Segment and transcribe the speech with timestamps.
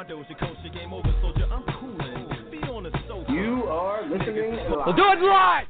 [0.00, 1.44] My Doja culture game over, soldier.
[1.52, 2.50] I'm coolin'.
[2.50, 3.30] Be on the sofa.
[3.30, 4.86] You are listening live.
[4.86, 5.66] We'll do it live!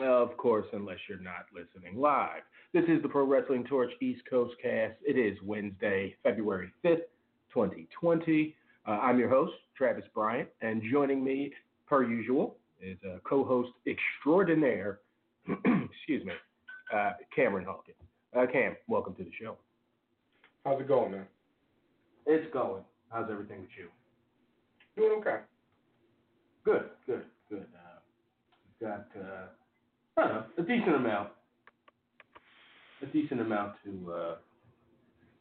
[0.00, 2.42] Of course, unless you're not listening live.
[2.72, 4.94] This is the Pro Wrestling Torch East Coast cast.
[5.06, 7.06] It is Wednesday, February 5th,
[7.54, 8.56] 2020.
[8.84, 11.52] Uh, I'm your host, Travis Bryant, and joining me,
[11.86, 14.98] per usual, is uh, co host extraordinaire,
[15.48, 16.32] excuse me,
[16.92, 17.96] uh, Cameron Hawkins.
[18.36, 19.56] Uh, Cam, welcome to the show.
[20.64, 21.26] How's it going, man?
[22.26, 22.82] It's going.
[23.10, 23.88] How's everything with you?
[24.96, 25.40] Doing okay.
[26.64, 27.66] Good, good, good.
[27.74, 27.98] Uh,
[28.80, 29.46] we've got uh,
[30.16, 31.30] I don't know, a decent amount,
[33.02, 34.34] a decent amount to uh,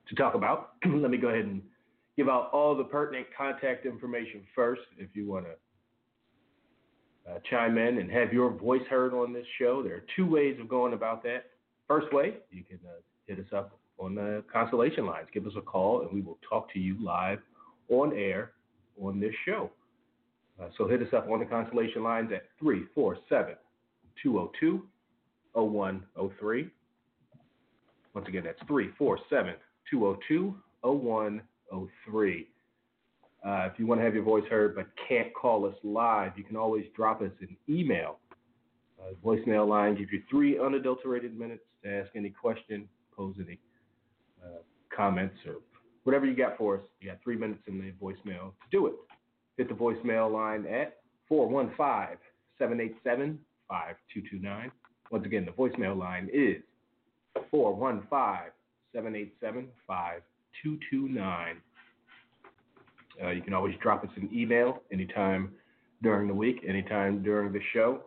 [0.09, 0.73] to talk about.
[0.85, 1.61] Let me go ahead and
[2.17, 4.81] give out all the pertinent contact information first.
[4.97, 9.83] If you want to uh, chime in and have your voice heard on this show,
[9.83, 11.45] there are two ways of going about that.
[11.87, 15.27] First way, you can uh, hit us up on the constellation lines.
[15.33, 17.39] Give us a call, and we will talk to you live
[17.89, 18.51] on air
[19.01, 19.69] on this show.
[20.61, 23.55] Uh, so hit us up on the constellation lines at 347
[24.21, 24.83] 202
[25.53, 26.69] 0103.
[28.13, 29.55] Once again, that's 347
[29.89, 32.47] 202 0103.
[33.43, 36.43] Uh, If you want to have your voice heard but can't call us live, you
[36.43, 38.17] can always drop us an email.
[38.99, 43.57] Uh, voicemail line gives you three unadulterated minutes to ask any question, pose any
[44.43, 44.59] uh,
[44.95, 45.55] comments, or
[46.03, 46.83] whatever you got for us.
[46.99, 48.93] You got three minutes in the voicemail to do it.
[49.57, 50.97] Hit the voicemail line at
[51.27, 52.17] 415
[52.57, 54.71] 787 5229.
[55.11, 56.61] Once again, the voicemail line is
[57.49, 58.51] 415
[58.93, 61.61] 787 5229.
[63.21, 65.51] Uh, you can always drop us an email anytime
[66.01, 68.03] during the week, anytime during the show.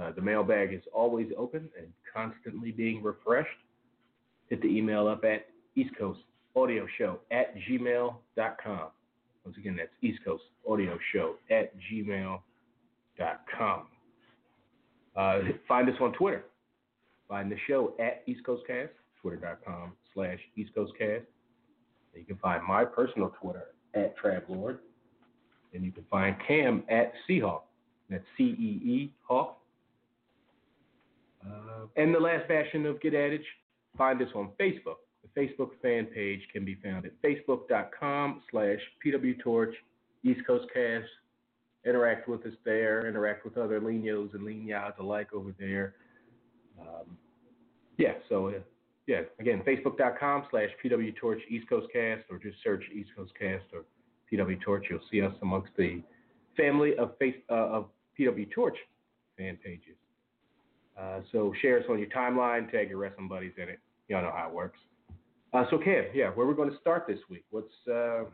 [0.00, 3.48] Uh, the mailbag is always open and constantly being refreshed.
[4.48, 6.20] Hit the email up at East Coast
[6.56, 8.86] Audio Show at gmail.com.
[9.44, 12.40] Once again, that's East Coast Audio Show at gmail.com.
[15.16, 16.44] Uh, find us on Twitter.
[17.28, 21.24] Find the show at East Coast Cast, twitter.com slash East Coast Cast.
[22.14, 24.78] You can find my personal Twitter at Travlord.
[25.72, 27.62] And you can find Cam at Seahawk.
[28.08, 29.58] That's C E E Hawk.
[31.46, 33.46] Uh, and the last fashion of Get Adage,
[33.96, 34.96] find us on Facebook.
[35.36, 39.72] Facebook fan page can be found at facebook.com slash pwtorch
[40.24, 41.06] East Coast Cast.
[41.86, 43.06] Interact with us there.
[43.08, 45.94] Interact with other Linos and Linyas alike over there.
[46.80, 47.16] Um,
[47.96, 48.52] yeah, so uh,
[49.06, 53.84] yeah, again, facebook.com slash pwtorch East Coast Cast, or just search East Coast Cast or
[54.30, 54.86] PW Torch.
[54.90, 56.02] You'll see us amongst the
[56.56, 57.86] family of face uh, of
[58.18, 59.96] fan pages.
[60.98, 63.78] Uh, so share us on your timeline, tag your wrestling buddies in it.
[64.08, 64.78] Y'all know how it works.
[65.52, 67.44] Uh, so Cam, yeah, where we're going to start this week?
[67.50, 68.24] What's uh,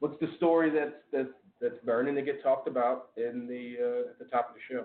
[0.00, 1.28] what's the story that's that's
[1.60, 4.84] that's burning to get talked about in the uh, at the top of the show?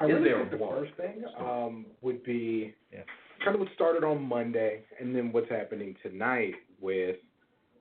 [0.00, 0.78] I Is really there think the one?
[0.78, 3.00] first thing um, would be Yeah.
[3.44, 7.16] kind of what started on Monday, and then what's happening tonight with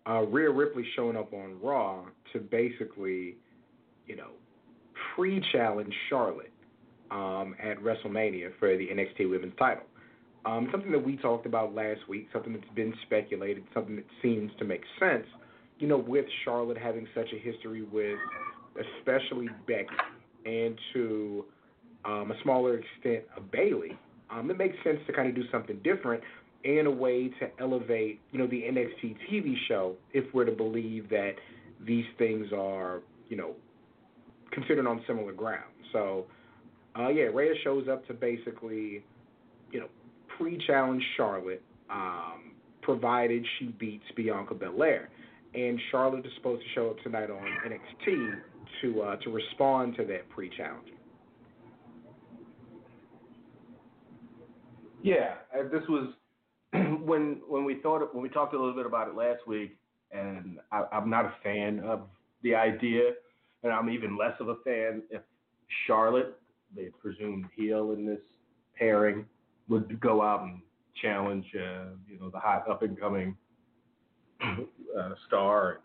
[0.10, 2.04] uh, Rhea Ripley showing up on Raw
[2.34, 3.38] to basically,
[4.08, 4.32] you know,
[5.16, 6.52] pre-challenge Charlotte
[7.12, 9.84] um, at WrestleMania for the NXT Women's Title.
[10.46, 14.52] Um, something that we talked about last week, something that's been speculated, something that seems
[14.60, 15.26] to make sense.
[15.80, 18.18] You know, with Charlotte having such a history with,
[19.00, 19.90] especially Becky,
[20.46, 21.46] and to
[22.06, 23.98] um, a smaller extent of Bayley,
[24.30, 26.24] um, it makes sense to kind of do something different
[26.64, 31.10] and a way to elevate, you know, the NXT TV show if we're to believe
[31.10, 31.34] that
[31.86, 33.56] these things are, you know,
[34.52, 35.72] considered on similar ground.
[35.92, 36.26] So,
[36.98, 39.04] uh, yeah, Rhea shows up to basically,
[40.38, 42.52] pre-challenge Charlotte, um,
[42.82, 45.10] provided she beats Bianca Belair.
[45.54, 48.36] And Charlotte is supposed to show up tonight on NXT
[48.82, 50.88] to uh, to respond to that pre-challenge.
[55.04, 55.34] Yeah,
[55.72, 56.14] this was
[56.74, 59.78] when when we thought when we talked a little bit about it last week,
[60.12, 62.08] and I, I'm not a fan of
[62.44, 63.12] the idea,
[63.64, 65.22] and I'm even less of a fan if
[65.88, 66.40] Charlotte,
[66.76, 68.20] the presumed heel in this
[68.78, 69.26] pairing,
[69.72, 70.60] would go out and
[71.02, 73.36] challenge, uh, you know, the hot up and coming
[74.44, 75.80] uh, star.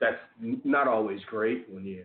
[0.00, 0.16] That's
[0.64, 2.04] not always great when you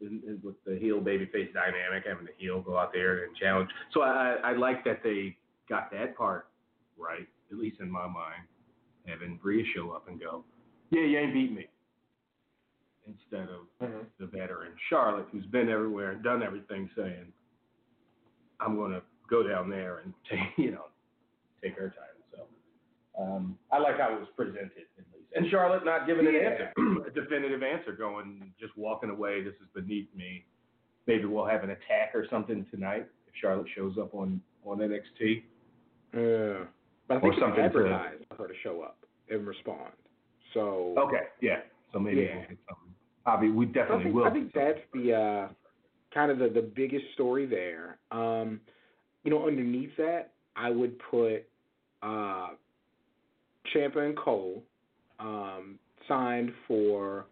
[0.00, 3.70] in, in, with the heel babyface dynamic, having the heel go out there and challenge.
[3.92, 5.36] So I, I like that they
[5.68, 6.48] got that part
[6.96, 8.42] right, at least in my mind.
[9.06, 10.44] Having Rhea show up and go,
[10.90, 11.66] yeah, you ain't beat me.
[13.06, 14.06] Instead of Mhm.
[14.20, 17.32] the veteran Charlotte, who's been everywhere and done everything, saying,
[18.60, 19.02] I'm going to
[19.32, 20.84] go down there and take, you know,
[21.62, 22.18] take her time.
[22.30, 25.32] So um, I like how it was presented, at least.
[25.34, 26.50] And Charlotte not giving an Yeah.
[26.50, 26.72] answer,
[27.06, 30.44] a definitive answer, going, just walking away, this is beneath me.
[31.06, 35.42] Maybe we'll have an attack or something tonight if Charlotte shows up on, on NXT.
[36.14, 36.64] Yeah.
[37.08, 38.98] But I Or think it's something advertised for her to show up
[39.30, 39.92] and respond.
[40.54, 41.60] So Okay, yeah.
[41.92, 42.36] So maybe Yeah.
[42.36, 42.94] we'll get something.
[43.24, 44.24] Bobby, we I definitely think, will.
[44.24, 45.48] I think that's the uh,
[46.12, 47.98] kind of the, the biggest story there.
[48.10, 48.60] Um,
[49.24, 51.44] you know, underneath that, I would put
[52.02, 52.48] uh,
[53.74, 54.62] Ciampa and Cole
[55.18, 55.78] um,
[56.08, 57.26] signed for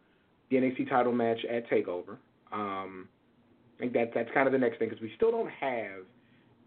[0.50, 2.16] the NXT title match at Takeover.
[2.52, 3.08] Um,
[3.76, 6.04] I think that that's kind of the next thing because we still don't have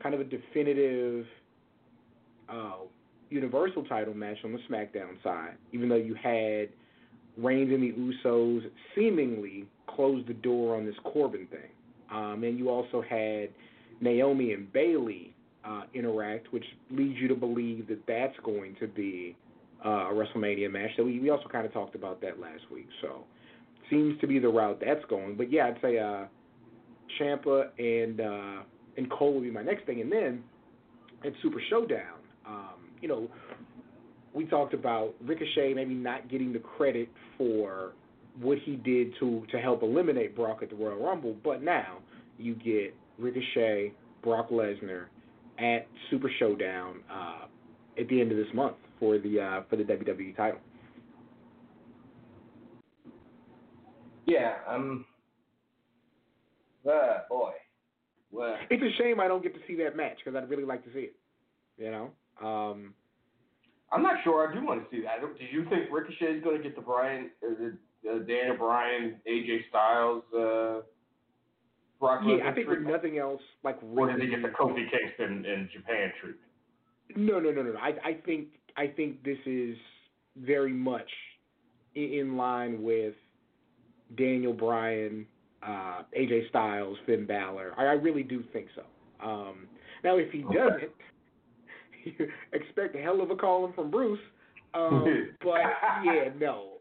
[0.02, 1.26] kind of a definitive
[2.50, 2.74] uh,
[3.30, 6.70] Universal title match on the SmackDown side, even though you had
[7.38, 11.72] Reigns and the Usos seemingly closed the door on this Corbin thing.
[12.12, 13.50] Um, and you also had
[14.04, 15.34] Naomi and Bayley
[15.66, 19.36] uh, interact, which leads you to believe that that's going to be
[19.86, 20.92] uh, a WrestleMania match.
[20.98, 22.88] So we, we also kind of talked about that last week.
[23.02, 23.24] So
[23.90, 25.36] seems to be the route that's going.
[25.36, 26.26] But yeah, I'd say uh,
[27.20, 28.64] Ciampa and uh,
[28.98, 30.02] and Cole will be my next thing.
[30.02, 30.44] And then
[31.26, 33.28] at Super Showdown, um, you know,
[34.34, 37.94] we talked about Ricochet maybe not getting the credit for
[38.40, 42.00] what he did to to help eliminate Brock at the Royal Rumble, but now
[42.38, 43.94] you get Ricochet,
[44.24, 45.06] Brock Lesnar
[45.60, 47.46] at Super Showdown uh,
[48.00, 50.60] at the end of this month for the uh, for the WWE title.
[54.26, 55.06] Yeah, um,
[56.90, 57.52] uh, boy.
[58.32, 60.84] Well, It's a shame I don't get to see that match because I'd really like
[60.86, 61.16] to see it.
[61.78, 62.12] You know,
[62.42, 62.94] um,
[63.92, 64.50] I'm not sure.
[64.50, 65.22] I do want to see that.
[65.22, 69.16] Do you think Ricochet is going to get the Brian, uh, the uh, Daniel Bryan,
[69.30, 70.82] AJ Styles, uh,
[72.04, 72.92] Brock yeah, I think treatment?
[72.92, 76.50] nothing else like Or did he get the Kofi Kingston in Japan treatment?
[77.16, 77.78] No, no, no, no.
[77.78, 79.78] I, I think I think this is
[80.36, 81.10] very much
[81.96, 83.14] in line with
[84.18, 85.26] Daniel Bryan,
[85.66, 87.74] uh, AJ Styles, Finn Balor.
[87.78, 88.84] I, I really do think so.
[89.26, 89.68] Um,
[90.04, 90.92] now, if he doesn't,
[92.04, 94.20] you expect a hell of a calling from Bruce.
[94.74, 95.62] Um, but
[96.04, 96.80] yeah, no,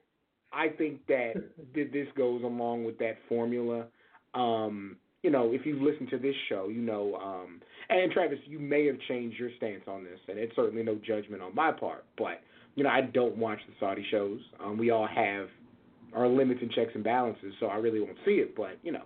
[0.52, 1.34] I think that
[1.74, 3.86] th- this goes along with that formula.
[4.34, 8.58] Um, you know, if you've listened to this show, you know, um, and Travis, you
[8.58, 12.04] may have changed your stance on this, and it's certainly no judgment on my part.
[12.18, 12.40] But
[12.74, 14.40] you know, I don't watch the Saudi shows.
[14.62, 15.48] Um, we all have
[16.14, 18.56] our limits and checks and balances, so I really won't see it.
[18.56, 19.04] But you know,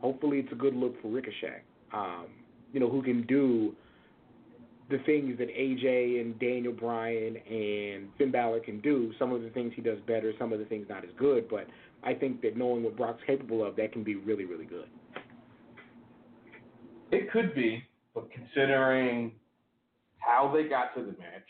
[0.00, 1.62] hopefully, it's a good look for Ricochet.
[1.92, 2.26] Um,
[2.72, 3.74] you know, who can do
[4.90, 9.12] the things that AJ and Daniel Bryan and Finn Balor can do.
[9.18, 11.48] Some of the things he does better, some of the things not as good.
[11.48, 11.66] But
[12.02, 14.86] I think that knowing what Brock's capable of, that can be really, really good.
[17.10, 17.82] It could be,
[18.14, 19.32] but considering
[20.18, 21.48] how they got to the match,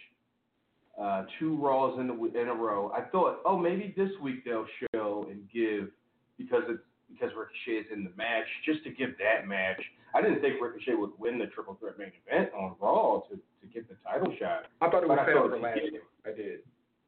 [1.01, 4.67] uh, two Raws in a, in a row, I thought, oh, maybe this week they'll
[4.95, 5.89] show and give
[6.37, 9.81] because it's because Ricochet is in the match, just to give that match.
[10.15, 13.67] I didn't think Ricochet would win the triple threat main event on Raw to, to
[13.73, 14.67] get the title shot.
[14.81, 15.93] I thought it was I set up for last did.
[15.93, 16.03] week.
[16.27, 16.61] I did.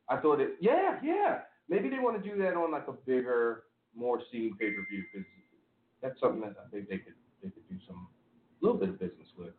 [0.08, 1.40] I thought it, yeah, yeah.
[1.68, 3.64] Maybe they want to do that on like a bigger,
[3.94, 5.26] more seen pay per view because
[6.02, 8.08] that's something that I think they could they could do some
[8.60, 9.54] little bit of business with.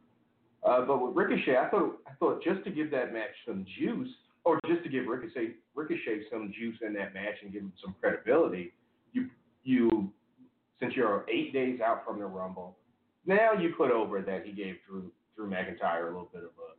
[0.64, 4.10] Uh, but with Ricochet, I thought I thought just to give that match some juice,
[4.44, 7.96] or just to give Ricochet Ricochet some juice in that match and give him some
[8.00, 8.74] credibility,
[9.14, 9.30] you
[9.64, 10.12] you
[10.80, 12.78] since you're eight days out from the Rumble,
[13.26, 16.72] now you put over that he gave Drew Drew McIntyre a little bit of a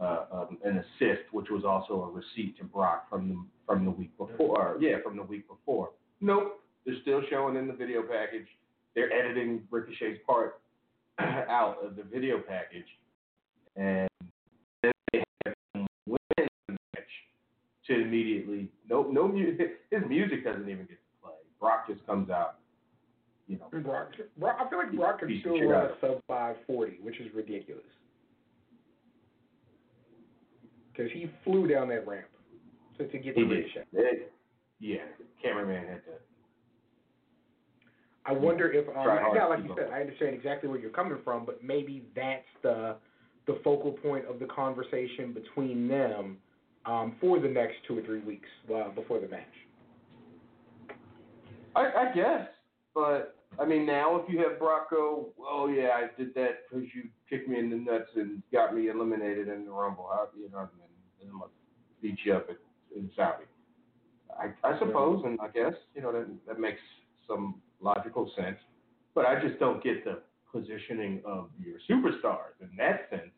[0.00, 3.90] uh, um, an assist, which was also a receipt to Brock from the from the
[3.90, 4.78] week before.
[4.80, 5.90] Yeah, from the week before.
[6.20, 8.46] Nope, they're still showing in the video package.
[8.94, 10.60] They're editing Ricochet's part
[11.20, 12.86] out of the video package,
[13.76, 14.08] and
[14.82, 17.08] then they have him win the match
[17.86, 19.80] to immediately no no music.
[19.90, 21.32] His music doesn't even get to play.
[21.58, 22.56] Brock just comes out.
[23.48, 27.18] You know, Brock, Brock, I feel like Brock can still run a sub 540, which
[27.18, 27.82] is ridiculous.
[30.92, 32.26] Because he flew down that ramp
[32.98, 33.54] to, to get he the did.
[33.56, 33.84] ring shot.
[33.92, 34.32] It-
[34.78, 34.98] yeah,
[35.42, 36.12] cameraman had to.
[38.30, 38.94] I wonder if, um,
[39.34, 42.44] yeah, like keep you said, I understand exactly where you're coming from, but maybe that's
[42.62, 42.96] the
[43.46, 46.36] the focal point of the conversation between them
[46.86, 49.42] um, for the next two or three weeks uh, before the match.
[51.74, 52.46] I, I guess,
[52.94, 56.86] but I mean, now if you have Brock go, oh yeah, I did that because
[56.94, 60.08] you kicked me in the nuts and got me eliminated in the Rumble.
[60.12, 60.68] How, you know, and
[61.20, 61.50] then I'm gonna
[62.00, 62.56] beat you up at,
[62.96, 63.44] in Saudi.
[64.38, 66.80] I, I suppose, and I guess you know that that makes
[67.26, 68.58] some logical sense,
[69.14, 70.20] but I just don't get the
[70.52, 73.30] positioning of your superstars in that sense.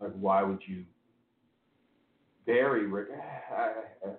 [0.00, 0.84] Like, why would you
[2.46, 3.08] bury Rick?
[3.56, 3.72] I,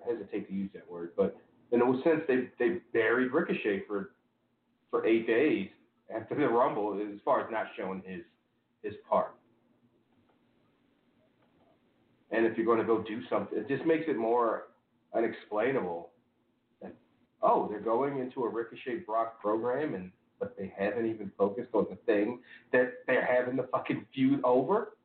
[0.08, 1.36] hesitate to use that word, but
[1.72, 4.10] in a sense, they they buried Ricochet for
[4.90, 5.68] for eight days
[6.14, 8.22] after the Rumble, as far as not showing his
[8.82, 9.34] his part.
[12.30, 14.68] And if you're going to go do something, it just makes it more
[15.14, 16.10] unexplainable.
[17.42, 21.86] Oh, they're going into a Ricochet Brock program, and but they haven't even focused on
[21.88, 22.40] the thing
[22.72, 24.96] that they're having the fucking feud over,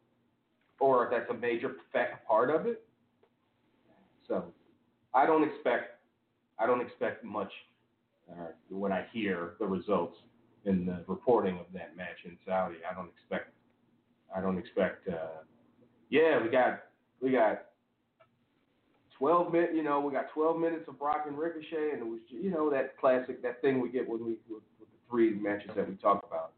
[0.80, 1.76] or that's a major
[2.28, 2.84] part of it.
[4.28, 4.46] So,
[5.14, 5.98] I don't expect
[6.60, 7.52] I don't expect much
[8.32, 10.18] uh, when I hear the results
[10.66, 12.78] in the reporting of that match in Saudi.
[12.90, 13.54] I don't expect.
[14.36, 15.08] I don't expect.
[15.08, 15.44] Uh,
[16.10, 16.84] yeah, we got
[17.22, 17.67] we got
[19.18, 19.74] twelve minutes.
[19.76, 22.70] You know, we got twelve minutes of Brock and Ricochet, and it was you know
[22.70, 25.96] that classic that thing we get when we with, with the three matches that we
[25.96, 26.54] talk about.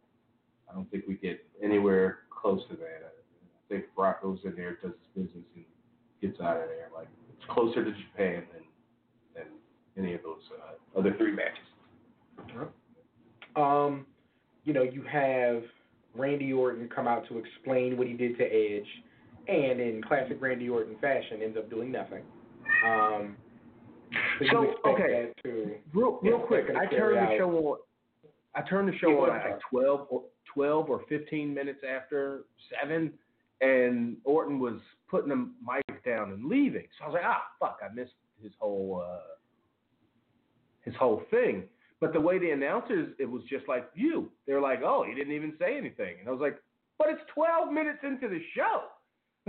[0.70, 3.04] I don't think we get anywhere close to that.
[3.06, 5.66] I think Brock goes in there, does his business, and
[6.22, 6.89] gets out of there.
[6.96, 8.63] Like it's closer to Japan than
[9.36, 11.66] than any of those uh, other three matches.
[13.56, 14.06] Um,
[14.63, 15.63] you know, you have
[16.16, 18.88] Randy Orton come out to explain what he did to Edge,
[19.48, 22.24] and in classic Randy Orton fashion, ends up doing nothing.
[22.86, 23.38] Um,
[24.40, 25.32] so So, okay.
[25.44, 27.78] to Real, real quick, I turned the out- show on.
[28.56, 29.52] I turned the show on ahead.
[29.52, 33.14] like 12 or 12 or 15 minutes after seven,
[33.62, 36.88] and Orton was putting the mic down and leaving.
[36.98, 39.20] So I was like, ah, fuck, I missed his whole uh,
[40.82, 41.64] his whole thing.
[42.00, 44.32] But the way the announcers, it was just like you.
[44.48, 46.58] They were like, oh, he didn't even say anything, and I was like,
[46.98, 48.84] but it's 12 minutes into the show.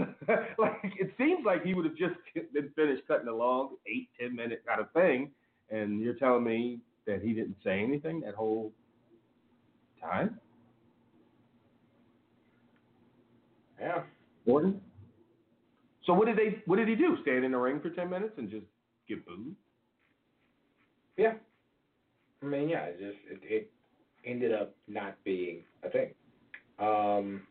[0.58, 2.14] like it seems like he would have just
[2.52, 5.30] been finished cutting a long eight ten minute kind of thing,
[5.70, 8.72] and you're telling me that he didn't say anything that whole
[10.00, 10.38] time,
[13.80, 14.02] yeah.
[14.46, 14.80] Gordon.
[16.04, 16.62] So what did they?
[16.66, 17.16] What did he do?
[17.22, 18.66] Stand in the ring for ten minutes and just
[19.08, 19.54] get booed?
[21.16, 21.34] Yeah.
[22.42, 23.70] I mean, yeah, it just it, it
[24.24, 26.14] ended up not being a thing.
[26.78, 27.42] Um,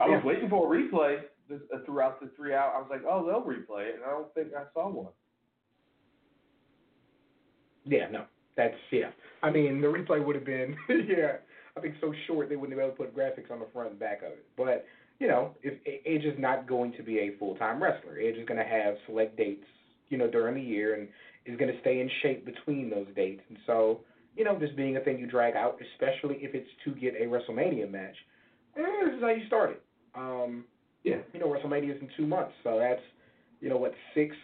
[0.00, 0.26] I was Yeah.
[0.26, 2.72] waiting for a replay this, uh, throughout the three hours.
[2.76, 5.12] I was like, oh, they'll replay it, and I don't think I saw one.
[7.84, 8.24] yeah, no,
[8.56, 9.10] that's yeah.
[9.42, 11.36] I mean, the replay would have been yeah.
[11.76, 13.90] I think so short they wouldn't have been able to put graphics on the front
[13.90, 14.44] and back of it.
[14.56, 14.84] But
[15.20, 15.74] you know, if
[16.06, 18.94] Edge is not going to be a full time wrestler, Edge is going to have
[19.06, 19.66] select dates,
[20.08, 21.08] you know, during the year, and
[21.46, 23.42] is going to stay in shape between those dates.
[23.48, 24.00] And so,
[24.36, 27.24] you know, this being a thing you drag out, especially if it's to get a
[27.24, 28.16] WrestleMania match,
[28.76, 29.82] eh, this is how you start it.
[30.18, 30.64] Um,
[31.04, 31.18] Yeah.
[31.32, 33.02] you know, WrestleMania is in two months, so that's,
[33.60, 34.34] you know, what six,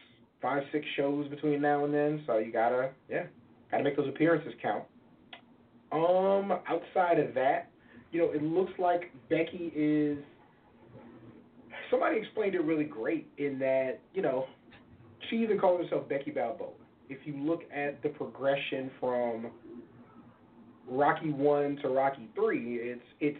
[0.40, 2.22] five, six shows between now and then.
[2.26, 3.26] So you gotta, yeah,
[3.70, 4.84] gotta make those appearances count.
[5.90, 7.70] Um, outside of that,
[8.12, 10.18] you know, it looks like Becky is.
[11.90, 14.46] Somebody explained it really great in that, you know,
[15.28, 16.70] she even calls herself Becky Balboa.
[17.08, 19.48] If you look at the progression from
[20.88, 23.38] Rocky one to Rocky three, it's it's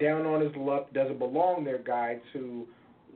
[0.00, 2.66] down on his luck, doesn't belong there guy to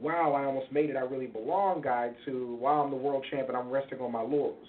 [0.00, 3.48] wow, I almost made it, I really belong guy to wow, I'm the world champ
[3.48, 4.66] and I'm resting on my laurels.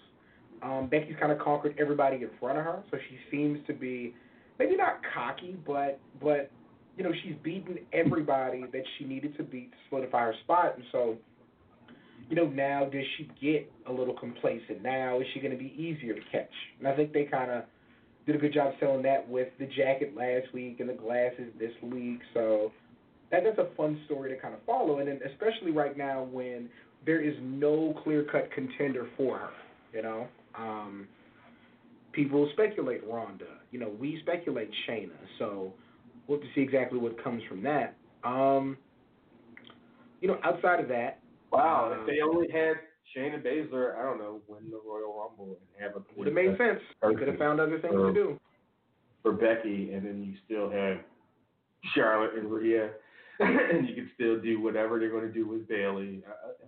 [0.63, 4.15] Um, Becky's kind of conquered everybody in front of her, so she seems to be
[4.57, 6.49] maybe not cocky, but but
[6.97, 10.83] you know she's beaten everybody that she needed to beat to solidify her spot, and
[10.91, 11.15] so
[12.29, 14.81] you know now does she get a little complacent?
[14.81, 16.49] Now is she going to be easier to catch?
[16.79, 17.63] And I think they kind of
[18.27, 21.71] did a good job selling that with the jacket last week and the glasses this
[21.81, 22.71] week, so
[23.31, 26.69] that that's a fun story to kind of follow, and then especially right now when
[27.05, 29.49] there is no clear cut contender for her,
[29.93, 30.27] you know.
[30.57, 31.07] Um,
[32.11, 33.45] people speculate Ronda.
[33.71, 35.11] You know, we speculate Shayna.
[35.39, 35.73] So
[36.27, 37.95] we'll have to see exactly what comes from that.
[38.23, 38.77] Um,
[40.21, 41.19] you know, outside of that,
[41.51, 42.75] Wow, Uh, if they only had
[43.15, 46.57] Shayna Baszler, I don't know, win the Royal Rumble and have a would have made
[46.57, 46.79] sense.
[47.03, 48.39] You could have found other things to do.
[49.21, 50.97] for Becky, and then you still have
[51.95, 52.89] Charlotte and Rhea,
[53.39, 56.21] and you can still do whatever they're going to do with Bayley.
[56.27, 56.65] Uh,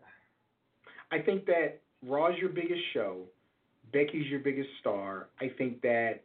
[1.11, 3.21] I think that Raw's your biggest show,
[3.91, 5.27] Becky's your biggest star.
[5.41, 6.21] I think that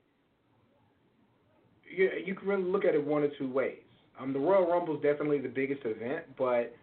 [1.91, 3.79] you you can really look at it one or two ways.
[4.19, 6.75] Um, the Royal Rumble is definitely the biggest event, but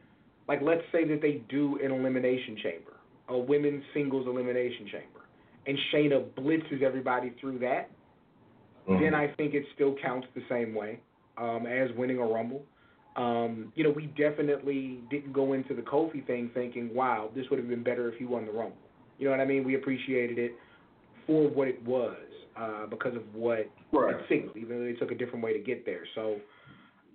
[0.47, 2.97] like let's say that they do an elimination chamber,
[3.31, 5.21] a women's singles elimination chamber,
[5.67, 7.89] and Shayna blitzes everybody through that.
[8.99, 10.99] Then I think it still counts the same way
[11.37, 12.63] um, as winning a Rumble.
[13.15, 17.59] Um, you know, we definitely didn't go into the Kofi thing thinking, wow, this would
[17.59, 18.75] have been better if he won the Rumble.
[19.17, 19.63] You know what I mean?
[19.63, 20.53] We appreciated it
[21.27, 22.17] for what it was
[22.57, 24.15] uh, because of what Right.
[24.15, 26.03] it signaled, even though they took a different way to get there.
[26.15, 26.37] So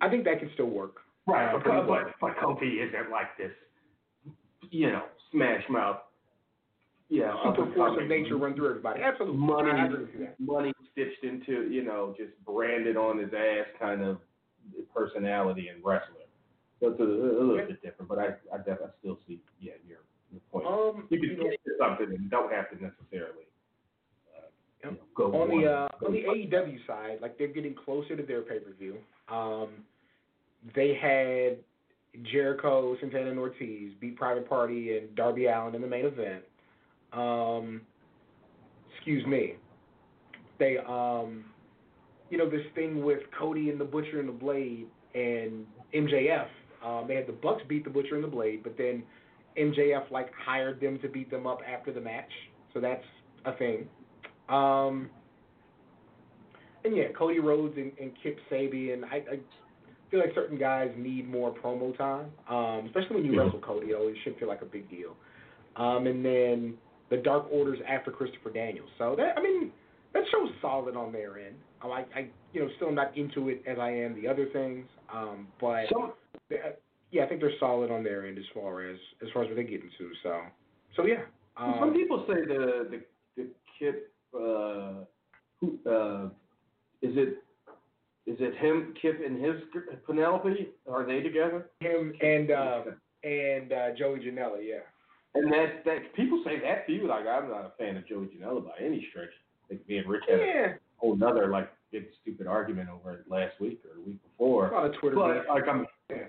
[0.01, 0.97] I think that can still work.
[1.27, 3.51] Right, Uh, but, but, but Kofi isn't like this,
[4.71, 5.99] you know, smash mouth,
[7.11, 9.01] know, up Super force of nature run through everybody.
[9.03, 9.37] Absolutely.
[9.39, 13.67] money, I agree with you money stitched into, you know, just branded on his ass
[13.79, 14.19] kind of
[14.95, 16.15] personality and wrestler.
[16.81, 17.67] So it's a, a little Yeah.
[17.67, 19.99] bit different, but I, I definitely still see, yeah, your,
[20.33, 20.67] your point.
[20.67, 23.45] Um, you can you know, get to something and don't have to necessarily
[24.37, 24.47] uh,
[24.85, 27.75] you know, go on one- the uh, on the one- AEW side, like they're getting
[27.75, 28.97] closer to their pay per view.
[29.29, 29.69] Um,
[30.75, 31.59] they had
[32.33, 36.43] Jericho, Santana, and Ortiz beat Private Party and Darby Allin in the main event.
[37.17, 37.81] Um,
[38.95, 39.55] excuse me.
[40.59, 41.45] They um,
[42.31, 46.47] you know this thing with Cody and the Butcher and the Blade and MJF.
[46.85, 49.03] Um, they had the Bucks beat the Butcher and the Blade, but then
[49.59, 52.31] MJF like hired them to beat them up after the match.
[52.75, 53.05] So that's
[53.45, 53.87] a thing.
[54.49, 55.11] Um,
[56.85, 59.03] and yeah, Cody Rhodes and, and Kip Sabian.
[59.05, 59.39] I, I
[60.11, 63.45] feel like certain guys need more promo time, um, especially when you Yeah.
[63.45, 63.89] wrestle Cody.
[63.89, 65.17] It always should feel like a big deal.
[65.77, 66.75] Um, and then
[67.11, 68.89] the Dark Orders after Christopher Daniels.
[68.99, 69.71] So that I mean,
[70.13, 71.57] that show's solid on their end.
[71.83, 75.47] I, I you know still not into it as I am the other things, um,
[75.61, 76.13] but Some,
[77.11, 79.57] yeah, I think they're solid on their end as far as as far as what
[79.57, 80.13] they get into.
[80.23, 80.41] So
[80.97, 81.23] so yeah.
[81.57, 83.03] Um, some people say the the
[83.37, 85.05] the Kip uh,
[85.61, 86.27] who uh,
[87.03, 87.43] is it
[88.27, 89.55] is it him Kip and his
[90.07, 91.71] Penelope are they together?
[91.81, 92.83] him and uh,
[93.23, 94.81] and uh, Joey Janela, yeah.
[95.37, 98.65] And that that people say that feud like I'm not a fan of Joey Janela
[98.65, 99.29] by any stretch.
[99.71, 103.61] Like me and Rich had a whole nother like big stupid argument over it last
[103.61, 104.75] week or the week before.
[104.75, 105.17] On a Twitter.
[105.17, 105.43] But beef.
[105.49, 105.87] like I'm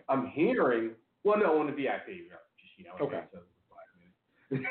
[0.10, 0.91] I'm hearing
[1.24, 3.22] well no on the VIP you know, just you know Okay.
[3.32, 3.39] so
[3.70, 3.88] five
[4.52, 4.70] minutes.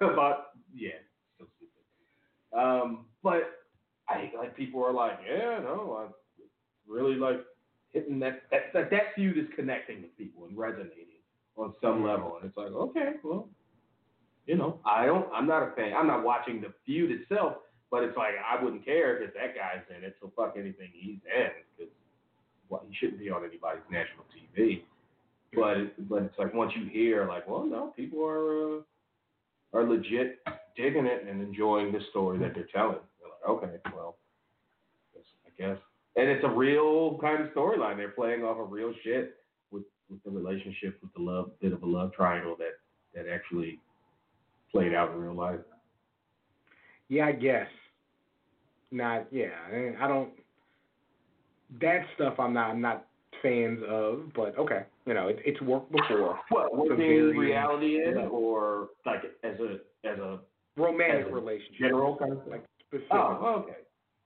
[0.00, 0.90] but yeah
[1.34, 2.56] still stupid.
[2.56, 3.64] Um, but
[4.08, 6.14] I like people are like yeah no I'm
[6.86, 7.40] really like
[7.90, 11.07] hitting that that that, that feud is connecting with people and resonating
[11.58, 13.48] on some level and it's like okay well
[14.46, 17.54] you know I don't I'm not a fan I'm not watching the feud itself
[17.90, 21.18] but it's like I wouldn't care if that guy's in it so fuck anything he's
[21.36, 21.92] in because
[22.68, 24.82] well, he shouldn't be on anybody's national TV.
[25.54, 28.80] But but it's like once you hear like, well, no, people are uh,
[29.72, 30.38] are legit
[30.76, 32.98] digging it and enjoying the story that they're telling.
[33.18, 34.16] They're like, okay, well,
[35.16, 35.78] I guess.
[36.16, 37.96] And it's a real kind of storyline.
[37.96, 39.36] They're playing off of real shit
[40.10, 42.78] with with the relationship, with the love bit of a love triangle that
[43.14, 43.78] that actually
[44.72, 45.60] played out in real life.
[47.08, 47.68] yeah, I guess.
[48.90, 49.50] Not yeah.
[49.72, 50.30] I- I don't.
[51.80, 52.70] That stuff I'm not.
[52.70, 53.06] I'm not
[53.42, 54.32] fans of.
[54.34, 56.38] But okay, you know, it, it's worked before.
[56.48, 58.26] What It's a very- reality in, yeah.
[58.26, 60.38] or like as a as a
[60.76, 61.78] Romantic As a relationship.
[61.80, 62.52] general kind of thing?
[62.52, 63.08] Like specific.
[63.10, 63.78] Oh, okay.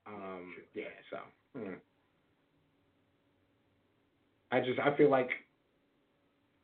[0.06, 1.16] Um, yeah, so
[1.58, 1.72] hmm.
[4.50, 5.30] I just I feel like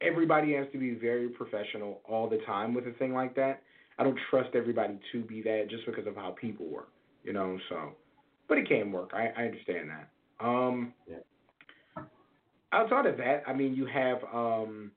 [0.01, 3.63] everybody has to be very professional all the time with a thing like that.
[3.99, 6.89] I don't trust everybody to be that just because of how people work,
[7.25, 7.59] you know.
[7.69, 7.93] So,
[8.49, 9.11] but it can work.
[9.13, 10.09] I, I understand that.
[10.45, 11.17] Um, Yeah.
[12.73, 14.93] outside of that, I mean, you have um,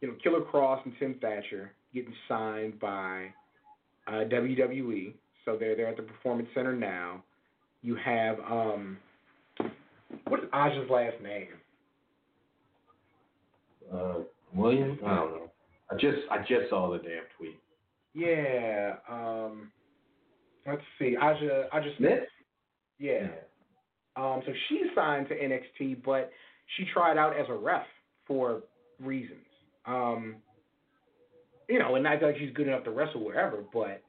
[0.00, 3.28] you know Killer Kross and Tim Thatcher getting signed by
[4.06, 5.14] uh, WWE.
[5.44, 7.22] So they're they're at the Performance Center now.
[7.82, 8.98] You have um,
[10.26, 11.48] what is Aja's last name?
[13.92, 14.14] Uh,
[14.54, 14.98] William?
[15.04, 15.50] I don't know.
[15.90, 17.58] I just I just saw the damn tweet.
[18.14, 18.96] Yeah.
[19.08, 19.70] Um,
[20.66, 21.16] let's see.
[21.16, 22.24] Aja Aja Smith.
[22.98, 23.28] Yeah.
[24.16, 26.30] Um, so she signed to NXT, but
[26.76, 27.86] she tried out as a ref
[28.26, 28.62] for
[29.00, 29.46] reasons.
[29.86, 30.36] Um,
[31.68, 34.02] you know, and not like she's good enough to wrestle wherever, but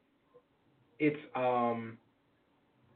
[0.98, 1.98] it's um,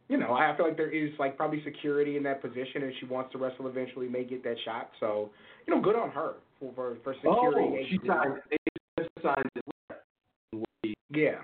[0.09, 3.07] you know, I feel like there is like probably security in that position, and she
[3.07, 4.91] wants to wrestle eventually, may get that shot.
[5.01, 5.31] So,
[5.67, 6.35] you know, good on her
[6.75, 8.41] for for Oh, she signed.
[8.51, 8.57] They
[8.99, 10.97] just signed it.
[11.11, 11.41] Yeah.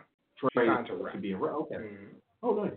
[0.54, 1.54] Trained to to be a rep.
[1.54, 1.76] Okay.
[1.76, 2.14] Mhm.
[2.42, 2.72] Oh, nice.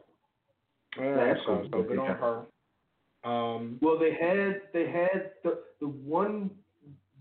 [0.99, 1.69] Yeah, That's so, cool.
[1.71, 2.45] so good on her.
[3.23, 6.51] Um, Well, they had they had the the one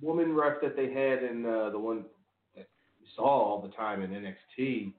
[0.01, 2.05] woman ref that they had in uh, the one
[2.57, 2.67] that
[3.01, 4.93] we saw all the time in NXT.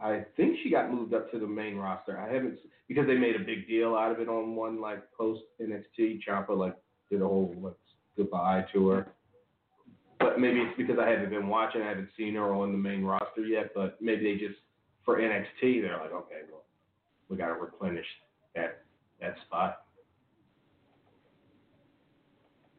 [0.00, 2.18] I think she got moved up to the main roster.
[2.18, 2.58] I haven't
[2.88, 6.20] because they made a big deal out of it on one like post NXT.
[6.26, 6.76] Ciampa like
[7.08, 7.74] did a whole like
[8.16, 9.06] goodbye to her.
[10.18, 11.82] But maybe it's because I haven't been watching.
[11.82, 13.72] I haven't seen her on the main roster yet.
[13.74, 14.58] But maybe they just
[15.04, 16.64] for NXT they're like, okay, well,
[17.28, 18.06] we got to replenish
[18.54, 18.84] that
[19.20, 19.82] that spot.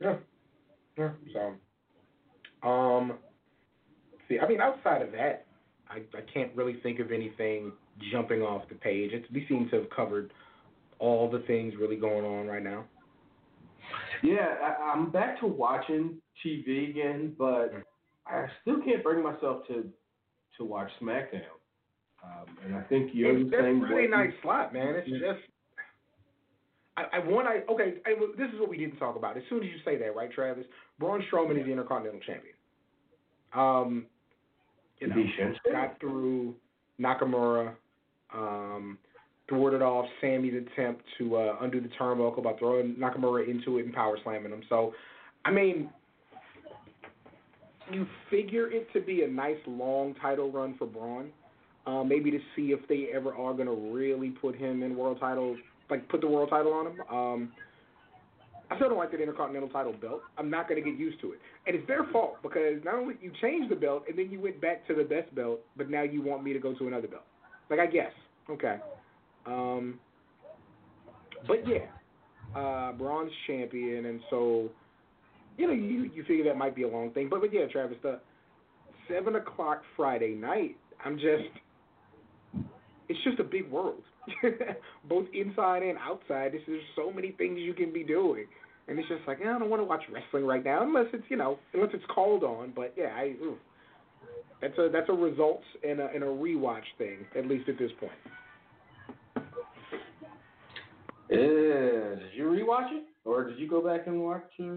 [0.01, 0.15] yeah.
[0.97, 1.09] Yeah.
[1.33, 3.13] So, um,
[4.27, 5.47] see, I mean, outside of that,
[5.89, 7.71] I, I can't really think of anything
[8.11, 9.11] jumping off the page.
[9.13, 10.31] It's, we seem to have covered
[10.99, 12.85] all the things really going on right now.
[14.23, 17.73] Yeah, I, I'm back to watching TV again, but
[18.25, 19.85] I still can't bring myself to
[20.57, 21.41] to watch SmackDown.
[22.23, 24.95] Um, and I think you're It's, the that's same a really nice slot, man.
[24.95, 25.49] It's just.
[26.95, 27.95] I, I want I okay.
[28.05, 29.35] I, this is what we didn't talk about.
[29.35, 30.65] As soon as you say that, right, Travis?
[30.99, 32.55] Braun Strowman is the Intercontinental Champion.
[33.53, 34.05] Um,
[34.99, 35.15] you know,
[35.71, 36.55] got through
[36.99, 37.73] Nakamura,
[38.33, 38.97] um,
[39.53, 43.93] thwarted off Sami's attempt to uh, undo the turnbuckle by throwing Nakamura into it and
[43.93, 44.63] power slamming him.
[44.69, 44.93] So,
[45.45, 45.89] I mean,
[47.91, 51.29] you figure it to be a nice long title run for Braun.
[51.85, 55.17] Uh, maybe to see if they ever are going to really put him in world
[55.19, 55.57] title,
[55.89, 57.01] like put the world title on him.
[57.11, 57.51] Um,
[58.71, 60.21] I still don't like that Intercontinental title belt.
[60.37, 61.39] I'm not going to get used to it.
[61.67, 64.61] And it's their fault because not only you changed the belt and then you went
[64.61, 67.23] back to the best belt, but now you want me to go to another belt.
[67.69, 68.11] Like, I guess.
[68.49, 68.77] Okay.
[69.45, 69.99] Um,
[71.47, 71.87] but yeah,
[72.55, 74.69] uh, Braun's champion, and so,
[75.57, 77.29] you know, you, you figure that might be a long thing.
[77.29, 78.19] But, but yeah, Travis, the
[79.09, 81.49] 7 o'clock Friday night, I'm just,
[83.09, 84.01] it's just a big world.
[85.09, 88.45] Both inside and outside, there's just so many things you can be doing.
[88.87, 91.37] And it's just like, I don't want to watch wrestling right now unless it's, you
[91.37, 92.73] know, unless it's called on.
[92.75, 93.57] But yeah, I, oof.
[94.61, 97.91] that's a that's a results and a and a rewatch thing, at least at this
[97.97, 98.11] point.
[101.29, 104.75] Yeah, did you rewatch it, or did you go back and watch uh,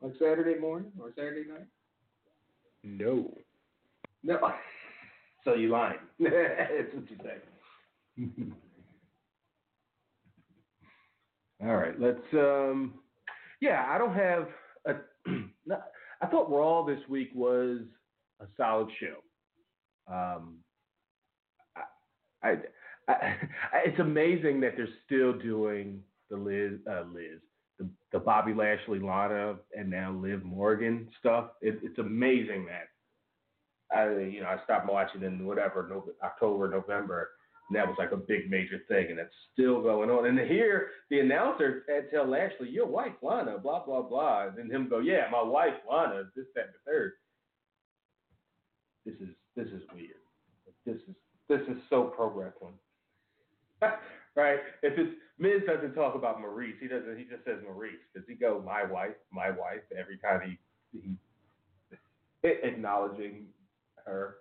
[0.00, 1.66] like Saturday morning or Saturday night?
[2.82, 3.36] No.
[4.22, 4.38] No.
[5.44, 5.98] So you lying?
[6.20, 8.52] That's what you say.
[11.66, 12.20] All right, let's.
[12.32, 12.94] um
[13.60, 14.46] Yeah, I don't have
[14.86, 14.94] a.
[15.66, 15.80] no,
[16.20, 17.80] I thought Raw this week was
[18.40, 19.16] a solid show.
[20.12, 20.58] Um,
[21.76, 21.82] I,
[22.48, 22.54] I,
[23.08, 23.36] I,
[23.84, 27.40] it's amazing that they're still doing the Liz, uh, Liz,
[27.78, 31.50] the, the Bobby Lashley, Lana, and now Liv Morgan stuff.
[31.60, 32.88] It, it's amazing that
[33.94, 37.30] I, you know, I stopped watching in whatever October, November,
[37.68, 40.26] and that was like a big major thing, and it's still going on.
[40.26, 44.70] And to hear the announcer tell Lashley, "Your wife, Lana," blah blah blah, and then
[44.70, 47.12] him go, "Yeah, my wife, Lana," this, that, and the third.
[49.04, 50.16] This is this is weird.
[50.86, 51.14] This is
[51.48, 52.74] this is so pro wrestling.
[54.36, 54.58] right?
[54.82, 57.18] If it's Miz doesn't talk about Maryse, he doesn't.
[57.18, 58.02] He just says Maryse.
[58.14, 60.56] Does he go my wife, my wife every time
[60.92, 63.46] he he acknowledging
[64.04, 64.36] her?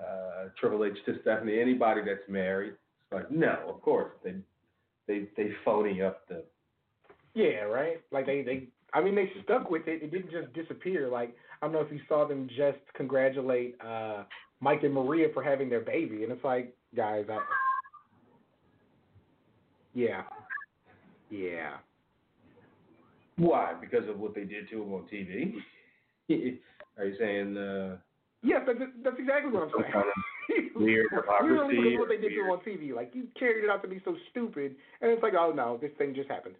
[0.00, 1.60] Uh, Triple H to Stephanie.
[1.60, 4.34] Anybody that's married, it's like no, of course they
[5.06, 6.42] they they phony up the.
[7.34, 8.00] Yeah, right.
[8.10, 8.68] Like they, they.
[8.94, 10.02] I mean, they stuck with it.
[10.02, 11.08] It didn't just disappear.
[11.08, 14.24] Like I don't know if you saw them just congratulate uh
[14.60, 17.38] Mike and Maria for having their baby, and it's like, guys, I.
[19.94, 20.22] Yeah.
[21.30, 21.76] Yeah.
[23.36, 23.74] Why?
[23.80, 25.54] Because of what they did to him on TV.
[26.98, 27.56] Are you saying?
[27.56, 27.96] Uh,
[28.42, 29.92] Yes, that's that's exactly what I'm saying.
[29.92, 32.94] kind of weird hypocrisy because what they did to him on TV.
[32.94, 35.90] Like you carried it out to be so stupid, and it's like, oh no, this
[35.98, 36.54] thing just happened.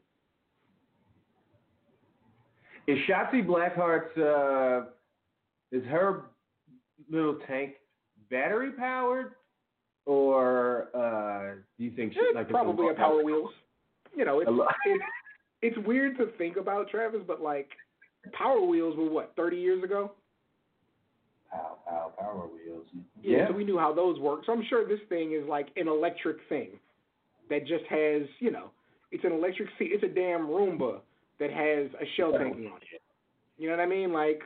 [2.87, 4.91] Is Shotzi Blackheart's uh,
[5.73, 6.25] is her
[7.11, 7.75] little tank
[8.31, 9.33] battery powered,
[10.07, 13.51] or uh, do you think she Eh, like probably a Power Wheels.
[14.17, 14.51] You know, it's
[14.87, 15.05] it's
[15.63, 17.69] it's weird to think about Travis, but like
[18.33, 20.13] Power Wheels were what thirty years ago.
[21.51, 22.87] Pow, pow, power wheels.
[23.23, 24.47] Yeah, so we knew how those worked.
[24.47, 26.69] So I'm sure this thing is like an electric thing
[27.49, 28.71] that just has, you know,
[29.11, 29.91] it's an electric seat.
[29.93, 31.01] It's a damn Roomba
[31.41, 33.03] that has a shell tanking on it.
[33.59, 34.13] You know what I mean?
[34.13, 34.43] Like,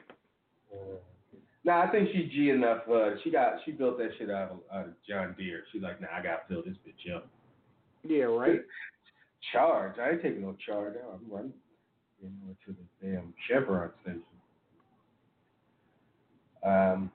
[1.65, 2.83] Nah, I think she's G enough.
[2.91, 5.65] Uh, she got she built that shit out of, out of John Deere.
[5.73, 7.29] She's like, nah, I gotta fill this bitch up.
[8.03, 8.61] yeah, right.
[9.53, 9.95] Charge.
[9.99, 10.95] I ain't taking no charge.
[10.97, 11.53] I'm running.
[12.25, 14.23] fucking or to the damn Chevron station.
[16.65, 17.11] Um,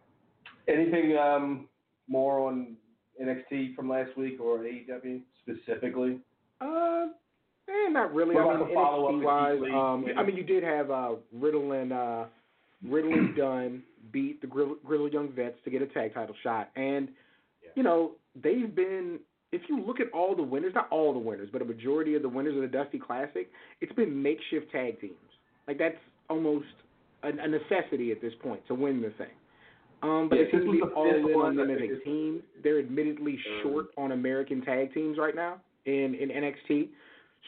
[0.67, 1.67] anything um,
[2.07, 2.75] more on
[3.21, 6.19] NXT from last week or AEW specifically?
[6.61, 7.07] Uh,
[7.67, 8.35] eh, not really.
[8.35, 12.25] What I mean, NXT wise, um, I mean, you did have uh, Riddle and uh,
[12.87, 17.09] Riddle and Dunn beat the Grizzle Young Vets to get a tag title shot, and
[17.75, 18.11] you know
[18.41, 19.19] they've been.
[19.51, 22.21] If you look at all the winners, not all the winners, but a majority of
[22.21, 23.49] the winners of the Dusty Classic,
[23.81, 25.13] it's been makeshift tag teams.
[25.67, 25.97] Like that's
[26.29, 26.67] almost
[27.23, 29.33] a, a necessity at this point to win the thing.
[30.03, 32.43] Um, but Yeah, they seem to be all in on them as a team.
[32.63, 36.89] They're admittedly Um, short on American tag teams right now in in NXT.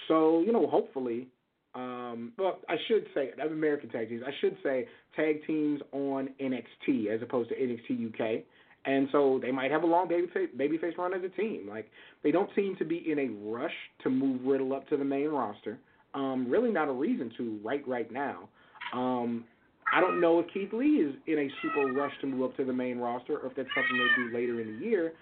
[0.08, 1.28] So you know, hopefully,
[1.74, 4.24] um, well, I should say American tag teams.
[4.26, 8.44] I should say tag teams on NXT as opposed to NXT UK.
[8.86, 11.68] And so they might have a long babyface babyface run as a team.
[11.70, 11.90] Like
[12.24, 15.28] they don't seem to be in a rush to move Riddle up to the main
[15.28, 15.78] roster.
[16.14, 18.50] Um, really, not a reason to right right now.
[18.94, 19.46] Um,
[19.94, 22.66] I don't know if Keith Lee is in a super rush to move up to
[22.66, 25.14] the main roster, or if that's something they do later in the year,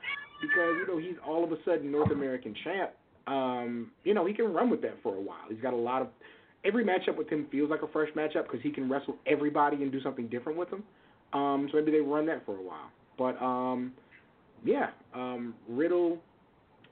[0.42, 2.92] because you know he's all of a sudden North American champ.
[3.28, 5.46] Um, you know he can run with that for a while.
[5.50, 6.08] He's got a lot of
[6.65, 9.91] every matchup with him feels like a fresh matchup because he can wrestle everybody and
[9.91, 10.84] do something different with them.
[11.34, 12.91] Um, so maybe they run that for a while.
[13.17, 13.93] But um,
[14.63, 16.19] yeah, um, Riddle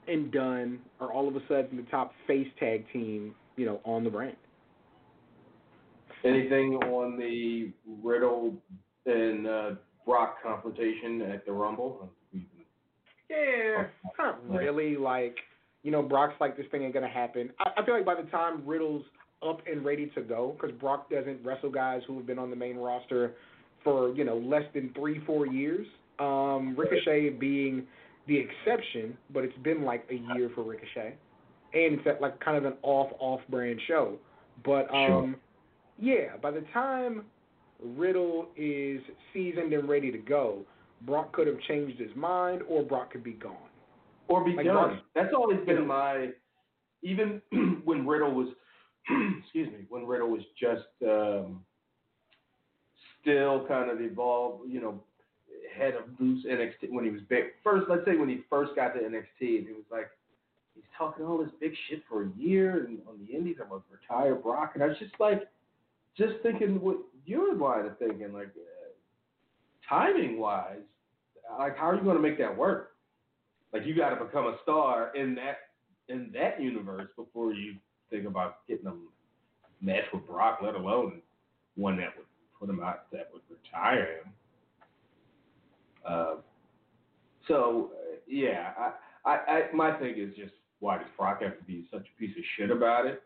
[0.08, 4.04] and Dunn are all of a sudden the top face tag team, you know, on
[4.04, 4.36] the brand.
[6.24, 7.72] Anything on the
[8.04, 8.54] Riddle
[9.06, 9.72] and uh,
[10.06, 12.10] Brock confrontation at the Rumble?
[13.30, 13.84] Yeah,
[14.18, 14.96] not really.
[14.96, 15.36] Like,
[15.84, 17.52] you know, Brock's like, this thing ain't gonna happen.
[17.60, 19.04] I, I feel like by the time Riddle's
[19.42, 22.56] up and ready to go, because Brock doesn't wrestle guys who have been on the
[22.56, 23.34] main roster
[23.84, 25.88] for you know less than three, four years.
[26.20, 27.86] Um, Ricochet being
[28.28, 31.16] the exception, but it's been like a year for Ricochet,
[31.74, 34.18] and it's at like kind of an off-off brand show.
[34.66, 35.36] But um,
[36.00, 37.26] yeah, by the time
[37.84, 39.00] Riddle is
[39.34, 40.60] seasoned and ready to go,
[41.06, 43.56] Brock could have changed his mind, or Brock could be gone.
[44.28, 44.76] Or be Like done.
[44.76, 46.30] Brock- That's always been my.
[47.04, 47.42] Even
[47.86, 48.48] when Riddle was,
[49.40, 51.64] excuse me, when Riddle was just um,
[53.22, 55.02] still kind of evolved, you know,
[55.78, 57.46] head of loose NXT when he was big.
[57.64, 60.10] First, let's say when he first got to NXT, and it was like
[60.76, 63.58] he's talking all this big shit for a year and on the Indies.
[63.62, 65.44] I'm gonna retire Brock, and I was just like,
[66.18, 70.78] just thinking what your line of thinking, like uh, timing wise,
[71.60, 72.92] like how are you going to make that work?
[73.74, 75.58] Like you got to become a star in that
[76.10, 77.76] in that universe before you
[78.10, 78.94] think about getting a
[79.82, 81.22] match with Brock, let alone
[81.76, 82.26] one that would
[82.60, 84.34] put him out that would retire him.
[86.06, 86.36] Uh,
[87.48, 91.64] so uh, yeah, I, I, I my thing is just why does Brock have to
[91.64, 93.24] be such a piece of shit about it?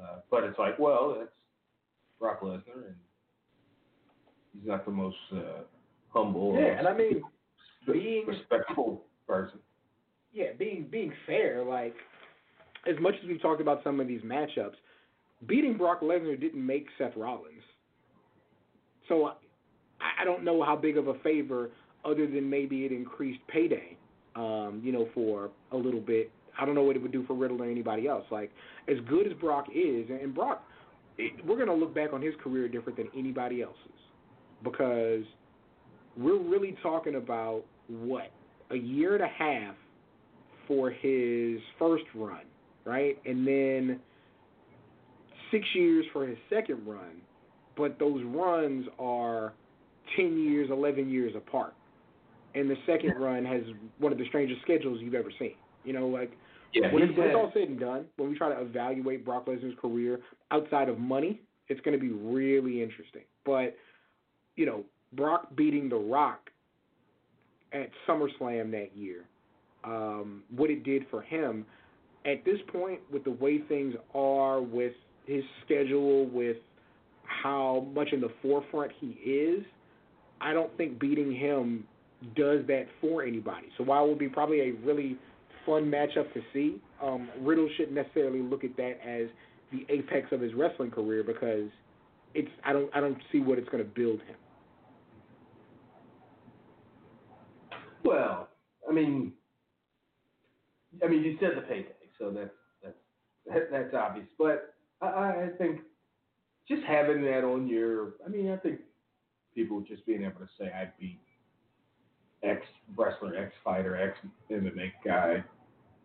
[0.00, 1.30] Uh, but it's like, well, that's
[2.18, 2.94] Brock Lesnar, and
[4.52, 5.62] he's not the most uh,
[6.12, 7.22] humble, Yeah, and I mean,
[7.90, 9.58] being respectful person.
[10.32, 11.94] yeah, being being fair, like
[12.88, 14.74] as much as we've talked about some of these matchups,
[15.46, 17.62] beating Brock Lesnar didn't make Seth Rollins.
[19.08, 21.70] So I, I don't know how big of a favor,
[22.04, 23.96] other than maybe it increased payday,
[24.36, 26.30] um, you know, for a little bit.
[26.58, 28.24] I don't know what it would do for Riddle or anybody else.
[28.30, 28.50] Like
[28.88, 30.62] as good as Brock is, and Brock,
[31.18, 33.76] it, we're gonna look back on his career different than anybody else's
[34.62, 35.24] because
[36.16, 38.30] we're really talking about what
[38.70, 39.74] a year and a half
[40.68, 42.42] for his first run,
[42.84, 43.18] right?
[43.24, 44.00] And then
[45.50, 47.22] six years for his second run.
[47.76, 49.52] But those runs are
[50.16, 51.74] 10 years, 11 years apart.
[52.54, 53.62] And the second run has
[53.98, 55.54] one of the strangest schedules you've ever seen.
[55.84, 56.32] You know, like
[56.74, 59.46] Yeah, when, it's, when it's all said and done, when we try to evaluate Brock
[59.46, 63.22] Lesnar's career outside of money, it's going to be really interesting.
[63.46, 63.76] But,
[64.56, 66.50] you know, Brock beating The Rock
[67.72, 69.24] at SummerSlam that year,
[69.84, 71.64] um, what it did for him,
[72.24, 74.92] at this point, with the way things are, with
[75.26, 76.56] his schedule, with
[77.24, 79.64] how much in the forefront he is,
[80.40, 81.84] I don't think beating him
[82.36, 83.68] does that for anybody.
[83.78, 85.16] So while it would be probably a really
[85.64, 89.28] fun matchup to see, um, Riddle shouldn't necessarily look at that as
[89.72, 91.70] the apex of his wrestling career because
[92.34, 94.36] it's I don't I don't see what it's going to build him.
[98.04, 98.48] Well,
[98.88, 99.32] I mean,
[101.04, 101.88] I mean, you said the payday,
[102.20, 102.50] so that's
[102.82, 102.94] that's
[103.46, 104.28] that, that's obvious.
[104.38, 105.80] But I, I I think
[106.68, 108.80] just having that on your, I mean, I think
[109.54, 111.18] people just being able to say I beat
[112.44, 112.62] X
[112.96, 114.16] wrestler, X fighter, X
[114.50, 115.44] MMA guy,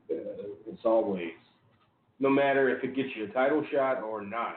[0.10, 0.15] uh,
[0.67, 1.34] it's always,
[2.19, 4.56] no matter if it gets you a title shot or not,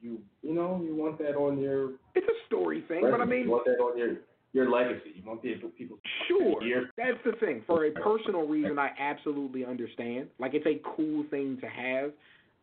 [0.00, 3.44] you you know you want that on your It's a story thing, but I mean,
[3.44, 4.16] you want that on your
[4.54, 5.10] your legacy.
[5.16, 6.62] You want people people Sure.
[6.96, 7.62] That's the thing.
[7.66, 10.28] For a personal reason, I absolutely understand.
[10.38, 12.12] Like it's a cool thing to have.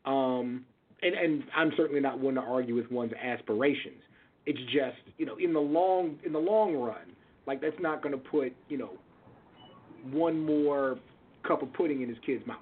[0.05, 0.65] Um,
[1.03, 4.01] and and I'm certainly not one to argue with one's aspirations.
[4.45, 7.13] It's just you know in the long in the long run,
[7.45, 8.91] like that's not going to put you know
[10.11, 10.97] one more
[11.45, 12.57] cup of pudding in his kid's mouth.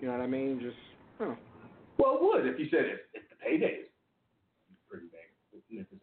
[0.00, 0.60] You know what I mean?
[0.60, 0.76] Just
[1.18, 1.34] huh.
[1.98, 3.06] Well, it would if you said it.
[3.12, 3.86] If the payday is.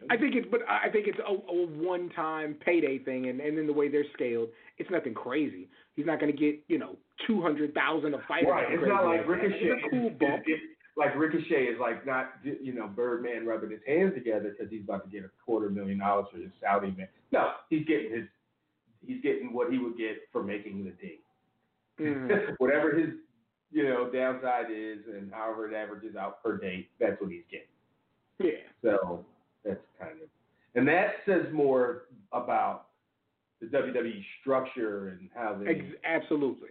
[0.10, 3.68] I think it's, but I think it's a, a one-time payday thing, and and then
[3.68, 5.68] the way they're scaled, it's nothing crazy.
[5.96, 6.96] He's not going to get you know
[7.28, 8.48] two hundred thousand a fight.
[8.48, 8.68] Right.
[8.72, 9.28] It's not like.
[9.28, 9.58] Ricochet.
[9.62, 10.44] It's a cool is- bump.
[10.48, 10.60] is-
[10.98, 15.06] like Ricochet is like not you know Birdman rubbing his hands together because he's about
[15.06, 17.08] to get a quarter million dollars for his Saudi man.
[17.32, 18.26] No, he's getting his
[19.06, 21.20] he's getting what he would get for making the ding.
[22.00, 22.56] Mhm.
[22.58, 23.12] Whatever his
[23.72, 27.68] you know downside is, and however it averages out per date, that's what he's getting.
[28.40, 28.60] Yeah.
[28.82, 29.26] So
[29.66, 30.30] that's kind of,
[30.76, 32.86] and that says more about
[33.62, 35.72] the WWE structure and how they.
[35.72, 36.70] Ex- absolutely.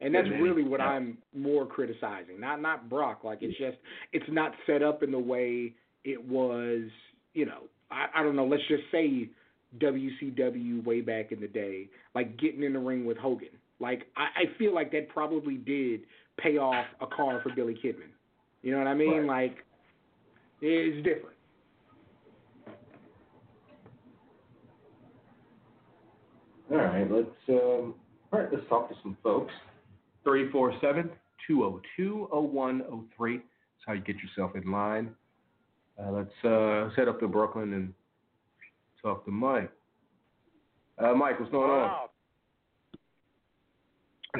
[0.00, 0.40] And that's man.
[0.42, 0.90] really what Yeah.
[0.90, 2.38] I'm more criticizing.
[2.38, 3.24] Not not Brock.
[3.24, 3.76] Like it's just
[4.12, 6.82] it's not set up in the way it was.
[7.34, 8.46] You know, I, I don't know.
[8.46, 9.28] Let's just say
[9.78, 13.48] WCW way back in the day, like getting in the ring with Hogan.
[13.80, 16.02] Like I, I feel like that probably did
[16.38, 18.10] pay off a car for Billy Kidman.
[18.62, 19.26] You know what I mean?
[19.26, 19.56] Like
[20.60, 21.36] it's different.
[26.70, 27.94] All right, let's um,
[28.30, 29.52] all right, let's talk to some folks.
[30.26, 31.10] 347-202-0103.
[33.18, 35.14] That's how you get yourself in line.
[35.98, 37.94] Uh, let's uh, head up to Brooklyn and
[39.02, 39.72] talk to Mike.
[40.98, 42.08] Uh, Mike, what's going on?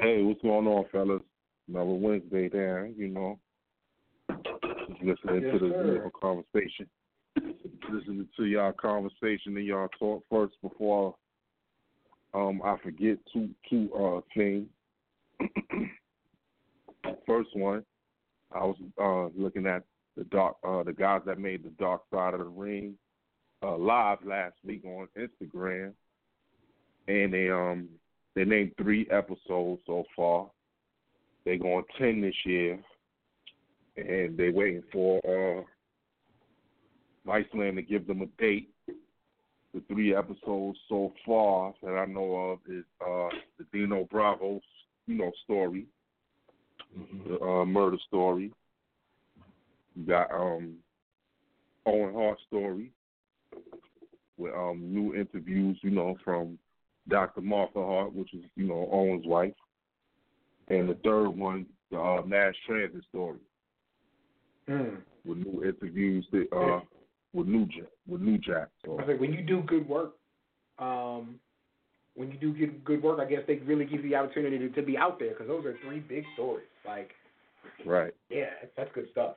[0.00, 1.22] Hey, what's going on, fellas?
[1.68, 3.38] Another Wednesday there, you know.
[5.04, 6.10] Just listening Yes, to the sir.
[6.20, 6.86] conversation.
[7.90, 11.14] Listening to y'all conversation and y'all talk first before
[12.34, 14.66] um I forget two two uh things.
[17.26, 17.84] First one,
[18.52, 19.84] I was uh looking at
[20.16, 22.94] the dark uh the guys that made the dark side of the ring
[23.62, 25.92] uh live last week on Instagram.
[27.06, 27.88] And they um
[28.38, 30.48] they named three episodes so far.
[31.44, 32.78] They're going ten this year,
[33.96, 35.62] and they're waiting for uh,
[37.28, 38.70] Viceland to give them a date.
[39.74, 43.28] The three episodes so far that I know of is uh,
[43.58, 44.62] the Dino Bravo's
[45.06, 45.86] you know story,
[47.26, 48.50] the uh, murder story.
[49.94, 50.76] You got um,
[51.86, 52.90] Owen Hart story
[54.38, 56.58] with um, new interviews, you know, from
[57.08, 57.40] Dr.
[57.40, 59.54] Martha Hart, which is, you know, Owen's wife.
[60.68, 63.38] And the third one, the uh, mass transit story,
[64.68, 64.98] Mm.
[65.24, 66.80] with new interviews that, uh,
[67.32, 67.88] with New Jack.
[68.06, 68.68] With New Jack.
[68.84, 70.12] So, I think when you do good work,
[70.78, 71.38] um,
[72.14, 74.68] when you do good good work, I guess they really give you the opportunity to,
[74.70, 76.66] to be out there because those are three big stories.
[76.86, 77.10] Like,
[77.86, 78.12] right.
[78.30, 79.36] yeah, that's, that's good stuff.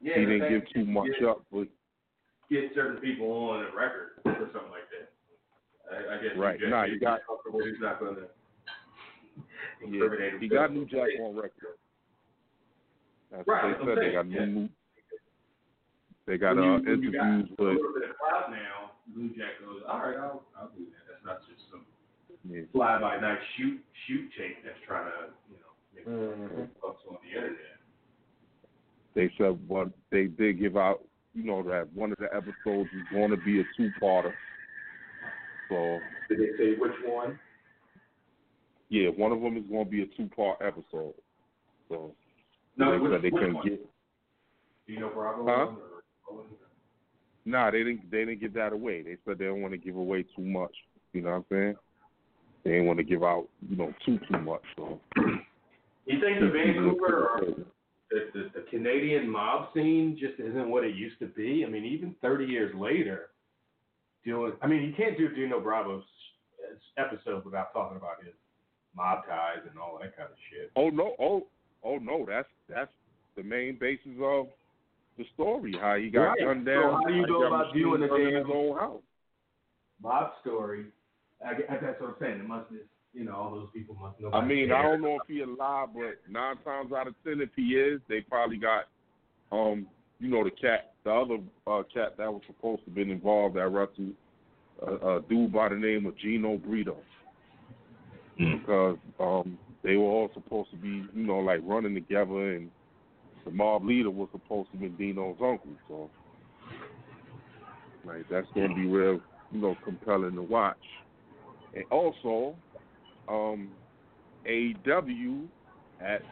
[0.00, 1.68] Yeah, he didn't give too much get, up, but
[2.50, 5.08] Get certain people on a record or something like that.
[5.90, 6.36] I, I guess.
[6.36, 6.60] Right.
[6.60, 7.20] Jack Nah, you is got-
[7.52, 8.22] He's not going to.
[9.88, 11.78] yeah, he got New Jack on record.
[13.30, 14.02] That's Right, what they said.
[14.02, 14.68] They got saying, new.
[16.26, 18.10] They got When uh, you got interviews, little bit
[18.50, 18.92] now.
[19.14, 21.02] New Jack goes, all right, I'll, I'll do that.
[21.10, 21.84] That's not just some
[22.48, 26.68] yeah, fly by night shoot shoot tape that's trying to you know make Mhm.
[26.80, 27.78] bucks on the internet.
[29.14, 31.04] they said what they did give out,
[31.34, 34.32] you know, that one of the episodes is going to be a two-parter.
[35.68, 37.38] So Did they say which one?
[38.88, 41.14] yeah, one of them is going to be a two-part episode.
[41.88, 42.14] So
[42.76, 43.68] No, they which, said they which couldn't one?
[43.68, 43.86] get.
[44.86, 45.66] Do you know Bravo Huh?
[45.66, 45.91] or
[46.32, 46.46] Owen?
[47.44, 48.10] Nah, they didn't.
[48.10, 49.02] They didn't give that away.
[49.02, 50.72] They said they don't want to give away too much.
[51.12, 51.74] You know what I'm saying?
[52.64, 54.62] They didn't want to give out, you know, too too much.
[54.76, 57.40] So You think the Vancouver or
[58.10, 61.64] the, the, the Canadian mob scene just isn't what it used to be?
[61.66, 63.30] I mean, even 30 years later,
[64.24, 64.52] doing.
[64.62, 66.04] I mean, you can't do Dino Bravo's
[66.96, 68.34] episode without talking about his
[68.96, 70.70] mob ties and all that kind of shit.
[70.76, 71.14] Oh no!
[71.18, 71.46] Oh
[71.82, 72.24] oh no!
[72.28, 72.92] That's that's
[73.36, 74.46] the main basis of
[75.16, 75.72] the story.
[75.80, 76.38] How he got Right.
[76.40, 77.02] gunned So down.
[77.02, 79.02] how do you go about machine doing a gunned in damn- his own house?
[80.00, 80.86] Bob's story.
[81.44, 82.40] I, guess that's what I'm saying.
[82.40, 82.78] It must be,
[83.14, 84.30] you know, all those people must know.
[84.32, 87.50] I mean, I don't know if he alive, but nine times out of ten, if
[87.56, 88.88] he is, they probably got,
[89.50, 89.86] um,
[90.20, 93.56] you know, the cat, the other uh, cat that was supposed to have been involved
[93.56, 94.14] that wrestled,
[94.86, 96.96] a, a dude by the name of Gino Brito,
[98.38, 102.70] because um, they were all supposed to be, you know, like running together and
[103.44, 105.70] the mob leader was supposed to be Dino's uncle.
[105.88, 106.10] So,
[108.04, 109.20] like, that's gonna be real,
[109.50, 110.76] you know, compelling to watch.
[111.74, 112.54] And also,
[113.28, 113.68] um,
[114.46, 115.46] AEW
[116.00, 116.22] at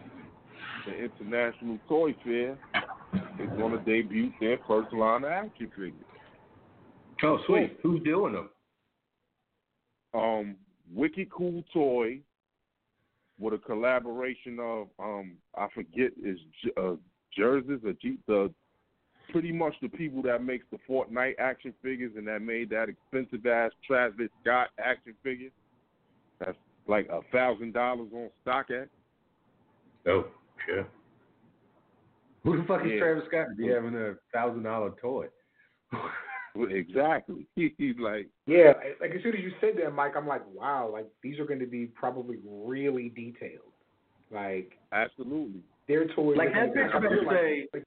[0.87, 2.59] the International Toy Fair
[3.39, 5.95] is going to debut their first line of action figures.
[7.23, 7.79] Oh, sweet.
[7.83, 8.49] Who's doing them?
[10.15, 10.57] Um,
[10.93, 12.21] Wicked Cool Toy
[13.41, 16.39] with a collaboration of um, I forget is
[16.77, 16.95] uh,
[17.37, 18.53] Jazwares or G- the
[19.33, 23.47] pretty much the people that makes the Fortnite action figures and that made that expensive
[23.47, 25.51] ass Travis Scott action figure.
[26.41, 28.89] That's like a thousand dollars on StockX.
[30.07, 30.27] Oh,
[30.67, 30.87] sure.
[32.45, 35.27] Who the fuck is Travis Scott to be having a thousand dollar toy?
[36.71, 37.47] Exactly.
[37.57, 41.07] He's like, Yeah, like as soon as you said that, Mike, I'm like, wow, like
[41.23, 43.73] these are going to be probably really detailed.
[44.33, 45.63] Like absolutely.
[45.89, 47.85] their toys, Like, are gonna that be- picture I feel like- say- like,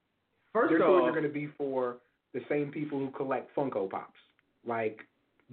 [0.54, 1.98] First their toys are going to be for
[2.34, 4.20] the same people who collect Funko Pops.
[4.66, 5.00] Like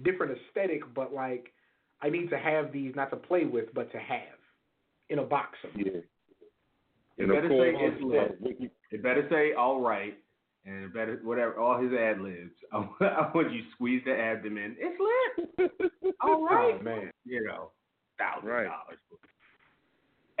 [0.03, 1.51] different aesthetic, but like
[2.01, 4.37] I need to have these not to play with, but to have
[5.09, 5.57] in a box.
[5.61, 5.93] Somewhere.
[5.95, 5.99] Yeah.
[7.17, 8.71] it And better of say it's lit.
[8.91, 10.17] It better say all right,
[10.65, 12.51] and better whatever all his ad libs.
[12.71, 14.75] I, I want you to squeeze the abdomen.
[14.79, 15.71] It's lit.
[16.21, 17.71] All right, Oh man, you know,
[18.19, 18.65] thousand Right.
[18.65, 19.17] dollars for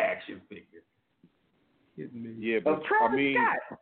[0.01, 0.83] action figure.
[1.95, 2.33] Kidding me?
[2.37, 3.79] Yeah, Of but Travis I mean, Scott.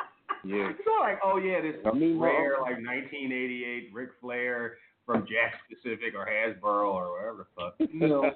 [0.44, 0.70] yeah.
[0.70, 4.76] It's not like, oh yeah, this I mean, rare well- like 1988 Ric Flair
[5.06, 7.74] from Jakks Pacific or Hasbro or whatever the fuck.
[7.92, 8.30] You know,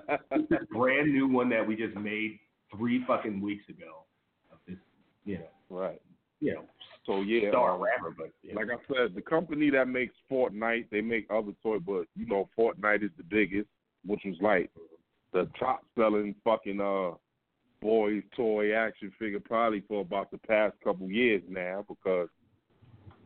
[0.71, 2.39] brand new one that we just made
[2.75, 4.05] three fucking weeks ago.
[4.51, 4.79] Of this,
[5.27, 6.01] you know, right.
[6.41, 6.65] you know,
[7.05, 10.15] So yeah, star um, rapper, but you know, like I said, the company that makes
[10.31, 13.69] Fortnite, they make other toy, but you know, Fortnite is the biggest,
[14.07, 14.71] which was like
[15.33, 17.17] the top selling fucking uh
[17.81, 22.29] boys toy action figure probably for about the past couple years now because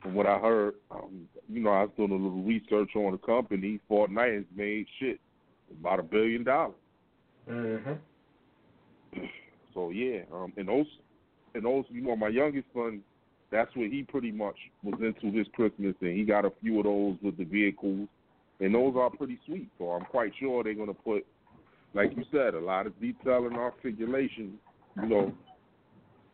[0.03, 3.19] from what I heard, um, you know, I was doing a little research on the
[3.19, 3.81] company.
[3.91, 5.21] Fortnite has made shit
[5.81, 6.75] about a billion dollars.
[7.51, 7.93] mm-hmm.
[9.75, 10.87] So yeah, um, and those,
[11.55, 13.03] and those, you know, my youngest son,
[13.51, 16.85] that's what he pretty much was into this Christmas, and he got a few of
[16.85, 18.09] those with the vehicles,
[18.61, 19.69] and those are pretty sweet.
[19.79, 21.25] So I'm quite sure they're gonna put,
[21.95, 24.59] like you said, a lot of detail and articulation,
[24.97, 25.33] you know,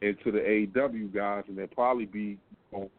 [0.00, 2.38] into the AEW guys, and they'll probably be,
[2.72, 2.90] you know,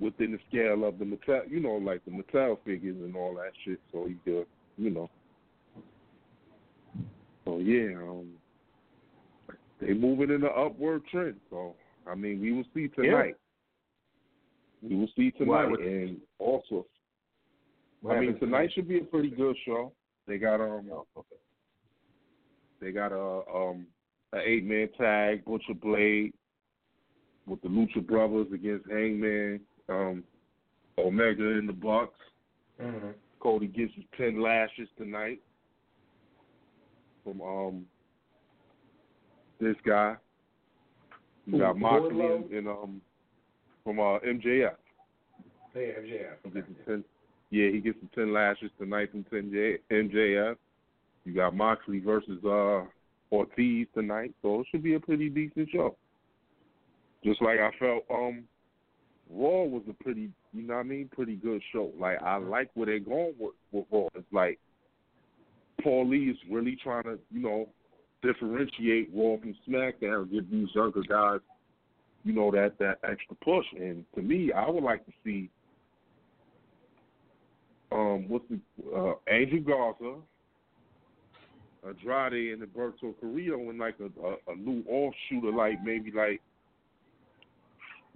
[0.00, 3.52] within the scale of the Mattel, you know, like the Mattel figures and all that
[3.64, 3.80] shit.
[3.92, 4.46] So you could,
[4.76, 5.10] you know.
[7.44, 8.28] So yeah, um,
[9.80, 11.36] they moving in the upward trend.
[11.50, 11.74] So
[12.10, 13.36] I mean, we will see tonight.
[14.82, 16.86] We will see tonight, and also,
[18.00, 19.92] What I mean, tonight should be a pretty good show.
[20.26, 21.36] They got um, Oh, okay.
[22.80, 23.86] they got a um,
[24.32, 26.32] a eight man tag, Butcher Blade,
[27.46, 30.24] with the Lucha Brothers against Hangman, um,
[30.98, 32.18] Omega in the Bucks.
[32.80, 33.10] Mm-hmm.
[33.40, 35.40] Cody gets his ten lashes tonight
[37.22, 37.84] from um
[39.60, 40.16] this guy.
[41.46, 43.00] You got Moxley and, and um
[43.84, 44.74] from uh MJF.
[45.74, 46.34] Hey, MJF.
[46.44, 47.04] He gets 10,
[47.50, 50.56] yeah, he gets the ten lashes tonight from 10 J, MJF.
[51.24, 52.84] You got Moxley versus uh
[53.32, 55.96] Ortiz tonight, so it should be a pretty decent show.
[57.24, 58.44] Just like I felt um
[59.30, 61.90] Raw was a pretty you know what I mean, pretty good show.
[61.98, 64.08] Like I like where they're going with, with Raw.
[64.14, 64.58] It's like
[65.82, 67.68] Paul Lee is really trying to, you know,
[68.22, 71.40] differentiate Raw from SmackDown, give these younger guys,
[72.24, 73.66] you know, that that extra push.
[73.78, 75.50] And to me, I would like to see
[77.90, 78.58] um what's the
[78.96, 80.14] uh Angel Garza,
[81.86, 86.40] Andrade and Alberto Carrillo in like a, a, a new offshoot of like maybe like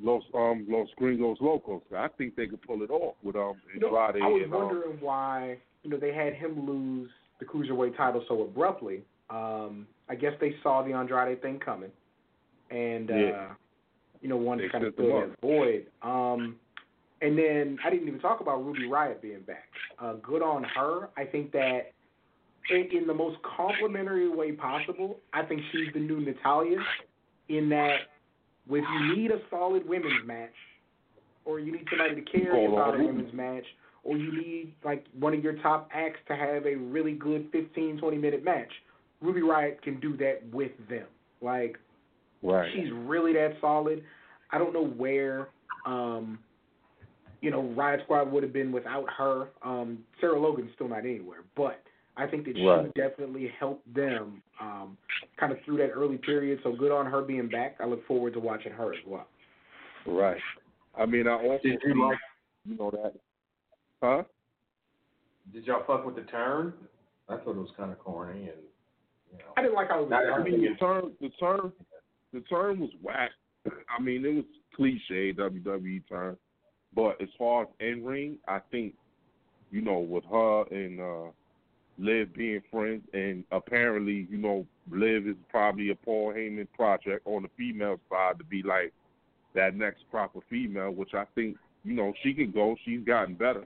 [0.00, 1.82] Los um Los Gringos Locos.
[1.96, 4.54] I think they could pull it off with um You know, Andrade I was and
[4.54, 9.02] um, wondering why you know they had him lose the cruiserweight title so abruptly.
[9.28, 11.90] Um, I guess they saw the Andrade thing coming,
[12.70, 13.14] and Yeah.
[13.16, 13.54] uh,
[14.20, 15.86] you know wanted They to kind of fill that void.
[16.02, 16.57] Um,
[17.22, 19.68] and then I didn't even talk about Ruby Riott being back.
[19.98, 21.09] Uh, good on her.
[21.16, 21.92] I think that
[22.70, 26.78] in, in the most complimentary way possible, I think she's the new Natalya.
[27.48, 27.96] In that,
[28.68, 30.52] if you need a solid women's match,
[31.44, 33.64] or you need somebody to carry a all solid women's match,
[34.02, 37.98] or you need like one of your top acts to have a really good 15,
[37.98, 38.70] 20 minute match,
[39.20, 41.06] Ruby Riott can do that with them.
[41.40, 41.78] Like
[42.42, 42.70] right.
[42.74, 44.02] she's really that solid.
[44.50, 45.48] I don't know where
[45.86, 46.38] um
[47.40, 49.48] you know Riott Squad would have been without her.
[49.62, 51.82] Um Sarah Logan's still not anywhere, but
[52.16, 52.86] I think that Right.
[52.86, 54.96] she definitely helped them um,
[55.38, 56.60] kind of through that early period.
[56.62, 57.76] So good on her being back.
[57.78, 59.26] I look forward to watching her as well.
[60.06, 60.40] Right.
[60.98, 62.18] I mean, I also Did you see, like?
[62.64, 63.12] you know that,
[64.02, 64.22] huh?
[65.52, 66.72] Did y'all fuck with the turn?
[67.28, 68.62] I thought it was kind of corny and
[69.33, 69.45] you know.
[69.57, 70.24] I didn't like how it was.
[70.35, 71.72] I mean, the turn, the turn,
[72.33, 73.31] the turn was whack.
[73.66, 76.37] I mean, it was cliche WWE turn,
[76.95, 78.95] but as far as in ring, I think,
[79.70, 81.31] you know, with her and uh
[81.99, 87.43] Liv being friends, and apparently, you know, Liv is probably a Paul Heyman project on
[87.43, 88.93] the female side to be like
[89.55, 92.77] that next proper female, which I think, you know, she can go.
[92.85, 93.64] She's gotten better.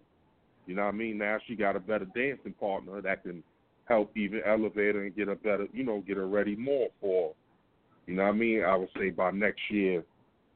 [0.66, 1.18] You know what I mean?
[1.18, 3.42] Now she got a better dancing partner that can
[3.90, 7.34] help even elevate her and get her better, you know, get her ready more for,
[8.06, 8.62] you know what I mean?
[8.64, 10.04] I would say by next year,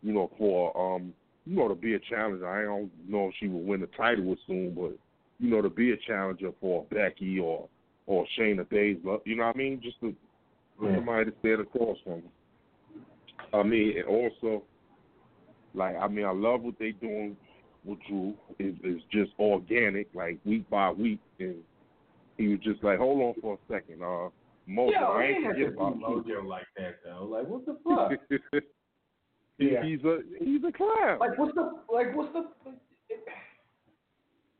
[0.02, 1.12] you know, for, um,
[1.44, 2.48] you know, to be a challenger.
[2.48, 4.96] I don't know if she will win the title soon, but,
[5.40, 7.68] you know, to be a challenger for Becky or,
[8.06, 9.80] or Shayna Baszler, you know what I mean?
[9.82, 10.14] Just to,
[10.82, 10.96] Yeah.
[10.96, 13.60] somebody to stand across from her.
[13.60, 14.62] I mean, and also,
[15.74, 17.36] like, I mean, I love what they doing
[17.84, 18.34] with Drew.
[18.58, 21.56] It, it's just organic, like week by week, and
[22.36, 24.28] he was just like, "Hold on for a second, uh,
[24.68, 25.98] Mojo, Yo, I he ain't forget about.
[25.98, 27.24] Mojo like that though.
[27.24, 28.62] Like what the fuck?
[29.58, 29.84] Yeah.
[29.84, 31.20] He's a he's a clown.
[31.20, 32.46] like what's the like what's the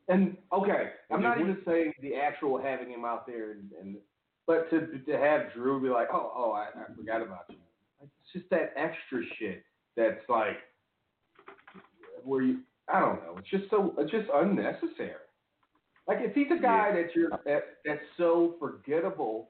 [0.07, 3.97] and okay, I'm not even saying the actual having him out there and, and
[4.47, 7.57] but to to have Drew be like, oh oh I, I forgot about you.
[8.01, 9.63] It's just that extra shit
[9.97, 10.59] that's like
[12.23, 13.35] where you I don't know.
[13.37, 15.24] It's just so it's just unnecessary.
[16.07, 19.49] Like if he's a guy that you're that, that's so forgettable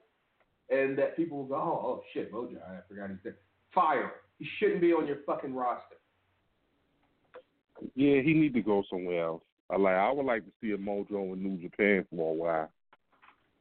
[0.70, 3.36] and that people will go, oh, oh shit, Mojo, I forgot he's there.
[3.74, 4.12] Fire.
[4.38, 5.96] He shouldn't be on your fucking roster.
[7.94, 9.42] Yeah, he need to go somewhere else.
[9.70, 9.94] I like.
[9.94, 12.70] I would like to see a Mojo in New Japan for a while.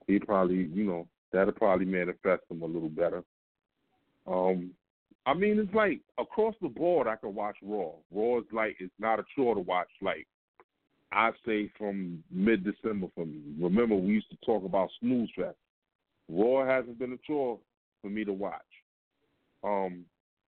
[0.08, 3.24] He probably, you know, that'll probably manifest him a little better.
[4.28, 4.72] Um,
[5.26, 7.92] I mean, it's like across the board, I can watch Raw.
[8.12, 9.90] Raw is like it's not a chore to watch.
[10.02, 10.28] Like
[11.12, 13.40] I say, from mid December for me.
[13.60, 15.56] Remember, we used to talk about snooze fest.
[16.30, 17.60] Raw hasn't been a chore
[18.02, 18.62] for me to watch.
[19.64, 20.06] Um,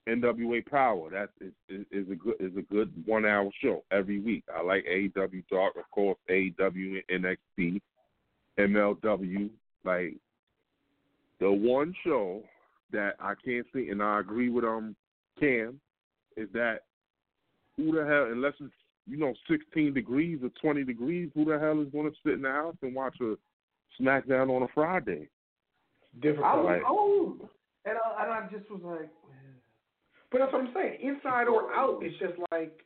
[0.08, 1.10] NWA Power.
[1.10, 4.44] That is, is, is a good is a good one hour show every week.
[4.54, 7.24] I like AEW Dark, of course, AEW and
[7.58, 7.80] NXT,
[8.58, 9.50] MLW.
[9.84, 10.14] Like
[11.40, 12.42] the one show
[12.92, 14.94] that I can't see, and I agree with um
[15.40, 15.80] Cam,
[16.36, 16.80] is that
[17.76, 18.72] who the hell, unless it's
[19.06, 22.42] you know 16 degrees or 20 degrees, who the hell is going to sit in
[22.42, 23.34] the house and watch a
[24.00, 25.28] SmackDown on a Friday?
[26.20, 26.46] Difficult.
[26.46, 26.82] I was, Right.
[26.86, 27.36] oh,
[27.84, 29.10] and I, and I just was like,
[30.30, 30.98] But that's what I'm saying.
[31.00, 32.80] Inside or out, it's just like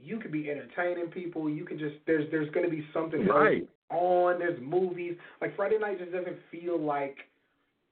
[0.00, 1.48] you could be entertaining people.
[1.50, 3.68] You could just there's there's going to be something Right.
[3.90, 4.38] on.
[4.38, 5.16] There's movies.
[5.40, 7.16] Like Friday night just doesn't feel like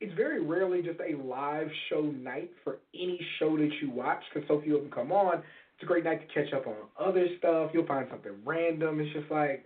[0.01, 4.47] it's very rarely just a live show night for any show that you watch because
[4.49, 5.43] so few of them come on.
[5.77, 7.71] It's a great night to catch up on other stuff.
[7.75, 8.99] You'll find something random.
[9.01, 9.65] It's just like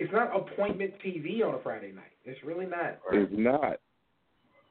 [0.00, 2.12] it's not appointment TV on a Friday night.
[2.24, 2.98] It's really not.
[3.12, 3.76] It's not.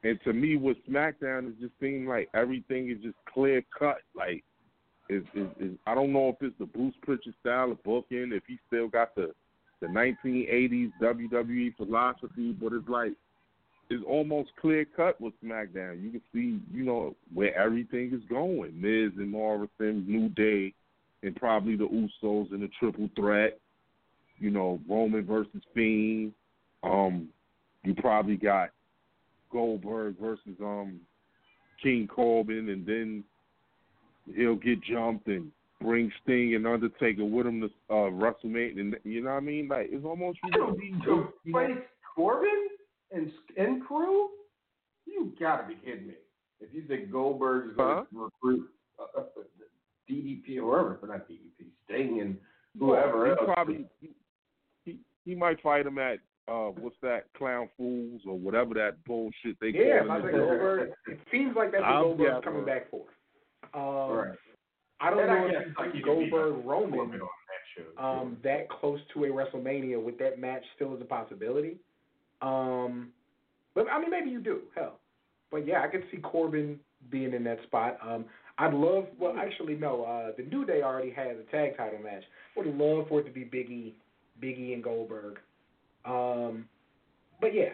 [0.03, 3.99] And to me, with SmackDown, it just seems like everything is just clear cut.
[4.15, 4.43] Like,
[5.09, 8.59] is is I don't know if it's the Bruce Pritchard style of booking, if he
[8.67, 9.31] still got the
[9.79, 13.13] the 1980s WWE philosophy, but it's like
[13.89, 16.03] it's almost clear cut with SmackDown.
[16.03, 18.79] You can see, you know, where everything is going.
[18.79, 20.73] Miz and Morrison, New Day,
[21.23, 23.59] and probably the Usos in the triple threat.
[24.39, 26.33] You know, Roman versus Fiend.
[26.83, 27.29] Um,
[27.83, 28.69] you probably got
[29.51, 30.99] Goldberg versus um
[31.81, 33.23] King Corbin, and then
[34.35, 35.51] he'll get jumped and
[35.81, 38.79] bring Sting and Undertaker with him to uh, WrestleMania.
[38.79, 39.67] And you know what I mean?
[39.67, 40.83] Like it's almost you know, to
[41.43, 41.81] you know,
[42.15, 42.67] Corbin
[43.11, 44.29] and and crew?
[45.05, 46.13] You gotta be kidding me!
[46.59, 48.69] If you think Goldberg's going to recruit
[48.99, 49.23] uh, uh,
[50.11, 52.37] DDP or whoever, but not DDP, Sting and
[52.79, 53.39] whoever he else.
[53.45, 54.09] probably he,
[54.85, 59.57] he he might fight him at uh what's that Clown Fools or whatever that bullshit
[59.61, 60.21] they Yeah, call I it.
[60.23, 60.89] think Goldberg.
[61.07, 63.05] It seems like that's what I'll- Goldberg's yeah, coming back for.
[63.73, 64.37] Um, Right.
[64.99, 67.21] I don't And know guess, if you like, see you could be Goldberg Roman Corbin
[67.21, 67.63] on that
[67.97, 68.03] show.
[68.03, 71.77] um, that close to a WrestleMania with that match still is a possibility.
[72.41, 73.09] Um,
[73.73, 74.61] but I mean, maybe you do.
[74.75, 74.99] Hell,
[75.51, 77.97] but yeah, I could see Corbin being in that spot.
[78.05, 78.25] Um,
[78.57, 79.07] I'd love.
[79.19, 80.03] Well, actually, no.
[80.03, 82.23] Uh, the New Day already has a tag title match.
[82.55, 83.93] Would love for it to be Biggie,
[84.41, 85.39] Biggie and Goldberg.
[86.05, 86.65] Um,
[87.39, 87.69] but yeah,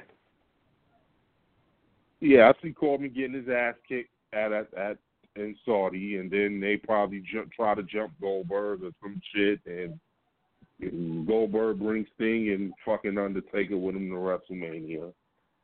[2.20, 4.98] Yeah, I see Corbin getting his ass kicked at at, at
[5.36, 11.28] in Saudi, and then they probably jump, try to jump Goldberg or some shit, and
[11.28, 15.14] Goldberg brings Sting and fucking Undertaker with him to WrestleMania,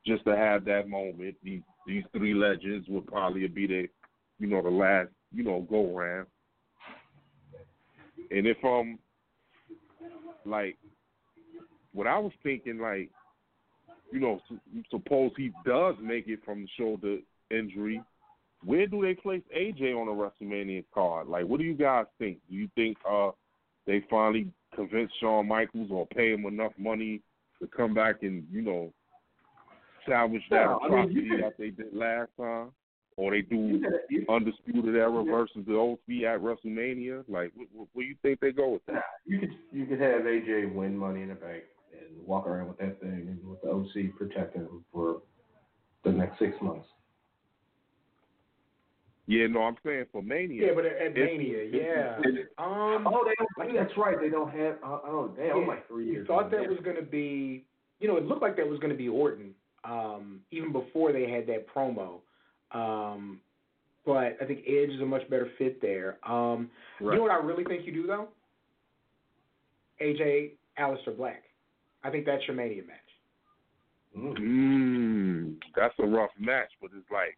[0.05, 1.36] just to have that moment.
[1.43, 3.88] These these three legends would probably be the,
[4.44, 6.28] you know, the last, you know, go round.
[8.30, 9.00] And if um,
[10.46, 10.78] like,
[11.94, 13.10] what I was thinking, like,
[14.12, 14.41] you know,
[14.91, 17.20] suppose he does make it from the shoulder
[17.52, 18.02] injury,
[18.66, 20.12] where do they place AJ on the
[20.46, 21.30] WrestleMania card?
[21.30, 22.39] Like, what do you guys think?
[22.50, 23.32] Do you think uh
[23.88, 27.22] they finally convince Shawn Michaels or pay him enough money
[27.62, 28.91] to come back and you know
[30.06, 32.72] salvage that No, I mean, you atrocity could- that they did last time,
[33.16, 33.82] or they do
[34.30, 35.32] Undisputed Era Yeah.
[35.32, 37.24] versus the OC at WrestleMania?
[37.28, 39.03] Like, where, what, what do you think they go with that?
[39.26, 42.78] You could you could have AJ win Money in the Bank and walk around with
[42.80, 45.22] that thing and with the OC protecting him for
[46.03, 46.88] the next six months.
[49.26, 50.68] Yeah, no, I'm saying for Mania.
[50.68, 52.20] Yeah, but at, at If- Mania, if- yeah.
[52.24, 53.74] if- Um, Oh, they don't.
[53.76, 54.20] That's right.
[54.20, 54.76] They don't have.
[54.84, 55.61] Uh, oh, damn!
[55.61, 56.28] Yeah, like three you years.
[56.28, 56.70] thought that there.
[56.70, 57.66] was going to be,
[57.99, 59.53] you know, it looked like that was going to be Orton,
[59.86, 62.20] um, even before they had that promo.
[62.74, 63.39] Um,
[64.05, 66.17] but I think Edge is a much better fit there.
[66.30, 66.69] Um,
[66.99, 68.28] You know what I really think you do though?
[70.01, 71.43] AJ, Aleister Black.
[72.03, 72.97] I think that's your Mania match.
[74.17, 74.38] Mm.
[74.39, 77.38] Mm, that's a rough match, but it's like,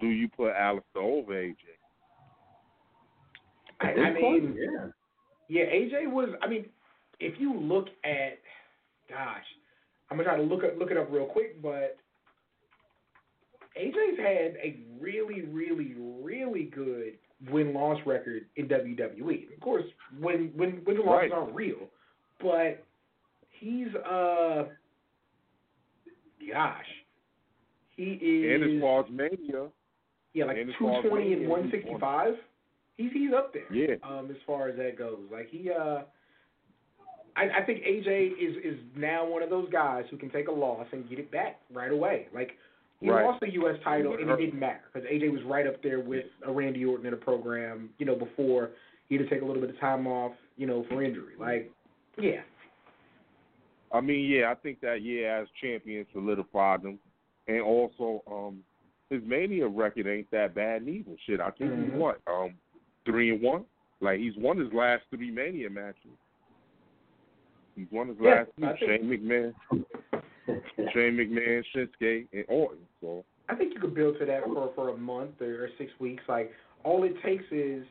[0.00, 1.56] do you put Alistair over AJ?
[3.80, 4.86] I, At this I point, mean, yeah.
[5.48, 6.30] Yeah, AJ was.
[6.40, 6.66] I mean,
[7.20, 8.38] if you look at,
[9.08, 9.44] gosh,
[10.10, 11.98] I'm gonna try to look up, look it up real quick, but
[13.80, 17.14] AJ's had a really, really, really good
[17.50, 19.52] win loss record in WWE.
[19.54, 19.84] Of course,
[20.20, 21.32] win win wins and losses Right.
[21.32, 21.88] aren't real,
[22.40, 22.84] but
[23.60, 24.64] he's uh,
[26.52, 26.84] gosh,
[27.96, 29.68] he is And as far as Mania,
[30.34, 32.34] yeah like and as far as 220 Mania, and 165.
[32.96, 35.20] He's he's up there yeah, um, as far as that goes.
[35.32, 36.02] Like he, uh,
[37.34, 40.52] I, I think AJ is is now one of those guys who can take a
[40.52, 42.28] loss and get it back right away.
[42.34, 42.50] Like
[43.02, 43.24] he Right.
[43.24, 43.76] lost the U.S.
[43.82, 47.06] title and it didn't matter because AJ was right up there with a Randy Orton
[47.06, 47.90] in a program.
[47.98, 48.70] You know, before
[49.08, 50.32] he had to take a little bit of time off.
[50.56, 51.34] You know, for injury.
[51.38, 51.70] Like,
[52.18, 52.42] yeah,
[53.90, 56.98] I mean, yeah, I think that yeah, as champion solidified him,
[57.48, 58.62] and also um,
[59.10, 61.12] his Mania record ain't that bad neither.
[61.26, 61.84] Shit, I think Mhm.
[61.84, 62.54] he's what um,
[63.04, 63.64] three and one.
[64.00, 66.10] Like he's won his last three Mania matches.
[67.74, 68.86] He's won his Yeah, last two.
[68.86, 69.54] Shane McMahon,
[70.92, 72.78] Shane McMahon, Shinsuke, and Orton.
[73.00, 76.22] So I think you could build to that for for a month or six weeks.
[76.28, 76.52] Like
[76.84, 77.84] all it takes is,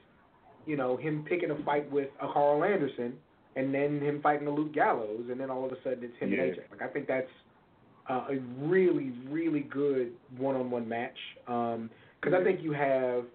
[0.66, 3.14] you know, him picking a fight with a Karl Anderson,
[3.56, 6.32] and then him fighting a Luke Gallows, and then all of a sudden it's him
[6.32, 6.44] Yeah.
[6.44, 6.60] and AJ.
[6.72, 7.28] Like I think that's
[8.10, 11.18] uh, a really really good one on one match.
[11.46, 13.26] Because I think you have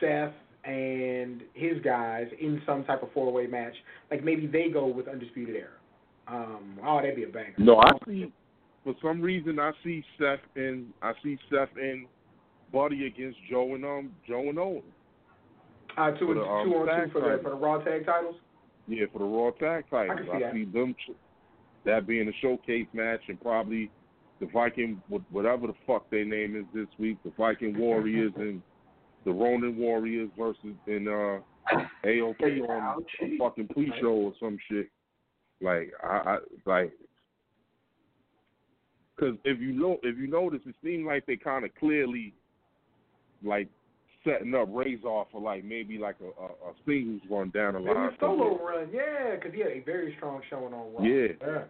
[0.00, 0.32] Seth
[0.64, 3.74] and his guys in some type of four way match.
[4.10, 5.68] Like maybe they go with Undisputed Era.
[6.28, 7.54] Um, oh, that'd be a banger.
[7.58, 8.32] no, I see.
[8.84, 12.06] For some reason, I see Seth and I see Seth and
[12.72, 14.82] Buddy against Joe and um Joe and Owen.
[15.96, 18.06] Uh, two, For and the, um, two on two for the for the Raw tag
[18.06, 18.36] titles.
[18.88, 20.18] Yeah, for the Raw Tag I titles.
[20.18, 20.52] can see that.
[20.52, 21.14] see them ch-
[21.84, 23.90] that being a showcase match and probably
[24.40, 28.62] the Viking wh- whatever the fuck their name is this week, the Viking Warriors and
[29.24, 31.38] the Ronin Warriors versus in uh
[32.04, 34.88] AOP on a fucking pre-show or some shit.
[35.62, 36.92] Like I, I like
[39.16, 42.34] because if you know if you notice, it seemed like they kind of clearly
[43.42, 43.68] like
[44.24, 47.94] setting up Razor for like maybe like a, a, a singles run down the Maybe
[47.94, 48.10] line.
[48.12, 51.02] a solo run, yeah, because he had a very strong showing on Raw.
[51.02, 51.28] Yeah.
[51.40, 51.62] yeah.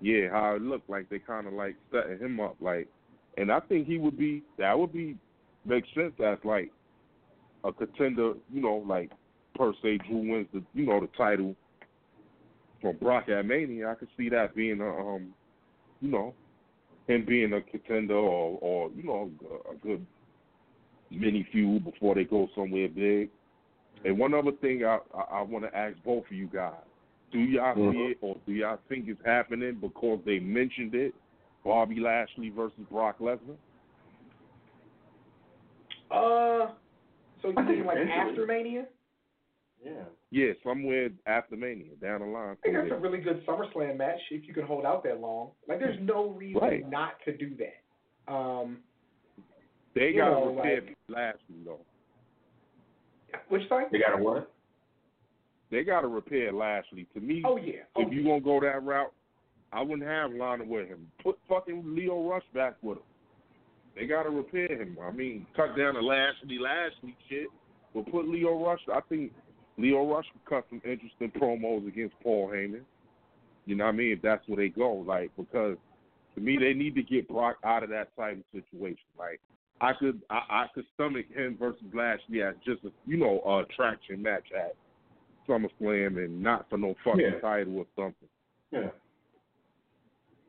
[0.00, 2.88] yeah, how it looked like they kind of like setting him up, like,
[3.36, 5.16] and I think he would be that would be
[5.64, 6.72] make sense as like
[7.62, 9.10] a contender, you know, like
[9.54, 11.54] per se Drew wins the you know the title
[12.80, 13.90] from Brock at Mania.
[13.90, 15.34] I could see that being a um,
[16.00, 16.34] you know,
[17.06, 19.30] him being a contender or or you know
[19.68, 20.06] a, a good
[21.10, 23.30] mini feud before they go somewhere big.
[24.04, 26.74] And one other thing I I, I want to ask both of you guys.
[27.30, 28.10] Do y'all see Mhm.
[28.12, 31.14] it or do y'all think it's happening because they mentioned it?
[31.64, 33.56] Bobby Lashley versus Brock Lesnar?
[36.10, 36.70] Uh,
[37.42, 38.86] so you think mean like after Mania?
[39.84, 39.92] Yeah.
[40.30, 42.50] Yeah, somewhere after Mania, down the line.
[42.50, 45.50] I think that's a really good SummerSlam match if you can hold out that long.
[45.68, 46.88] Like, there's no reason Right.
[46.88, 48.32] not to do that.
[48.32, 48.78] Um,
[49.94, 51.80] They got know, to repair like- Lashley though.
[53.48, 53.86] which side?
[53.90, 54.52] They got a what?
[55.70, 57.04] They got to repair Lashley.
[57.14, 57.82] To me, Oh yeah.
[57.96, 59.12] Oh, if you gonna go that route,
[59.72, 61.10] I wouldn't have Lana with him.
[61.22, 63.04] Put fucking Lio Rush back with him.
[63.94, 64.96] They gotta repair him.
[65.02, 67.48] I mean, cut down the Lashley Lashley shit,
[67.94, 68.80] but put Lio Rush.
[68.92, 69.32] I think
[69.78, 72.82] Lio Rush could cut some interesting promos against Paul Heyman.
[73.64, 74.12] You know what I mean?
[74.12, 75.76] If that's where they go, like because
[76.34, 79.04] to me they need to get Brock out of that title situation.
[79.18, 79.40] Like
[79.80, 83.58] I could I, I could stomach him versus Lashley as just a you know a
[83.60, 84.74] attraction match at
[85.48, 87.40] SummerSlam and not for no fucking Yeah.
[87.40, 88.28] title or something.
[88.70, 88.90] Yeah.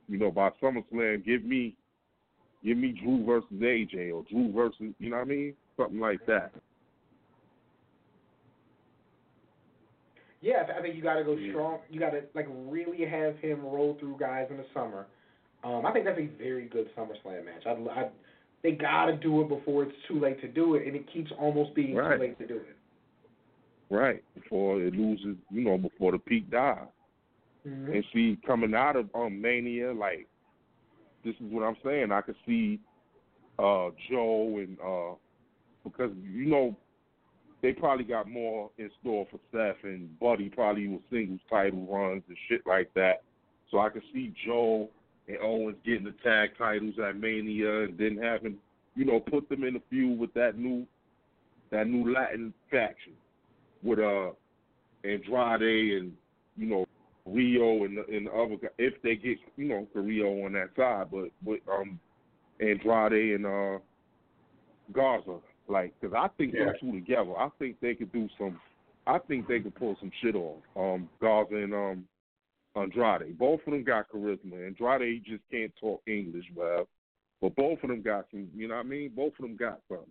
[0.07, 1.75] You know, by SummerSlam, give me
[2.63, 5.53] give me Drew versus AJ or Drew versus you know what I mean?
[5.77, 6.51] Something like that.
[10.41, 11.79] Yeah, I th- I think you got to go strong.
[11.89, 15.05] You got to like really have him roll through guys in the summer.
[15.63, 17.65] Um, I think that's a very good SummerSlam match.
[17.65, 18.09] I, I,
[18.63, 21.31] they got to do it before it's too late to do it, and it keeps
[21.37, 22.15] almost being Right.
[22.15, 22.77] too late to do it.
[23.89, 24.23] Right.
[24.35, 26.87] Before it loses you know, before the peak dies.
[27.67, 27.93] Mhm.
[27.93, 30.27] And see, coming out of um, Mania, like
[31.25, 32.11] this is what I'm saying.
[32.11, 32.79] I could see
[33.57, 35.15] uh, Joe and uh,
[35.83, 36.75] because you know
[37.61, 42.23] they probably got more in store for Seth and Buddy probably with singles title runs
[42.27, 43.23] and shit like that.
[43.69, 44.89] So I could see Joe
[45.27, 48.57] and Owens getting the tag titles at Mania and then having
[48.95, 50.85] you know put them in a feud with that new
[51.71, 53.13] that new Latin faction
[53.83, 54.31] with uh
[55.03, 56.13] Andrade and
[56.57, 56.85] you know
[57.25, 60.69] Rio and the, and the other guy, if they get you know Rio on that
[60.75, 61.99] side, but but um
[62.59, 63.79] Andrade and uh
[64.91, 65.37] Garza,
[65.69, 66.65] like because I think Yeah.
[66.65, 68.59] those two together, I think they could do some.
[69.07, 70.61] I think they could pull some shit off.
[70.75, 72.07] Um, Garza and um
[72.75, 74.65] Andrade, both of them got charisma.
[74.65, 76.87] Andrade just can't talk English well,
[77.41, 78.49] but both of them got some.
[78.55, 79.11] You know what I mean?
[79.15, 80.05] Both of them got something.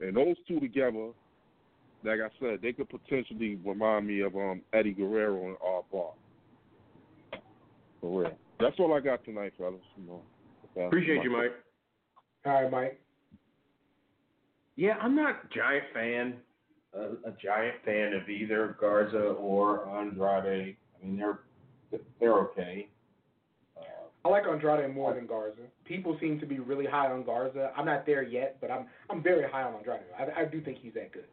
[0.00, 1.10] And those two together,
[2.04, 6.12] like I said, they could potentially remind me of um Eddie Guerrero and Art Barr.
[8.00, 8.38] For real.
[8.58, 9.80] That's all I got tonight, fellas.
[9.96, 11.52] You know, Appreciate you, Mike.
[12.46, 13.00] All right, Mike.
[14.80, 16.36] Yeah, I'm not a giant fan,
[16.94, 20.74] a, a giant fan of either Garza or Andrade.
[20.74, 21.40] I mean, they're
[22.18, 22.88] they're okay.
[23.76, 23.82] Uh,
[24.24, 25.60] I like Andrade more than Garza.
[25.84, 27.72] People seem to be really high on Garza.
[27.76, 30.00] I'm not there yet, but I'm I'm very high on Andrade.
[30.18, 31.26] I, I do think he's that good.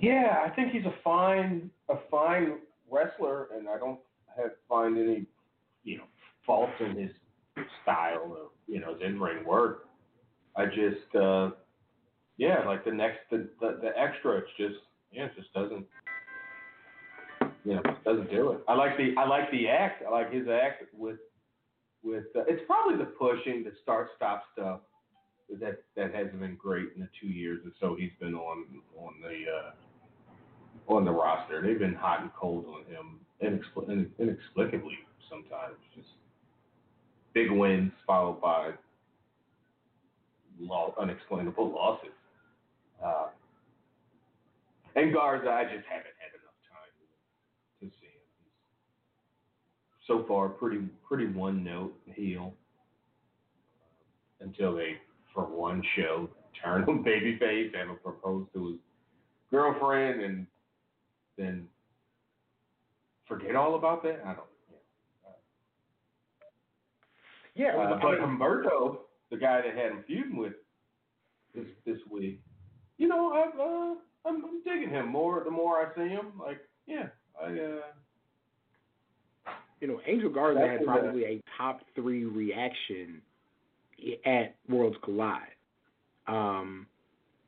[0.00, 2.58] yeah, I think he's a fine a fine
[2.88, 3.98] wrestler, and I don't
[4.36, 5.26] have find any
[5.82, 6.04] you know
[6.46, 7.10] faults in his
[7.82, 9.88] style or you know his in ring work.
[10.56, 11.50] I just uh,
[12.36, 14.76] yeah, like the next the, the the extra, it's just
[15.12, 15.86] yeah, it just doesn't
[17.64, 18.60] you know doesn't do it.
[18.68, 20.02] I like the I like the act.
[20.06, 21.18] I like his act with
[22.02, 24.80] with uh, it's probably the pushing, the start stop stuff
[25.60, 28.64] that that hasn't been great in the two years or so he's been on
[28.98, 31.62] on the uh, on the roster.
[31.62, 34.98] They've been hot and cold on him inexpl- inexplicably
[35.28, 35.76] sometimes.
[35.94, 36.08] Just
[37.32, 38.72] big wins followed by
[40.98, 42.10] unexplainable losses.
[43.04, 43.26] Uh,
[44.96, 46.90] and Garza, I just haven't had enough time
[47.80, 48.20] to see him.
[49.98, 52.54] He's so far pretty pretty one note heel
[54.40, 54.96] until they,
[55.32, 56.28] for one show,
[56.62, 58.76] turn him babyface and will propose to his
[59.50, 60.46] girlfriend and
[61.38, 61.66] then
[63.26, 64.20] forget all about that.
[64.24, 64.46] I don't.
[67.56, 68.98] Yeah, Uh, I but mean, Humberto,
[69.34, 70.54] the guy that had him feuding with
[71.54, 72.40] this this week,
[72.98, 73.94] you know, I've, uh,
[74.28, 75.42] I'm, I'm digging him more.
[75.44, 77.06] The more I see him, like, yeah,
[77.40, 77.46] I.
[77.46, 77.80] Uh,
[79.80, 83.20] you know, Angel Garza had probably a top three reaction
[84.24, 85.40] at Worlds Collide.
[86.26, 86.86] Um,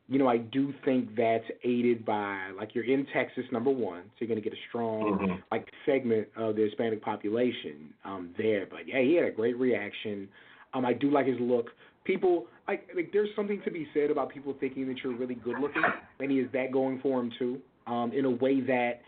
[0.07, 4.11] you know, I do think that's aided by like you're in Texas, number one, so
[4.19, 5.43] you're gonna get a strong Mhm.
[5.51, 8.67] like segment of the Hispanic population um, there.
[8.67, 10.29] But yeah, he had a great reaction.
[10.77, 11.67] Um, I do like his look.
[12.03, 15.59] People like, like there's something to be said about people thinking that you're really good
[15.59, 15.83] looking,
[16.19, 17.59] and he has that going for him too.
[17.87, 19.01] Um, in a way that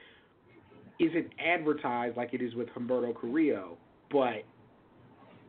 [0.99, 3.78] isn't advertised like it is with Humberto Carrillo,
[4.09, 4.43] but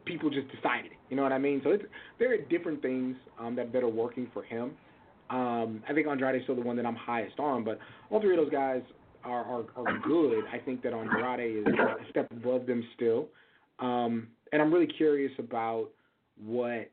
[0.05, 0.99] people just decided it.
[1.09, 1.61] You know what I mean?
[1.63, 1.85] So it's,
[2.19, 4.73] there are different things um, that, that are working for him.
[5.31, 7.79] Um, I think Andrade is still the one that I'm highest on, but
[8.11, 8.83] all three of those guys
[9.23, 10.45] are, are, are good.
[10.53, 13.29] I think that Andrade is a step above them still.
[13.79, 15.89] Um, and I'm really curious about
[16.45, 16.91] what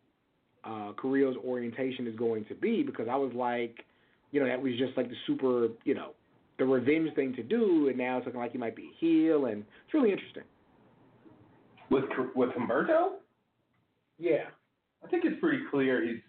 [0.64, 3.86] uh, Carrillo's orientation is going to be because I was like,
[4.32, 6.12] you know, that was just like the super, you know,
[6.60, 9.46] the revenge thing to do, and now it's looking like he might be a heel,
[9.46, 10.44] and it's really interesting.
[11.90, 13.12] with with Humberto,
[14.20, 14.46] Yeah.
[15.04, 16.22] I think it's pretty clear he's.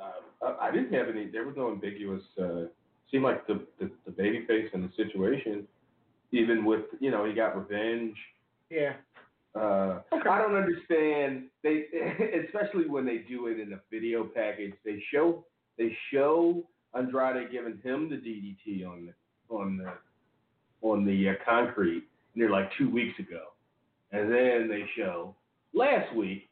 [0.00, 1.28] Uh, I didn't have any.
[1.30, 2.22] There was no ambiguous.
[2.40, 2.64] Uh,
[3.10, 5.66] seemed like the the, the baby face in the situation,
[6.32, 8.14] even with you know he got revenge.
[8.70, 8.92] Yeah.
[9.54, 10.28] Uh, Okay.
[10.28, 11.44] I don't understand.
[11.62, 11.84] They,
[12.46, 15.44] especially when they do it in a video package, they show
[15.78, 16.64] they show
[16.96, 19.92] Andrade giving him the DDT on the on the
[20.86, 23.42] on the uh, concrete near like two weeks ago,
[24.12, 25.34] and then they show
[25.72, 26.48] last week,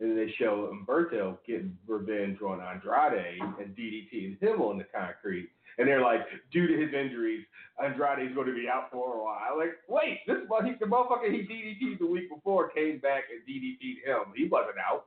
[0.00, 5.48] and they show Humberto getting revenge on Andrade and DDT and him on the concrete,
[5.78, 6.20] and they're like,
[6.52, 7.44] due to his injuries,
[7.82, 9.58] Andrade's going to be out for a while.
[9.58, 14.06] Like, wait, this he, the motherfucker he DDT'd the week before came back and DDT'd
[14.06, 14.32] him.
[14.34, 15.06] He wasn't out.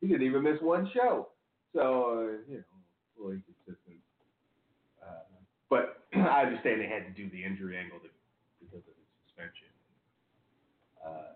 [0.00, 1.28] He didn't even miss one show.
[1.74, 4.00] So uh, you know, a little inconsistent.
[5.00, 5.24] Uh,
[5.68, 8.08] but I understand they had to do the injury angle to,
[8.60, 9.72] because of the suspension.
[11.00, 11.29] Uh,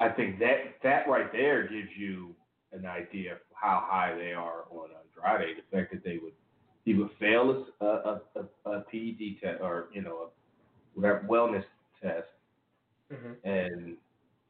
[0.00, 2.34] I think that that right there gives you
[2.72, 5.58] an idea of how high they are on uh, Andrade.
[5.58, 6.32] The fact that they would
[6.84, 10.30] he would fail a a, a, a PED test or you know
[10.96, 11.64] a wellness
[12.02, 12.26] test,
[13.12, 13.48] mm-hmm.
[13.48, 13.96] and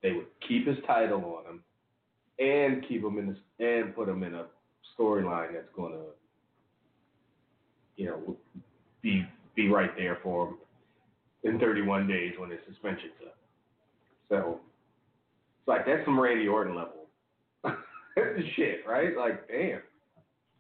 [0.03, 1.63] they would keep his title on him,
[2.39, 4.47] and keep him in this and put him in a
[4.99, 6.05] storyline that's going to
[7.97, 8.37] you know
[9.03, 9.27] be
[9.57, 10.55] be right there for him
[11.43, 13.37] in 31 days when his suspension's up.
[14.29, 14.61] So
[15.71, 17.01] like that's some Randy Orton level
[17.63, 17.77] that's
[18.37, 19.17] the shit, right?
[19.17, 19.81] Like, damn.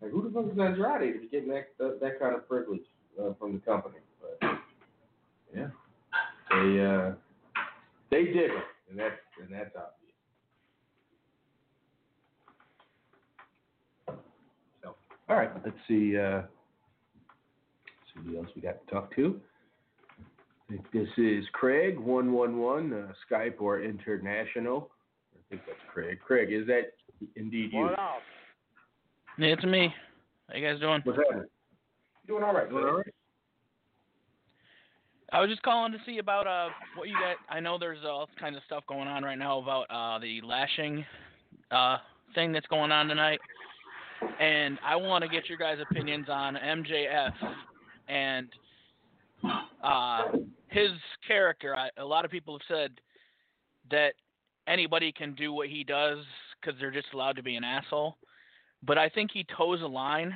[0.00, 2.80] Like, who the fuck is Andrade to be getting that that, that kind of privilege
[3.20, 3.98] uh, from the company?
[4.20, 4.58] But
[5.54, 5.68] yeah,
[6.50, 7.12] they uh,
[8.10, 10.14] they dig him, and that's and that's obvious.
[14.82, 14.94] So,
[15.28, 16.16] all right, let's see.
[16.16, 16.42] Uh,
[18.14, 19.38] see who else we got to talk to.
[20.18, 24.88] I think this is Craig one one one uh, Skype or international.
[25.50, 26.18] I think that's Craig.
[26.24, 26.92] Craig, is that
[27.34, 27.80] indeed you?
[27.80, 28.20] What up?
[29.36, 29.92] It's me.
[30.48, 31.00] How you guys doing?
[31.02, 31.48] What's happening?
[32.28, 32.68] Doing all right.
[32.68, 33.14] Doing all right?
[35.32, 37.36] I was just calling to see about uh what you got.
[37.48, 41.04] I know there's all kinds of stuff going on right now about uh the lashing
[41.72, 41.98] uh
[42.34, 43.40] thing that's going on tonight,
[44.38, 47.32] and I want to get your guys' opinions on MJF
[48.08, 48.48] and
[49.82, 50.22] uh
[50.68, 50.90] his
[51.26, 51.74] character.
[51.74, 52.92] I, a lot of people have said
[53.90, 54.14] that
[54.66, 56.18] anybody can do what he does
[56.60, 58.16] because they're just allowed to be an asshole,
[58.82, 60.34] but I think he toes a line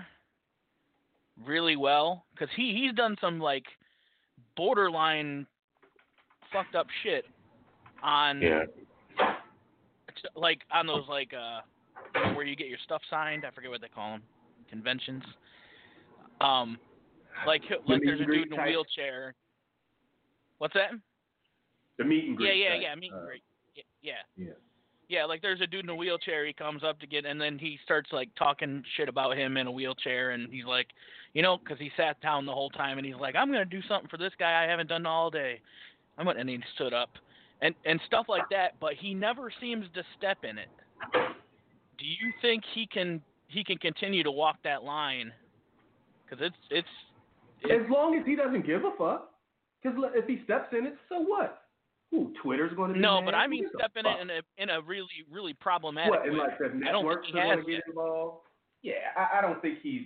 [1.47, 3.65] really well because he he's done some like
[4.57, 5.47] borderline
[6.53, 7.25] fucked up shit
[8.03, 8.65] on Yeah.
[10.37, 11.61] like on those like uh
[12.35, 13.45] where you get your stuff signed.
[13.45, 14.23] I forget what they call them,
[14.71, 15.23] conventions.
[16.41, 16.79] Um,
[17.47, 18.67] like like meet there's a dude in a type.
[18.69, 19.35] wheelchair.
[20.59, 20.91] What's that?
[21.99, 22.61] The meet and Yeah, greet.
[22.63, 22.79] yeah, type.
[22.83, 22.95] yeah.
[22.95, 23.43] Meet and Uh, greet.
[24.05, 24.13] Yeah.
[24.37, 24.53] Yeah.
[25.09, 26.47] Yeah, like there's a dude in a wheelchair.
[26.47, 29.67] He comes up to get, and then he starts like talking shit about him in
[29.67, 30.89] a wheelchair, and he's like,
[31.35, 33.83] you know, because he sat down the whole time, and he's like, I'm gonna do
[33.87, 35.61] something for this guy I haven't done all day.
[36.17, 37.11] I'm gonna, and he stood up,
[37.61, 38.81] and and stuff like that.
[38.81, 40.69] But he never seems to step in it.
[41.13, 45.33] Do you think he can he can continue to walk that line?
[46.25, 49.31] Because it's it's As long as he doesn't give a fuck.
[49.83, 51.64] Because if he steps in it, so what?
[52.15, 52.33] Who?
[52.41, 53.25] Twitter's going to be no, mad?
[53.27, 56.23] but I mean step in in a in a really really problematic What?
[56.23, 56.29] way.
[56.29, 58.39] And like the I don't think he has get involved.
[58.83, 60.03] Yeah, I, I don't think he's.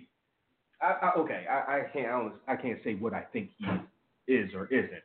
[0.80, 2.06] I, I, okay, I, I can't.
[2.06, 5.02] I, don't, I can't say what I think he is or isn't.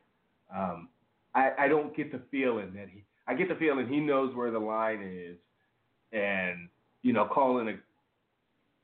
[0.54, 0.88] Um,
[1.34, 3.04] I, I don't get the feeling that he.
[3.26, 5.36] I get the feeling he knows where the line is,
[6.12, 6.68] and
[7.02, 7.74] you know, calling a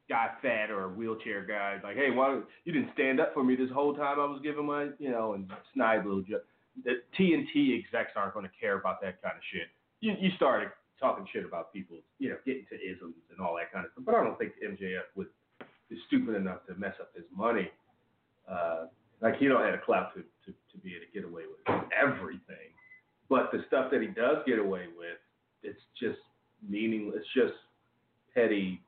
[0.09, 3.45] guy fat or a wheelchair guy like, hey, why don't- you didn't stand up for
[3.45, 6.45] me this whole time I was giving my, you know, and snide little joke.
[6.85, 9.68] The TNT execs aren't going to care about that kind of shit.
[10.01, 13.73] You you started talking shit about people, you know, getting to isms and all that
[13.73, 14.05] kind of stuff.
[14.05, 15.29] But I don't think MJF would
[15.91, 17.68] is stupid enough to mess up his money.
[18.49, 18.87] Uh,
[19.21, 21.83] like he don't have a clout to, to, to be able to get away with
[21.93, 22.71] everything.
[23.29, 25.18] But the stuff that he does get away with,
[25.62, 26.18] it's just
[26.66, 27.16] meaningless.
[27.18, 27.59] It's just
[28.35, 28.81] petty,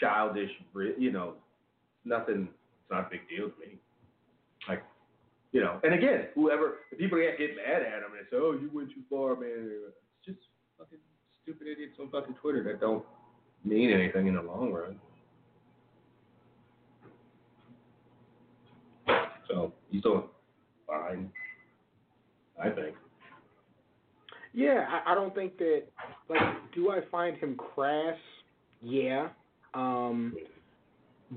[0.00, 0.50] childish.
[0.98, 1.34] You know,
[2.04, 2.48] nothing.
[2.80, 3.78] It's not a big deal to me.
[5.52, 5.80] You know.
[5.84, 8.90] And again, whoever the people that get mad at him and say, "Oh, you went
[8.90, 10.38] too far, man," it's just
[10.78, 10.98] fucking
[11.42, 13.04] stupid idiots on fucking Twitter that don't
[13.64, 14.98] mean anything in the long run.
[19.48, 20.22] So he's doing
[20.86, 21.30] fine,
[22.62, 22.96] I think.
[24.54, 25.82] Yeah, I, I don't think that.
[26.30, 26.40] Like,
[26.74, 28.16] do I find him crass?
[28.80, 29.28] Yeah.
[29.74, 30.34] Um,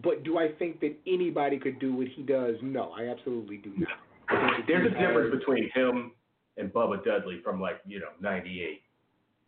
[0.04, 2.56] but do I think that anybody could do what he does?
[2.62, 3.90] No, I absolutely do not.
[4.30, 6.12] I think that There's a difference between him
[6.58, 8.82] and Bubba Dudley from like you know '98.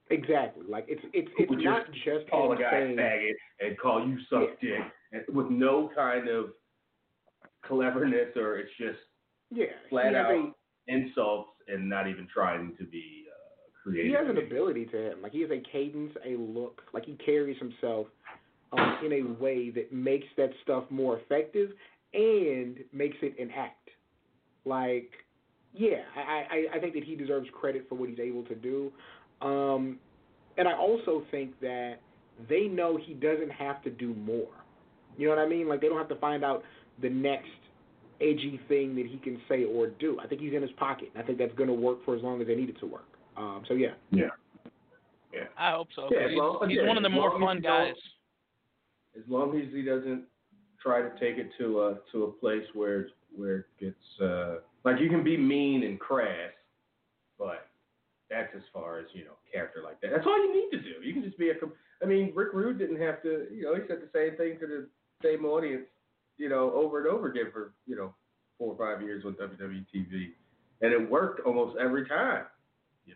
[0.10, 0.64] Exactly.
[0.70, 2.98] Like it's it's it's not just call a guy saying.
[2.98, 4.80] faggot and call you suck dick,
[5.12, 6.48] and with no kind of
[7.66, 9.00] cleverness or it's just
[9.52, 10.52] Yeah, flat out a
[10.88, 14.12] insults and not even trying to be uh, creative.
[14.12, 15.22] he has an ability to him.
[15.22, 16.82] Like he has a cadence, a look.
[16.94, 18.08] Like he carries himself
[18.72, 21.72] um, in a way that makes that stuff more effective.
[22.14, 23.87] and makes it an act.
[24.68, 25.10] Like,
[25.74, 28.92] yeah, I, I, I think that he deserves credit for what he's able to do.
[29.42, 30.00] Um,
[30.58, 31.98] and I also think that
[32.50, 34.48] they know he doesn't have to do more.
[35.18, 35.68] You know what I mean?
[35.68, 36.64] Like they don't have to find out
[37.02, 37.50] the next
[38.20, 40.20] edgy thing that he can say or do.
[40.20, 41.10] I think he's in his pocket.
[41.14, 42.86] And I think that's going to work for as long as they need it to
[42.86, 43.08] work.
[43.36, 43.94] Um, so yeah.
[44.12, 44.30] Yeah.
[45.34, 45.44] Yeah.
[45.58, 46.10] I hope so.
[46.12, 47.94] Yeah, he's well, he's again, one of the more fun guys.
[49.16, 50.24] As long as he doesn't
[50.82, 55.00] try to take it to a to a place where where it gets uh like
[55.00, 56.52] you can be mean and crass,
[57.38, 57.68] but
[58.30, 60.12] that's as far as you know character like that.
[60.12, 61.06] That's all you need to do.
[61.06, 61.54] You can just be a.
[62.02, 63.48] I mean, Rick Rude didn't have to.
[63.52, 64.88] You know, he said the same thing to the
[65.24, 65.86] same audience.
[66.38, 68.14] You know, over and over again for you know
[68.58, 70.32] four or five years on WWE TV,
[70.82, 72.46] and it worked almost every time.
[73.06, 73.16] You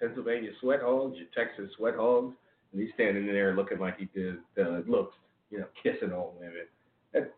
[0.00, 2.34] Pennsylvania sweat hogs, your Texas sweat hogs,
[2.72, 5.14] and he's standing there looking like he did uh, looks,
[5.50, 6.66] you know, kissing all women.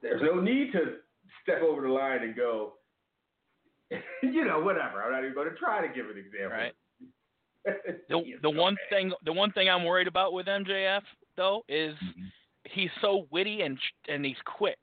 [0.02, 0.96] There's no need to
[1.42, 2.74] step over the line and go,
[4.22, 5.02] you know, whatever.
[5.02, 6.56] I'm not even going to try to give an example.
[6.58, 6.72] Right.
[8.08, 8.96] The the one bad.
[8.96, 11.02] thing the one thing I'm worried about with MJF
[11.36, 12.24] though is Mm-hmm.
[12.72, 14.78] he's so witty and and he's quick.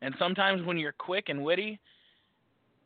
[0.00, 1.78] And sometimes when you're quick and witty,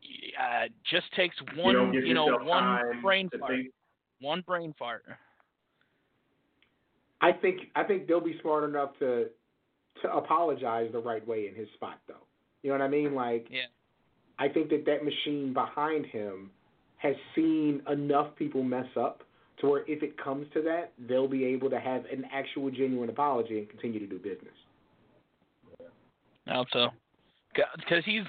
[0.03, 3.71] y- uh, just takes one don't you know one time brain fart, think.
[4.19, 5.05] one brain fart.
[7.21, 9.27] I think I think they'll be smart enough to
[10.01, 12.26] to apologize the right way in his spot though.
[12.63, 13.15] You know what I mean?
[13.15, 13.67] Like Yeah.
[14.39, 16.51] I think that that machine behind him
[16.97, 19.23] has seen enough people mess up
[19.59, 23.09] to where if it comes to that, they'll be able to have an actual genuine
[23.09, 24.53] apology and continue to do business.
[26.47, 26.89] I hope so.
[27.53, 28.23] Because he's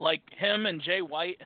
[0.00, 1.40] like him and Jay White.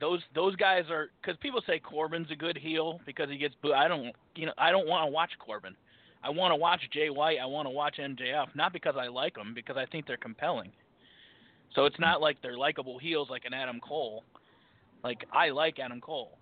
[0.00, 3.72] Those those guys are because people say Corbin's a good heel because he gets booed.
[3.72, 5.76] I don't you know I don't want to watch Corbin.
[6.22, 7.38] I want to watch Jay White.
[7.40, 10.72] I want to watch MJF not because I like them because I think they're compelling.
[11.74, 14.22] So it's not like they're likable heels like an Adam Cole.
[15.02, 16.38] Like I like Adam Cole,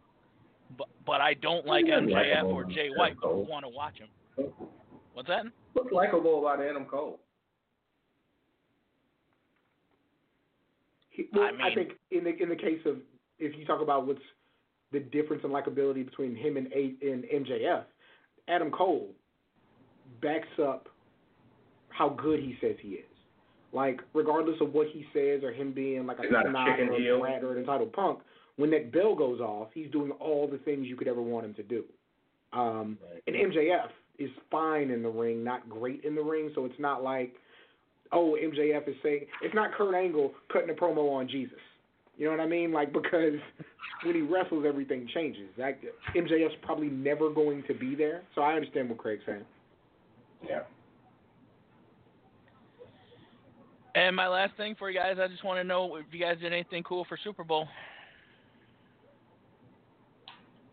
[0.78, 3.16] but but I don't like MJF or Jay White.
[3.20, 4.46] But want to watch him.
[5.14, 5.44] What's that?
[5.72, 7.18] What's likable about Adam Cole?
[11.10, 12.96] He, well, I I, think in the in the case of
[13.38, 14.20] if you talk about what's
[14.92, 17.84] the difference in likability between him and A and MJF,
[18.48, 19.08] Adam Cole
[20.20, 20.88] backs up
[21.88, 23.11] how good he says he is.
[23.72, 26.88] Like regardless of what he says or him being like a not a snob chicken
[26.90, 28.20] or a brat or an entitled punk,
[28.56, 31.54] when that bell goes off, he's doing all the things you could ever want him
[31.54, 31.84] to do.
[32.52, 36.78] Um, and MJF is fine in the ring, not great in the ring, so it's
[36.78, 37.32] not like,
[38.12, 41.58] oh, MJF is saying it's not Kurt Angle cutting a promo on Jesus.
[42.18, 42.72] You know what I mean?
[42.72, 43.40] Like because
[44.04, 45.48] when he wrestles, everything changes.
[45.56, 45.80] Like
[46.14, 49.44] MJF's probably never going to be there, so I understand what Craig's saying.
[50.46, 50.60] Yeah.
[53.94, 56.38] And my last thing for you guys, I just want to know if you guys
[56.40, 57.68] did anything cool for Super Bowl.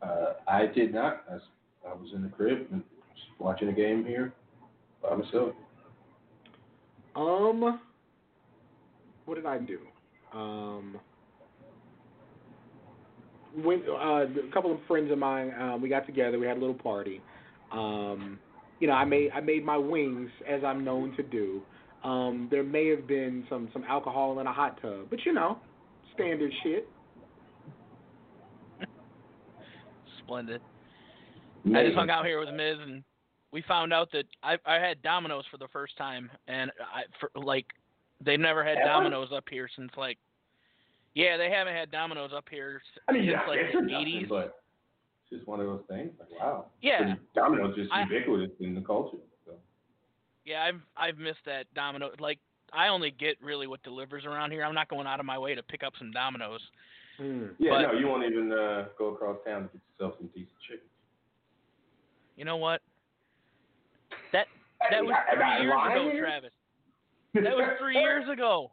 [0.02, 1.24] Uh, I did not.
[1.30, 1.42] I was,
[1.86, 2.82] I was in the crib and
[3.38, 4.34] watching a game here
[5.04, 5.54] by myself.
[7.16, 7.80] Um,
[9.26, 9.80] what did I do?
[10.34, 10.98] Um,
[13.64, 16.40] when uh, a couple of friends of mine, um, we got together.
[16.40, 17.22] We had a little party.
[17.72, 18.40] Um,
[18.80, 21.62] you know, I made I made my wings as I'm known to do.
[22.04, 25.60] Um, there may have been some some alcohol in a hot tub, but you know,
[26.16, 26.88] standard shit.
[30.24, 30.62] Splendid.
[31.76, 33.04] I just hung out here with Miz, and
[33.52, 37.32] we found out that I I had Domino's for the first time, and I for
[37.36, 37.66] like
[38.24, 38.88] they've never had Ever?
[38.88, 40.18] Domino's up here since like
[41.16, 44.28] yeah they haven't had Domino's up here s- I mean, yeah, like it's the eighties.
[44.30, 44.62] but
[45.24, 46.12] it's just one of those things.
[46.20, 46.68] Like, wow.
[46.82, 46.98] Yeah.
[47.00, 49.18] Pretty- Domino's just I- ubiquitous in the culture.
[50.50, 50.54] So.
[50.54, 52.10] Yeah, I've I've missed that Domino.
[52.20, 52.40] Like
[52.74, 54.64] I only get really what delivers around here.
[54.64, 56.62] I'm not going out of my way to pick up some Domino's.
[57.18, 57.46] Hmm.
[57.60, 60.50] Yeah, But- no, you won't even uh, go across town to get yourself some decent
[60.68, 60.86] chicken.
[62.38, 62.82] You know what?
[64.34, 64.48] That
[64.90, 66.20] that was I- am I three years ago.
[66.20, 66.52] Travis.
[67.36, 68.72] That was three years ago.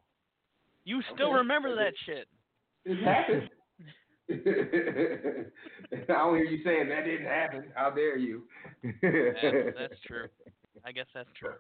[0.85, 1.37] You still Okay.
[1.39, 2.29] remember that shit?
[2.85, 3.51] It happened.
[6.09, 7.65] I don't hear you saying that didn't happen.
[7.75, 8.43] How dare you?
[8.83, 10.29] That's, that's true.
[10.87, 11.55] I guess that's true.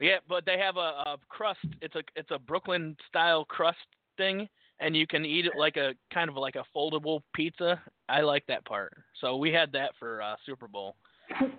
[0.00, 1.58] Yeah, but they have a, a crust.
[1.80, 3.78] It's a it's a Brooklyn style crust
[4.16, 7.80] thing, and you can eat it like a kind of like a foldable pizza.
[8.08, 8.92] I like that part.
[9.20, 10.94] So we had that for uh, Super Bowl.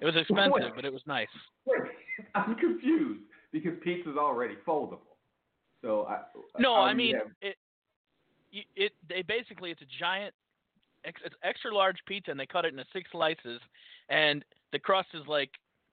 [0.02, 1.28] It was expensive, but it was nice.
[1.66, 1.80] Wait,
[2.36, 3.22] I'm confused
[3.52, 5.00] because pizza's already foldable.
[5.82, 6.20] So I
[6.60, 7.56] No, I mean have- it.
[8.76, 10.34] It they basically it's a giant,
[11.04, 13.62] it's extra large pizza, and they cut it into six slices,
[14.10, 15.52] and the crust is like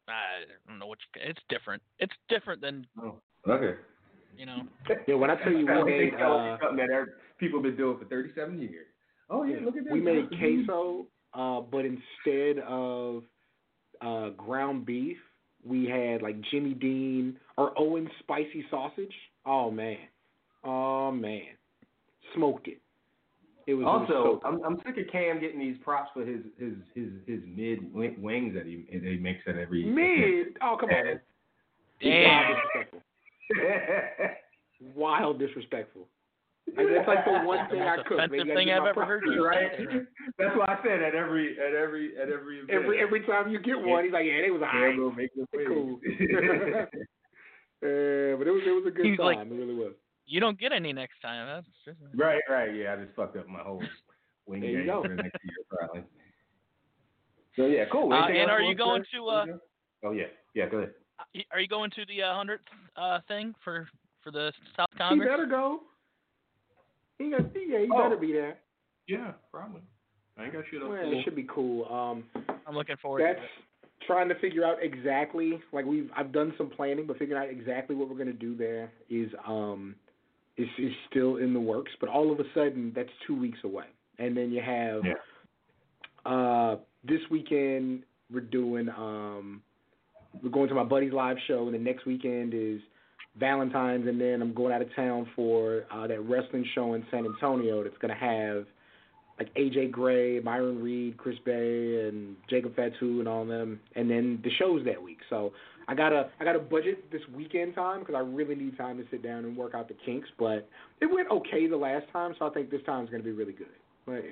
[0.08, 1.82] I don't know what you, it's different.
[1.98, 3.16] It's different than oh,
[3.48, 3.78] okay.
[4.36, 4.62] You know.
[5.06, 7.76] Yeah, when I tell you we made It's something uh, that every- people have been
[7.76, 8.86] doing for 37 years.
[9.30, 9.92] Oh yeah, look at that.
[9.92, 13.24] we made queso, uh, but instead of
[14.00, 15.16] uh, ground beef,
[15.64, 19.14] we had like Jimmy Dean or Owen spicy sausage.
[19.44, 19.98] Oh man,
[20.64, 21.42] oh man,
[22.34, 22.80] smoked it.
[23.66, 26.24] It was it was Also, so I'm I'm sick of Cam getting these props for
[26.24, 30.56] his his his his mid wings that he that he makes at every mid.
[30.62, 31.20] Oh come on,
[32.00, 32.54] Damn.
[34.94, 35.38] wild disrespectful.
[35.38, 36.08] Wild disrespectful.
[36.76, 38.18] Like, that's like the one That's thing I most cook.
[38.18, 39.70] offensive Maybe I thing give I've ever heard you right?
[40.38, 42.70] That's what I said at every at every at every event.
[42.70, 44.98] Every every time you get one, he's like, yeah, they was Cam alright.
[44.98, 46.00] will make the Cool.
[46.02, 46.88] wings.
[47.84, 49.26] Uh, but it was it was a good He's time.
[49.26, 49.92] like- it really was.
[50.26, 51.46] You don't get any next time.
[51.46, 52.74] That's just right, right.
[52.74, 53.82] Yeah, I just fucked up my whole
[54.46, 55.02] wing you game go.
[55.02, 56.02] for the next year probably.
[57.54, 58.12] So yeah, cool.
[58.12, 59.18] Uh, and are you you going to?
[59.18, 59.26] to?
[59.26, 59.46] Uh,
[60.04, 60.24] Oh yeah,
[60.54, 60.68] yeah.
[60.68, 60.92] Go ahead.
[61.50, 62.64] are you going to the uh, hundredth
[62.96, 63.88] uh, thing for
[64.22, 65.22] for the South Kongress?
[65.22, 65.80] He better go.
[67.18, 68.02] He got yeah, he Oh.
[68.02, 68.58] better be there.
[69.08, 69.80] Yeah, probably.
[70.36, 70.90] I ain't got shit up.
[70.90, 71.86] Well, it should be cool.
[71.90, 72.24] Um,
[72.66, 74.06] I'm looking forward that's to it.
[74.06, 77.96] trying to figure out exactly like we've I've done some planning, but figuring out exactly
[77.96, 79.94] what we're gonna do there is um
[80.56, 81.92] is is still in the works.
[82.00, 83.86] But all of a sudden, that's two weeks away,
[84.18, 85.14] and then you have Yeah.
[86.24, 88.02] uh this weekend
[88.32, 89.62] we're doing um
[90.42, 92.80] we're going to my buddy's live show, and the next weekend is
[93.38, 97.26] Valentine's, and then I'm going out of town for uh, that wrestling show in San
[97.26, 98.66] Antonio that's going to have
[99.38, 104.10] like AJ Gray, Myron Reed, Chris Bay, and Jacob Fatu, and all of them, and
[104.10, 105.18] then the shows that week.
[105.28, 105.52] So
[105.88, 109.22] I gotta I gotta budget this weekend time because I really need time to sit
[109.22, 110.28] down and work out the kinks.
[110.38, 110.68] But
[111.00, 113.32] it went okay the last time, so I think this time is going to be
[113.32, 113.68] really good.
[114.04, 114.22] But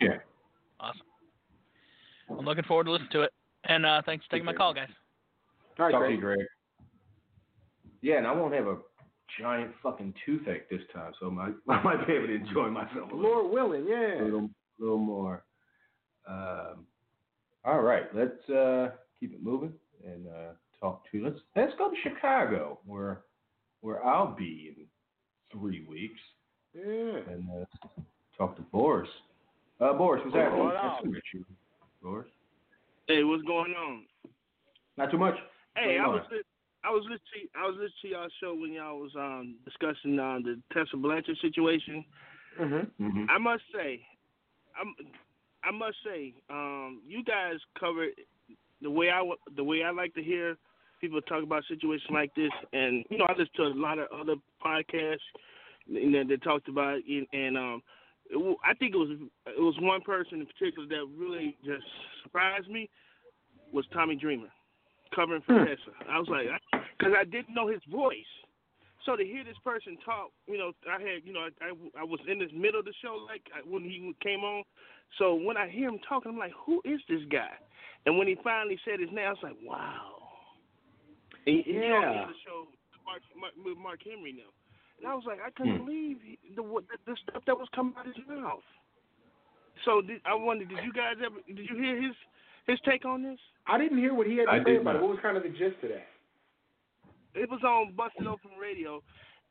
[0.00, 0.16] yeah, Yeah.
[0.80, 1.02] Awesome.
[2.30, 3.32] I'm looking forward to listening to it.
[3.64, 4.88] And uh, thanks for taking my call, guys.
[5.78, 6.38] all right, Talk to you, Greg.
[6.38, 6.48] Greg.
[8.00, 8.78] Yeah, and I won't have a
[9.40, 13.12] giant fucking toothache this time, so I, might, I might be able to enjoy myself
[13.12, 14.22] a little, Lord willing, yeah.
[14.22, 15.44] little, little more.
[16.28, 16.86] Um,
[17.64, 18.90] all right, let's uh,
[19.20, 19.72] keep it moving
[20.04, 20.52] and uh,
[20.82, 23.22] talk to let's let's go to Chicago, where
[23.80, 24.84] where I'll be in
[25.58, 26.20] three weeks,
[26.74, 27.32] Yeah.
[27.32, 28.00] and uh,
[28.36, 29.08] talk to Boris.
[29.80, 30.64] Uh, Boris, what's happening?
[30.64, 31.44] What Nice to meet you,
[32.02, 32.28] Boris.
[33.08, 34.04] Hey, what's going on?
[34.96, 35.34] Not too much.
[35.76, 36.42] Hey, I was li-
[36.84, 40.42] I was listening I was listening to y'all show when y'all was um discussing um
[40.42, 42.04] the Tessa Blanchard situation.
[42.60, 42.90] Mhm.
[43.00, 43.24] Mm-hmm.
[43.30, 44.00] I must say,
[44.78, 44.94] I'm
[45.64, 48.10] I must say, um, you guys covered
[48.82, 49.22] the way I
[49.56, 50.56] the way I like to hear
[51.02, 54.06] people talk about situations like this, and you know I listen to a lot of
[54.18, 55.18] other podcasts
[55.86, 57.82] you know, that talked about it, and um,
[58.30, 59.10] it, I think it was
[59.48, 61.84] it was one person in particular that really just
[62.22, 62.88] surprised me
[63.72, 64.48] was Tommy Dreamer
[65.14, 65.92] covering for Tessa.
[66.08, 66.46] I was like,
[66.96, 68.16] because I didn't know his voice.
[69.04, 72.04] So to hear this person talk, you know, I had, you know, I, I, I
[72.04, 74.62] was in the middle of the show, like I- when he came on.
[75.18, 77.50] So when I hear him talking, I'm like, who is this guy?
[78.06, 80.21] And when he finally said his name, I was like, wow.
[81.46, 82.20] And, and you know, he Yeah.
[82.20, 82.68] had the show
[83.04, 84.50] Mark, Mark, with Mark Henry now,
[84.98, 85.84] and I was like, I couldn't Hmm.
[85.84, 86.18] believe
[86.54, 88.62] the, the the stuff that was coming out of his mouth.
[89.84, 91.36] So did, I wondered, did you guys ever?
[91.46, 92.14] Did you hear his
[92.66, 93.40] his take on this?
[93.66, 95.02] I didn't hear what he had to I say about it.
[95.02, 96.06] What was kind of the gist of that?
[97.34, 99.02] it was on Busted Open Radio,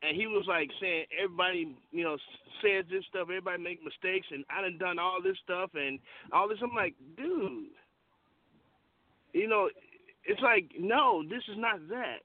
[0.03, 4.27] and he was like saying everybody, you know, s- says this stuff, everybody make mistakes,
[4.31, 5.99] and I done done all this stuff and
[6.31, 6.59] all this.
[6.61, 7.73] I'm like, dude,
[9.33, 9.69] you know,
[10.25, 12.23] it's like no, this is not that.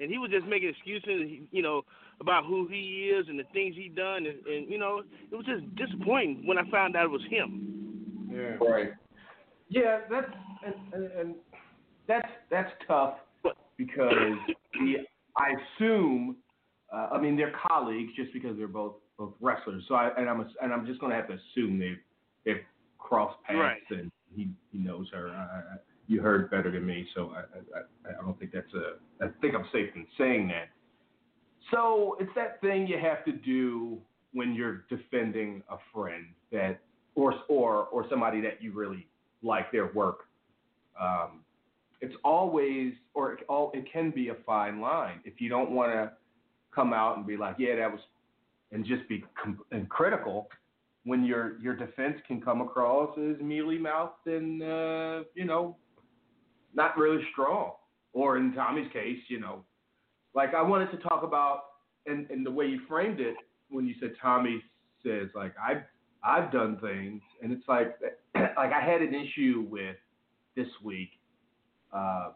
[0.00, 1.82] And he was just making excuses, you know,
[2.20, 5.44] about who he is and the things he done, and, and you know, it was
[5.44, 8.28] just disappointing when I found out it was him.
[8.30, 8.56] Yeah.
[8.64, 8.90] Right.
[9.68, 10.30] Yeah, that's
[10.64, 11.34] and, and, and
[12.06, 13.14] that's that's tough
[13.76, 14.12] because
[14.74, 14.94] the,
[15.36, 16.36] I assume
[16.92, 19.84] uh, I mean they're colleagues just because they're both both wrestlers.
[19.88, 21.98] So I and I'm ass- and I'm just going to have to assume they've
[22.44, 22.64] they've
[22.98, 23.82] crossed paths Right.
[23.90, 25.28] and he he knows her.
[25.30, 25.76] I, I,
[26.08, 29.54] you heard better than me, so I, I I- don't think that's a I think
[29.54, 30.70] I'm safe in saying that.
[31.70, 33.98] So it's that thing you have to do
[34.32, 36.80] when you're defending a friend that
[37.14, 39.06] or or or somebody that you really
[39.42, 40.20] like their work.
[41.00, 41.44] Um,
[42.00, 45.92] it's always or it, all it can be a fine line if you don't want
[45.92, 46.12] to
[46.74, 48.00] come out and be like, yeah, that was,
[48.72, 50.48] and just be com- and critical.
[51.04, 55.76] When your your defense can come across as mealy mouthed and uh, you know
[56.74, 57.72] not really strong,
[58.12, 59.64] or in Tommy's case, you know,
[60.34, 61.62] like I wanted to talk about
[62.06, 63.36] and, and the way you framed it
[63.70, 64.62] when you said Tommy
[65.04, 65.82] says like I've
[66.24, 67.98] I've done things and it's like
[68.34, 69.96] like I had an issue with
[70.56, 71.10] this week
[71.92, 72.30] uh,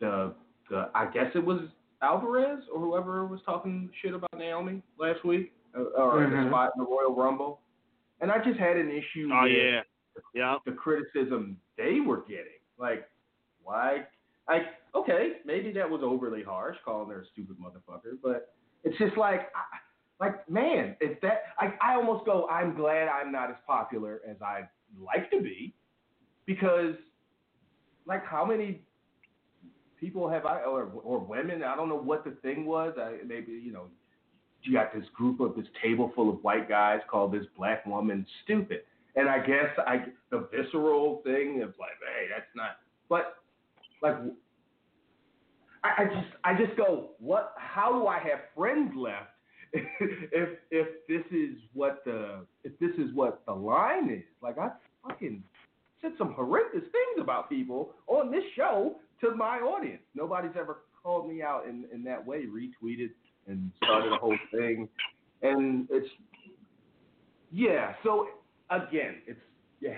[0.00, 0.34] the
[0.70, 1.60] the I guess it was
[2.02, 6.44] Alvarez or whoever was talking shit about Naomi last week, uh, or Mhm.
[6.44, 7.60] the spot in the Royal Rumble,
[8.20, 9.30] and I just had an issue.
[9.32, 9.82] Oh with yeah,
[10.34, 10.56] yeah.
[10.66, 12.58] the criticism they were getting.
[12.78, 13.08] Like,
[13.62, 14.06] why?
[14.48, 14.62] Like,
[14.94, 19.48] okay, maybe that was overly harsh, calling her a stupid motherfucker, but it's just like,
[19.54, 24.20] I, like, man, if that, I, I almost go, I'm glad I'm not as popular
[24.28, 24.68] as I'd
[25.00, 25.74] like to be,
[26.46, 26.94] because,
[28.06, 28.82] like, how many
[30.02, 31.62] people have I, or or women?
[31.62, 32.94] I don't know what the thing was.
[32.98, 33.84] I, maybe you know,
[34.62, 38.26] you got this group of this table full of white guys called this black woman
[38.42, 38.80] stupid.
[39.14, 42.78] And I guess I the visceral thing of like, hey, that's not.
[43.08, 43.36] But
[44.02, 44.16] like,
[45.84, 47.54] I, I just I just go, what?
[47.56, 49.30] How do I have friends left
[49.72, 54.24] if if this is what the if this is what the line is?
[54.42, 54.70] Like I
[55.06, 55.42] fucking
[56.00, 60.02] said some horrendous things about people on this show to my audience.
[60.14, 63.10] Nobody's ever called me out in in that way, retweeted
[63.46, 64.88] and started a whole thing,
[65.42, 66.08] and it's
[67.50, 67.94] yeah.
[68.02, 68.28] So
[68.70, 69.40] again, it's
[69.80, 69.96] yeah.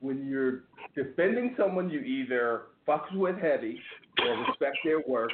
[0.00, 0.64] When you're
[0.96, 3.80] defending someone you either fucks with heavy
[4.24, 5.30] or respect their work,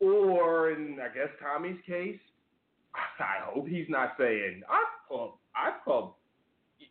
[0.00, 2.18] or in I guess Tommy's case,
[2.94, 6.14] I hope he's not saying I've called I've called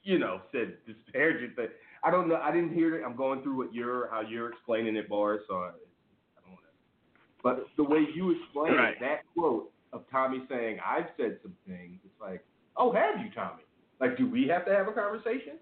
[0.03, 1.68] you know said disparaging thing.
[2.03, 2.36] I don't know.
[2.36, 3.03] I didn't hear it.
[3.03, 5.41] I'm going through what you're how you're explaining it, Boris.
[5.48, 7.41] So I, I don't want to.
[7.44, 8.99] But the way you explain Right.
[8.99, 12.44] that quote of Tommy saying I've said some things, it's like,
[12.77, 13.64] oh, have you, Tommy?
[13.99, 15.53] Like, do we have to have a conversation?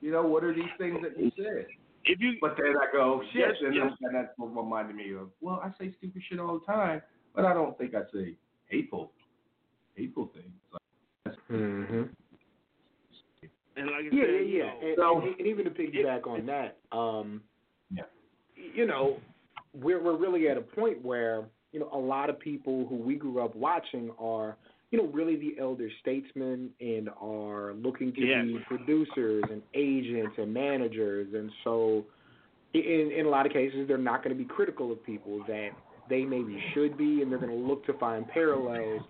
[0.00, 1.66] You know, what are these things that you said?
[2.04, 3.92] If you But then I go, shit, Yes, and, yes.
[4.12, 7.00] that's what reminded me of, well, I say stupid shit all the time,
[7.34, 8.34] but I don't think I say
[8.66, 9.12] hateful,
[9.94, 10.52] hateful things.
[10.72, 10.82] Like,
[11.50, 12.02] Mm-hmm.
[13.76, 14.72] and like I Yeah, said, yeah, you yeah.
[14.88, 17.42] And, So- and, and even to piggyback on that, um,
[17.90, 18.04] Yeah.
[18.56, 19.20] you know,
[19.74, 23.14] we're we're really at a point where you know a lot of people who we
[23.14, 24.56] grew up watching are
[24.92, 28.46] you know really the elder statesmen and are looking to Yes.
[28.46, 32.04] be producers and agents and managers, and so
[32.74, 35.70] in in a lot of cases they're not going to be critical of people that
[36.08, 39.02] they maybe should be, and they're going to look to find parallels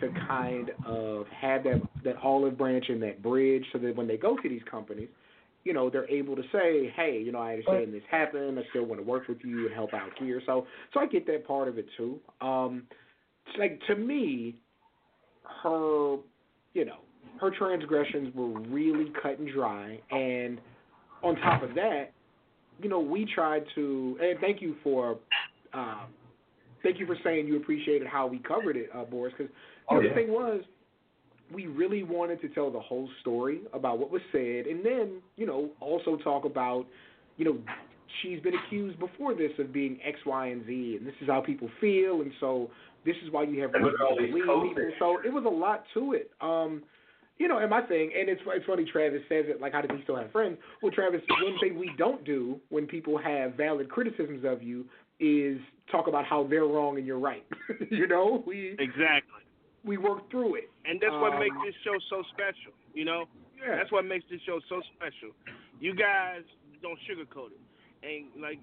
[0.00, 4.16] to kind of have that that olive branch and that bridge so that when they
[4.16, 5.08] go to these companies,
[5.64, 8.84] you know, they're able to say, Hey, you know, I understand this happened, I still
[8.84, 10.42] want to work with you and help out here.
[10.46, 12.20] So so I get that part of it too.
[12.40, 12.84] Um
[13.46, 14.56] it's like to me,
[15.62, 16.16] her
[16.74, 16.98] you know,
[17.40, 20.60] her transgressions were really cut and dry and
[21.22, 22.10] on top of that,
[22.80, 25.18] you know, we tried to and thank you for
[25.72, 26.06] um
[26.82, 29.52] thank you for saying you appreciated how we covered it, uh, Boris, because
[29.88, 30.14] Oh, the yeah.
[30.14, 30.62] thing was,
[31.52, 35.46] we really wanted to tell the whole story about what was said, and then you
[35.46, 36.86] know also talk about,
[37.36, 37.58] you know,
[38.20, 41.40] she's been accused before this of being X, Y, and Z, and this is how
[41.40, 42.70] people feel, and so
[43.04, 44.92] this is why you have And reason look at all to believe people.
[44.98, 46.30] So it was a lot to it.
[46.40, 46.82] Um,
[47.38, 48.84] you know, and my thing, and it's it's funny.
[48.84, 50.58] Travis says it like, how does he still have friends?
[50.82, 54.84] Well, Travis, one thing we don't do when people have valid criticisms of you
[55.18, 55.58] is
[55.90, 57.44] talk about how they're wrong and you're right.
[57.90, 59.42] you know, we exactly.
[59.84, 60.70] we work through it.
[60.84, 62.72] And that's what Um, makes this show so special.
[62.94, 63.24] You know,
[63.58, 63.76] Yeah.
[63.76, 65.34] that's what makes this show so special.
[65.80, 66.42] You guys
[66.82, 67.60] don't sugarcoat it,
[68.02, 68.58] and like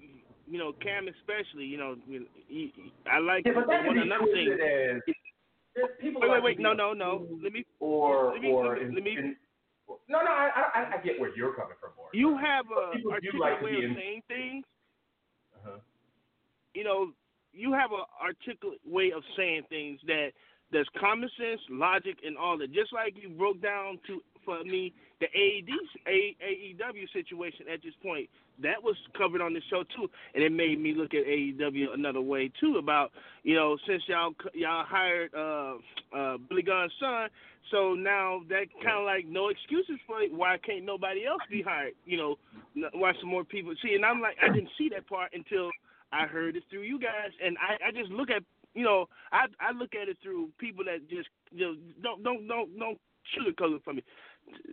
[0.48, 1.64] you know, Cam especially.
[1.64, 2.70] You know, you- you-
[3.10, 5.00] I like yeah, but that one another thing.
[6.00, 6.58] people Wait, wait, wait.
[6.58, 7.26] No, no, no.
[7.42, 7.64] Let me.
[7.78, 9.36] or let me, or let me, in- let me in-
[10.08, 12.10] no, no, I, I I get where you're coming from, Boris.
[12.14, 14.64] You have a People articulate like way of in- saying things.
[15.56, 15.78] Uh-huh.
[16.74, 17.12] You know,
[17.52, 20.30] you have a articulate way of saying things that
[20.70, 22.72] there's common sense, logic, and all that.
[22.72, 25.68] Just like you broke down to for me the AED
[26.06, 28.28] A- AEW situation at this point.
[28.62, 32.20] That was covered on the show too, and it made me look at AEW another
[32.20, 32.76] way too.
[32.78, 33.12] About
[33.42, 35.74] you know since y'all y'all hired uh,
[36.16, 37.28] uh, Billy Gunn's son,
[37.70, 40.32] so now that kind of like no excuses for it.
[40.32, 41.94] Why can't nobody else be hired?
[42.04, 43.94] You know, why some more people see?
[43.94, 45.70] And I'm like, I didn't see that part until
[46.12, 48.42] I heard it through you guys, and I, I just look at
[48.74, 52.46] you know, I I look at it through people that just you know don't don't
[52.46, 52.98] don't don't
[53.36, 54.02] sugarcoat it for me.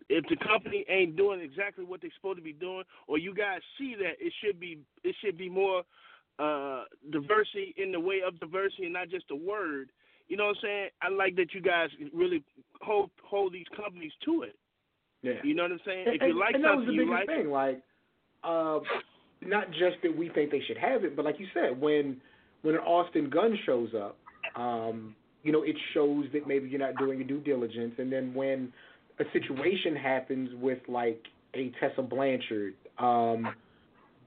[0.09, 3.59] If the company ain't doing exactly what they're supposed to be doing, or you guys
[3.77, 5.83] see that it should be it should be more
[6.39, 9.89] uh diversity in the way of diversity and not just a word.
[10.27, 10.89] You know what I'm saying?
[11.01, 12.43] I like that you guys really
[12.81, 14.55] hold hold these companies to it.
[15.21, 15.33] Yeah.
[15.43, 16.05] You know what I'm saying?
[16.07, 17.49] And, if you and- like and that was something, the you biggest like thing.
[17.49, 17.81] Like,
[18.43, 18.79] uh,
[19.41, 22.21] not just that we think they should have it, but like you said, when
[22.61, 24.17] when an Austin Gunn shows up,
[24.55, 27.93] um, you know, it shows that maybe you're not doing your due diligence.
[27.97, 28.73] And then when
[29.19, 31.23] a situation happens with like
[31.53, 33.53] a Tessa Blanchard, um,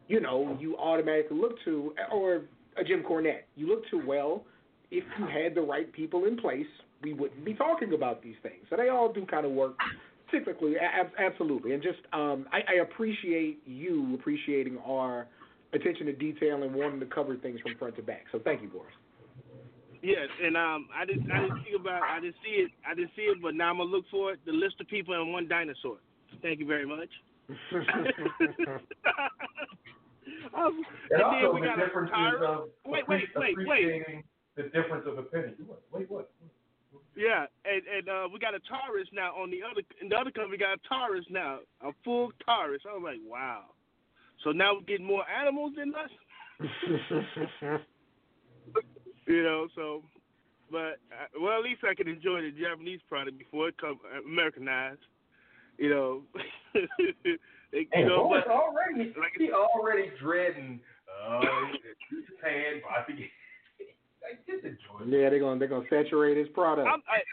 [0.08, 2.42] you know, you automatically look to, or
[2.76, 3.42] a Jim Cornette.
[3.56, 4.44] You look to well.
[4.90, 6.66] If you had the right people in place,
[7.02, 8.64] we wouldn't be talking about these things.
[8.68, 9.76] So they all do kind of work
[10.34, 11.74] cyclically, a- absolutely.
[11.74, 15.26] And just um, I, I appreciate you appreciating our
[15.72, 18.24] attention to detail and wanting to cover things from front to back.
[18.32, 18.92] So thank you, Boris.
[20.02, 23.10] Yes, and um, I didn't, I didn't think about, I didn't see it, I didn't
[23.14, 24.40] see it, but now I'm gonna look for it.
[24.46, 25.98] The list of people and one dinosaur.
[26.42, 27.10] Thank you very much.
[30.56, 32.14] um, And also we the got a differences
[32.46, 34.24] of Wait, wait, wait, wait.
[34.56, 35.54] the difference of opinion.
[35.92, 36.30] Wait, what?
[37.16, 40.30] Yeah, and and uh, we got a Taurus now on the other in the other
[40.30, 40.52] company.
[40.52, 42.82] We got a Taurus now, a full Taurus.
[42.88, 43.64] I was like, wow.
[44.44, 46.10] So now we're getting more animals than us.
[49.30, 50.02] you know, so,
[50.70, 55.00] but uh, well, at least I can enjoy the Japanese product before it comes Americanized.
[55.78, 56.22] You know,
[57.72, 60.80] they, And you know, but already, like he already dreading.
[61.24, 61.40] Uh,
[62.10, 63.30] Japan, about to get.
[64.20, 65.18] Like, just enjoy it.
[65.18, 66.86] Yeah, they're gonna they're gonna saturate his product.
[66.86, 67.24] I,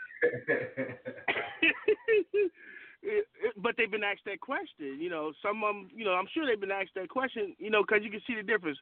[3.58, 4.98] but they've been asked that question.
[5.00, 5.90] You know, some of them.
[5.94, 7.56] You know, I'm sure they've been asked that question.
[7.60, 8.78] You know, because you can see the difference.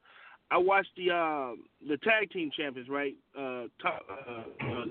[0.52, 1.56] I watched the uh,
[1.88, 3.16] the tag team champions, right?
[3.38, 4.86] Uh, top, uh, uh,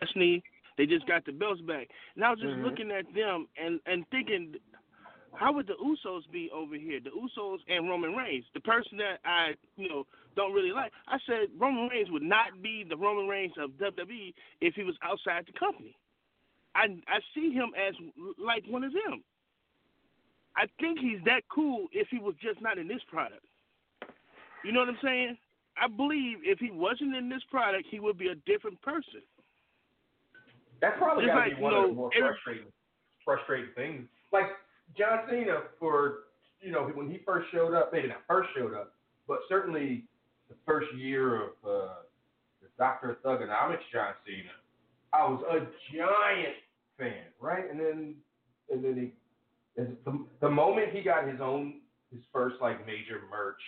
[0.00, 0.42] Destiny.
[0.76, 2.62] They just got the belts back, and I was just Mhm.
[2.64, 4.56] looking at them and and thinking,
[5.34, 7.00] how would the Usos be over here?
[7.00, 10.06] The Usos and Roman Reigns, the person that I you know
[10.36, 10.92] don't really like.
[11.06, 14.96] I said Roman Reigns would not be the Roman Reigns of WWE if he was
[15.02, 15.94] outside the company.
[16.74, 17.94] I I see him as
[18.38, 19.22] like one of them.
[20.56, 23.44] I think he's that cool if he was just not in this product.
[24.64, 25.36] You know what I'm saying?
[25.76, 29.20] I believe if he wasn't in this product, he would be a different person.
[30.80, 32.72] That's probably got to like, be one you of know, the more frustrating,
[33.24, 34.08] frustrating things.
[34.32, 34.46] Like
[34.96, 36.24] John Cena, for
[36.60, 38.94] you know, when he first showed up, maybe not first showed up,
[39.28, 40.04] but certainly
[40.48, 41.94] the first year of uh,
[42.62, 44.50] the Doctor of Thugonomics John Cena,
[45.12, 45.58] I was a
[45.94, 46.56] giant
[46.98, 47.70] fan, right?
[47.70, 48.14] And then,
[48.70, 49.12] and then
[49.76, 51.80] he, the, the moment he got his own,
[52.12, 53.60] his first like major merch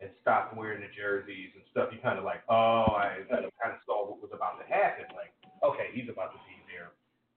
[0.00, 3.80] and stopped wearing the jerseys and stuff, you kind of like, oh, I kind of
[3.88, 5.08] saw what was about to happen.
[5.16, 5.32] Like,
[5.64, 6.92] okay, he's about to be their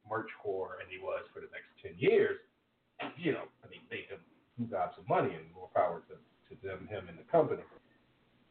[0.09, 2.39] merch core, and he was for the next ten years.
[3.15, 4.19] You know, I mean, they can
[4.67, 7.63] got some money and more power to, to them, him, and the company.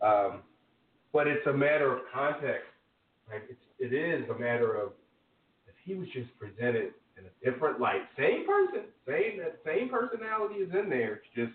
[0.01, 0.40] Um,
[1.12, 2.68] but it's a matter of context.
[3.30, 4.93] Like it's, it is a matter of
[5.66, 10.56] if he was just presented in a different light, same person, same that same personality
[10.56, 11.20] is in there.
[11.20, 11.52] It's just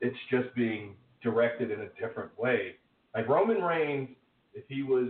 [0.00, 2.76] it's just being directed in a different way.
[3.14, 4.10] Like Roman Reigns,
[4.54, 5.08] if he was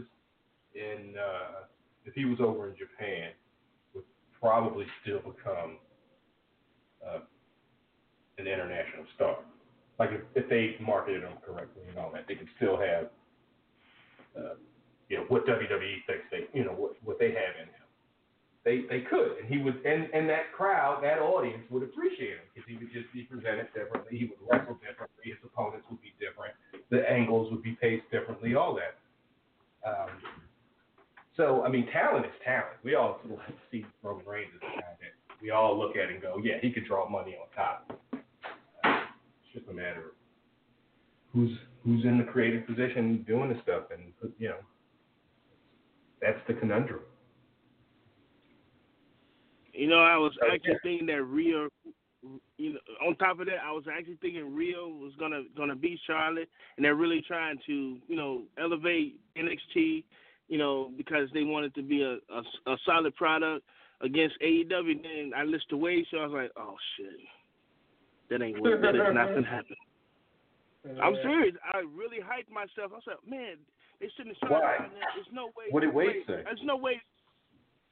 [0.74, 1.64] in uh,
[2.04, 3.30] if he was over in Japan,
[3.94, 4.04] would
[4.40, 5.78] probably still become
[7.06, 7.20] uh,
[8.38, 9.38] an international star.
[9.98, 13.06] Like if, if they marketed him correctly and all that, they could still have,
[14.38, 14.54] uh,
[15.08, 17.77] you know, what WWE thinks they, you know, what what they have in him.
[18.68, 22.44] They they could, and he would, and and that crowd, that audience would appreciate him
[22.52, 24.18] because he would just be presented differently.
[24.18, 25.24] He would wrestle differently.
[25.24, 26.52] His opponents would be different.
[26.90, 28.56] The angles would be paced differently.
[28.56, 29.00] All that.
[29.88, 30.10] Um,
[31.34, 32.76] so I mean, talent is talent.
[32.84, 33.22] We all
[33.72, 36.70] see Roman Reigns as a guy that we all look at and go, yeah, he
[36.70, 37.88] could draw money on top.
[38.12, 39.00] Uh,
[39.40, 40.16] it's just a matter of
[41.32, 44.60] who's who's in the creative position doing the stuff, and you know,
[46.20, 47.00] that's the conundrum.
[49.78, 51.68] You know, I was actually thinking that Rhea.
[52.56, 56.00] You know, on top of that, I was actually thinking Rhea was gonna gonna beat
[56.04, 60.02] Charlotte, and they're really trying to you know elevate NXT.
[60.48, 63.64] You know, because they wanted to be a a, a solid product
[64.00, 65.00] against AEW.
[65.00, 67.06] Then I listened to Wade, so I was like, oh shit,
[68.30, 69.76] that ain't what that is not gonna happen.
[71.00, 71.54] I'm serious.
[71.72, 72.90] I really hyped myself.
[72.90, 73.56] I was like, man,
[74.00, 74.90] they shouldn't have down.
[75.14, 75.70] There's no way.
[75.70, 76.42] What did Wade- say?
[76.42, 77.00] There's no way.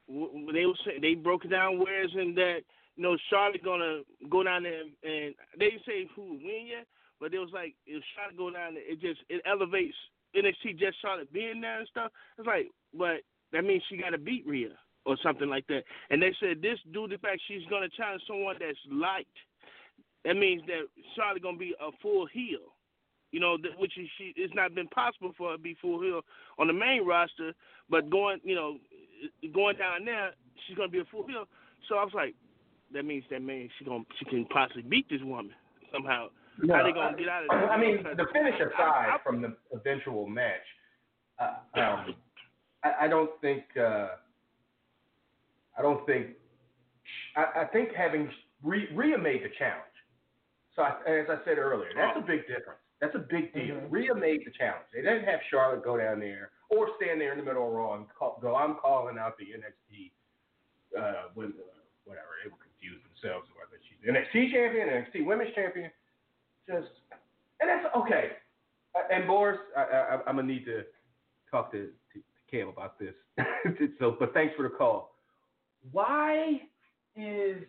[0.09, 2.61] They were say, they broke it down whereas in that
[2.97, 4.01] you know Charlotte gonna
[4.31, 6.87] go down there and, and they say who win yet,
[7.21, 9.97] but it was like if Charlotte go down there, it just it elevates
[10.37, 12.13] NXT just Charlotte being there and stuff.
[12.39, 13.23] It's like, but
[13.53, 15.85] that means she got to beat Rhea or something like that.
[16.11, 19.29] And they said this due to the fact she's gonna challenge someone that's light.
[20.25, 22.75] That means that Charlotte gonna be a full heel.
[23.33, 26.23] You know, which is she it's not been possible for her to be full heel
[26.59, 27.53] on the main roster,
[27.89, 28.79] but going you know
[29.55, 30.33] going down there,
[30.67, 31.45] she's gonna be a full heel.
[31.89, 32.35] So I was like,
[32.93, 35.53] that means that means she gonna she can possibly beat this woman
[35.93, 36.29] somehow.
[36.69, 37.69] How they gonna get out of this?
[37.71, 40.65] I mean, the finish aside I- I- from the eventual match,
[41.39, 42.15] uh, um,
[42.83, 43.65] I, I don't think.
[43.77, 44.09] Uh,
[45.79, 46.29] I don't think.
[47.37, 48.31] I, I think having
[48.63, 49.83] Rhea Rhea made the challenge.
[50.75, 52.81] So I, as I said earlier, that's a big difference.
[53.01, 53.77] That's a big deal.
[53.91, 54.87] Rhea made the challenge.
[54.95, 57.95] They didn't have Charlotte go down there or stand there in the middle of Raw
[57.95, 60.11] and call, go, I'm calling out the NXT,
[60.99, 61.55] uh, women,
[62.05, 62.27] whatever.
[62.43, 65.91] They were confused themselves whether she's NXT champion, NXT women's champion.
[66.67, 66.89] Just,
[67.61, 68.33] and that's okay.
[68.95, 70.83] Uh, And Boris, I, I'm going to need to
[71.51, 73.15] talk to, to, to Cam about this.
[73.99, 75.15] so, but thanks for the call.
[75.93, 76.61] Why
[77.15, 77.63] is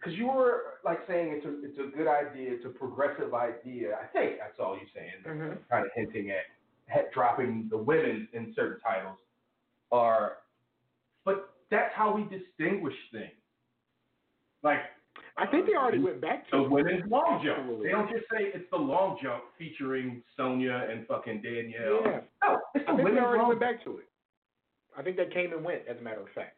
[0.00, 3.96] because you were like saying it's a it's a good idea, it's a progressive idea.
[4.02, 5.54] I think that's all you're saying, mm-hmm.
[5.70, 9.18] kind of hinting at, at dropping the women in certain titles.
[9.92, 10.34] Are,
[11.24, 13.32] but that's how we distinguish things.
[14.62, 14.78] Like
[15.36, 17.58] I think they already went back to the women's long jump.
[17.58, 17.86] Absolutely.
[17.86, 22.00] They don't just say it's the long jump featuring Sonia and fucking Danielle.
[22.04, 22.20] Yeah.
[22.42, 24.08] No, it's the I think they already long went back to it.
[24.96, 26.56] I think that came and went, as a matter of fact.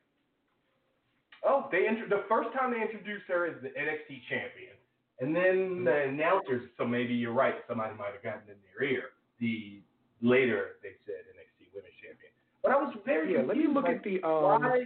[1.45, 4.75] Oh, they intro- the first time they introduced her as the NXT champion,
[5.21, 6.71] and then the announcers.
[6.79, 7.55] So maybe you're right.
[7.69, 9.05] Somebody might have gotten in their ear.
[9.41, 9.81] The
[10.21, 12.31] later they said NXT Women's Champion,
[12.63, 14.63] but I was very Yeah, let me look like, at the um.
[14.63, 14.85] why.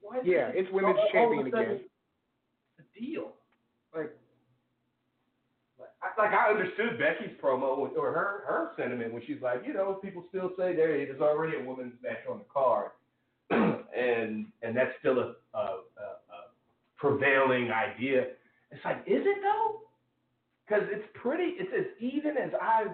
[0.00, 1.80] why Yeah, it's women's all- champion again.
[2.80, 3.32] A deal,
[3.94, 4.10] like.
[6.18, 10.24] Like I understood Becky's promo or her her sentiment when she's like, you know, people
[10.30, 12.90] still say there it is already a women's match on the card,
[13.50, 16.38] and and that's still a, a, a, a
[16.96, 18.26] prevailing idea.
[18.70, 19.80] It's like, is it though?
[20.66, 21.58] Because it's pretty.
[21.58, 22.86] It's as even as I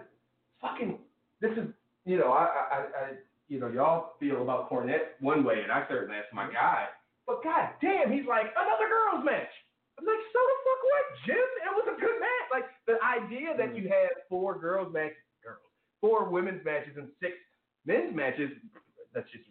[0.60, 0.98] fucking.
[1.40, 1.68] This is
[2.06, 3.12] you know I, I I
[3.48, 6.54] you know y'all feel about Cornette one way, and I certainly that's my mm-hmm.
[6.54, 6.86] guy.
[7.26, 9.52] But god damn, he's like another girls match.
[9.98, 11.48] I'm like, so the fuck what, Jim?
[11.64, 12.46] It was a good match.
[12.52, 13.84] Like the idea that mm-hmm.
[13.84, 15.60] you had four girls matches, girls,
[16.00, 17.36] four women's matches and six
[17.84, 18.48] men's matches.
[19.14, 19.44] Let's just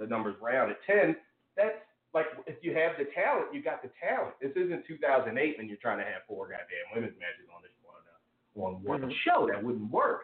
[0.00, 1.14] the numbers round at ten.
[1.56, 1.76] That's
[2.12, 4.34] like if you have the talent, you got the talent.
[4.40, 8.02] This isn't 2008 when you're trying to have four goddamn women's matches on this one
[8.10, 9.14] uh, on one Mhm.
[9.22, 9.46] show.
[9.46, 10.22] That wouldn't work.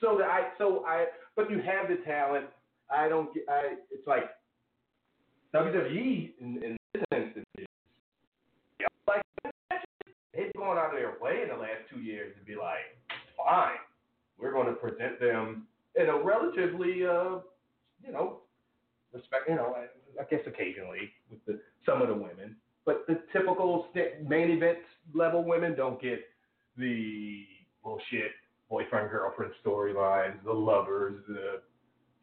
[0.00, 1.06] So that I so I
[1.36, 2.46] but you have the talent.
[2.90, 3.44] I don't get.
[3.48, 4.24] I it's like
[5.54, 7.66] WWE in, in this instance is
[9.06, 9.22] like
[10.34, 12.98] they've gone out of their way in the last two years to be like,
[13.36, 13.78] fine,
[14.38, 17.38] we're going to present them in a relatively, uh,
[18.04, 18.40] you know,
[19.12, 19.86] respect, you know, I,
[20.20, 24.78] I guess occasionally with the, some of the women, but the typical st- main event
[25.14, 26.20] level women don't get
[26.76, 27.44] the
[27.82, 28.32] bullshit
[28.68, 31.60] boyfriend girlfriend storylines, the lovers, the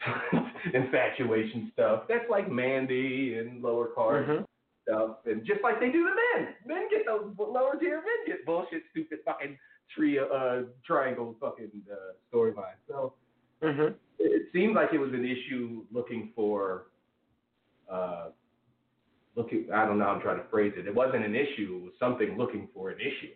[0.74, 2.04] infatuation stuff.
[2.10, 4.46] That's like Mandy and lower card Mhm.
[4.88, 6.56] stuff, and just like they do the men.
[6.66, 9.58] Men get those lower tier men get bullshit, stupid fucking
[9.96, 11.96] tree, uh, triangle fucking uh,
[12.34, 12.76] storyline.
[12.88, 13.14] So
[13.62, 13.96] Mhm.
[14.20, 16.88] it seemed like it was an issue looking for,
[17.90, 18.30] uh,
[19.36, 19.72] looking.
[19.72, 20.06] I don't know.
[20.06, 20.88] how I'm trying to phrase it.
[20.88, 21.80] It wasn't an issue.
[21.82, 23.34] It was something looking for an issue.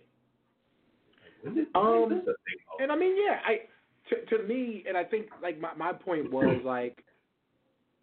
[1.44, 2.36] Like, it- was Um, this?
[2.80, 3.68] And I mean, yeah, I
[4.10, 7.04] to to me, and I think like my my point was like,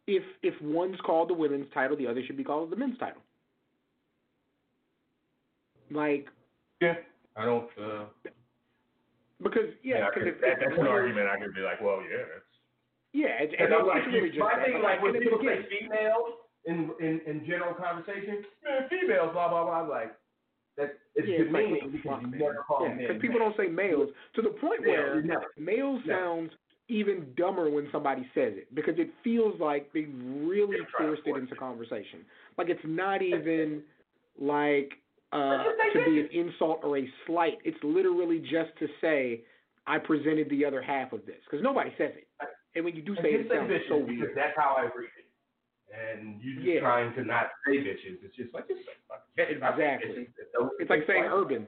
[0.07, 3.23] if if one's called the women's title, the other should be called the men's title.
[5.91, 6.29] Like
[6.81, 6.97] Yeah,
[7.37, 7.69] I don't.
[7.79, 8.05] Uh,
[9.43, 11.29] because yeah, I because if, that, that's an argument.
[11.29, 12.51] I could be like, well, yeah, that's.
[13.13, 14.65] Yeah, it's, And and I'm like, really just that.
[14.65, 19.65] thing, like when people say females in, in in general conversation, man, females, blah blah
[19.65, 19.83] blah.
[19.85, 20.17] I'm like,
[20.79, 23.21] that it's yeah, demeaning because you never call Yeah, men.
[23.21, 26.17] people don't say males to the point Yeah, where male Yeah.
[26.17, 26.53] sounds
[26.89, 31.23] even dumber when somebody says it because it feels like they really They're trying to
[31.23, 32.25] forced it into conversation.
[32.59, 33.83] Like it's not even
[34.39, 35.02] like
[35.33, 35.65] uh,
[35.95, 37.59] to be an insult or a slight.
[37.65, 39.43] It's literally just to say
[39.87, 42.29] I presented the other half of this because nobody says it.
[42.75, 44.37] And when you do say it, it sounds bitches so because weird.
[44.37, 45.27] that's how I read it.
[45.93, 46.81] And you're just Yeah.
[46.81, 48.23] trying to not say bitches.
[48.25, 49.63] It's just like just say fucking bitches.
[49.63, 50.29] I say Exactly.
[50.39, 51.67] It's, It's like saying urban,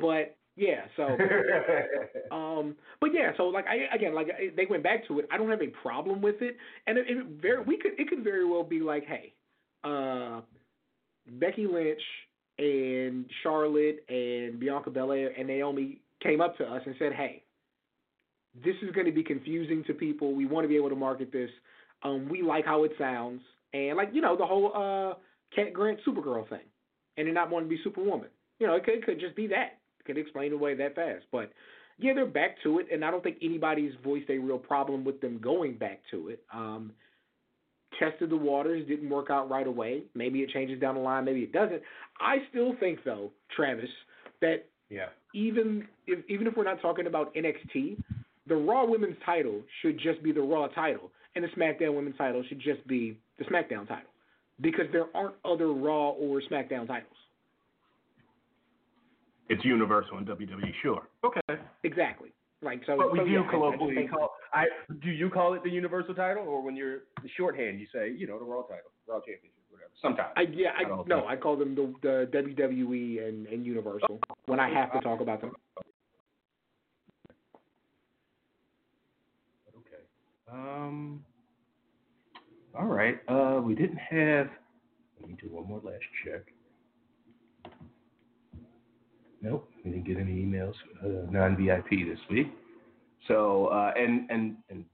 [0.00, 0.84] but yeah.
[0.96, 1.04] So
[2.34, 5.28] Um, but yeah, so like I again, like I- they went back to it.
[5.32, 6.56] I don't have a problem with it,
[6.86, 9.32] and it, it very we could it could very well be like, hey,
[9.84, 10.40] uh,
[11.26, 12.02] Becky Lynch
[12.58, 17.42] and Charlotte and Bianca Belair and Naomi came up to us and said, hey,
[18.64, 20.34] this is going to be confusing to people.
[20.34, 21.50] We want to be able to market this.
[22.02, 23.40] Um, we like how it sounds,
[23.72, 25.14] and like you know the whole uh,
[25.54, 26.66] Cat Grant Supergirl thing,
[27.16, 28.28] and they're not wanting to be Superwoman.
[28.58, 29.78] You know, it could, it could just be that.
[30.00, 31.52] It could explain away that fast, but
[31.98, 35.20] yeah, they're back to it, and I don't think anybody's voiced a real problem with
[35.20, 36.42] them going back to it.
[36.52, 36.92] Um,
[37.98, 40.02] tested the waters, didn't work out right away.
[40.14, 41.82] Maybe it changes down the line, maybe it doesn't.
[42.20, 43.90] I still think, though, Travis,
[44.40, 45.06] that yeah.
[45.34, 48.02] even if even if we're not talking about NXT,
[48.46, 52.42] the Raw Women's title should just be the Raw title, and the SmackDown Women's title
[52.48, 54.10] should just be the SmackDown title,
[54.60, 57.16] because there aren't other Raw or SmackDown titles.
[59.48, 60.72] it's Universal in WWE.
[60.82, 61.02] Sure.
[61.24, 61.40] Okay.
[61.84, 62.32] Exactly.
[62.62, 62.96] Like so.
[62.96, 64.30] But we so, do yeah, I- I colloquially call.
[64.54, 64.64] I
[65.02, 68.26] do you call it the Universal title, or when you're the shorthand, you say you
[68.26, 69.90] know the Raw title, Raw Championship, whatever.
[70.00, 70.32] Sometimes.
[70.36, 71.26] I, yeah, I, Not no.
[71.26, 75.40] I call them the, the WWE and, and Universal when I have to talk about
[75.40, 75.52] them.
[79.76, 80.04] Okay.
[80.50, 81.24] Um.
[82.78, 83.18] All right.
[83.28, 84.48] Uh, we didn't have.
[85.20, 86.42] Let me do one more last check.
[89.40, 90.74] Nope, we didn't get any emails.
[91.02, 92.48] Uh, non VIP this week.
[93.28, 94.84] So uh, and and and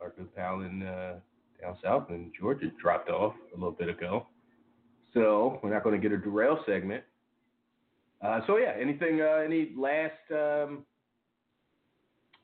[0.00, 1.14] our good pal in uh,
[1.60, 4.26] down south in Georgia dropped off a little bit ago.
[5.14, 7.02] So we're not going to get a derail segment.
[8.22, 9.20] Uh, so yeah, anything?
[9.20, 10.12] Uh, any last?
[10.30, 10.84] Um,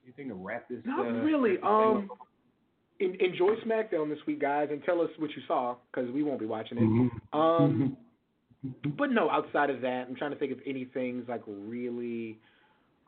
[0.04, 0.78] anything to wrap this?
[0.80, 0.86] Up?
[0.86, 1.56] Not uh, really.
[1.62, 2.08] Um,
[3.00, 6.46] enjoy SmackDown this week, guys, and tell us what you saw because we won't be
[6.46, 6.82] watching it.
[6.82, 7.10] Mhm.
[7.38, 7.96] Um,
[8.98, 12.38] but no, outside of that, I'm trying to think if anything's like really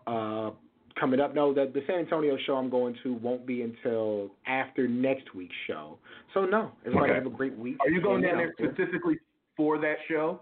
[0.06, 0.50] uh,
[0.98, 1.34] coming up.
[1.34, 5.54] No, the the San Antonio show I'm going to won't be until after next week's
[5.66, 5.98] show.
[6.34, 7.14] So no, everybody Okay.
[7.18, 7.76] have a great week.
[7.80, 9.18] Are you going down there specifically
[9.56, 10.40] for that show?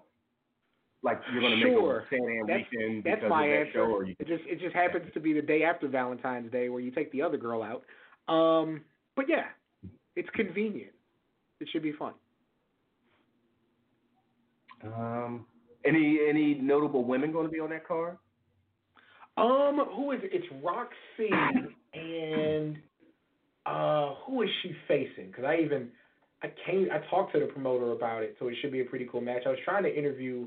[1.03, 1.99] Like you're going to Sure.
[2.11, 3.73] make a San Am That's- weekend That's because my of that answer.
[3.74, 4.16] show, or you?
[4.19, 7.12] It just it just happens to be the day after Valentine's Day where you take
[7.12, 7.85] the other girl out.
[8.32, 8.81] Um,
[9.15, 9.45] but yeah,
[10.16, 10.93] it's convenient.
[11.61, 12.15] It should be fun.
[14.85, 15.47] Um,
[15.85, 18.16] any any notable women going to be on that card?
[19.36, 20.31] Um, who is it?
[20.32, 21.31] It's Roxy
[21.94, 22.77] and
[23.66, 25.28] uh, who is she facing?
[25.28, 25.89] Because I even
[26.43, 29.09] I came I talked to the promoter about it, so it should be a pretty
[29.11, 29.43] cool match.
[29.47, 30.47] I was trying to interview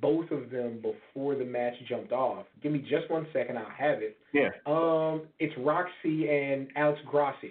[0.00, 2.46] both of them before the match jumped off.
[2.62, 4.16] Give me just one second, I'll have it.
[4.32, 4.50] Yeah.
[4.64, 7.48] Um, it's Roxy and Alex Gracia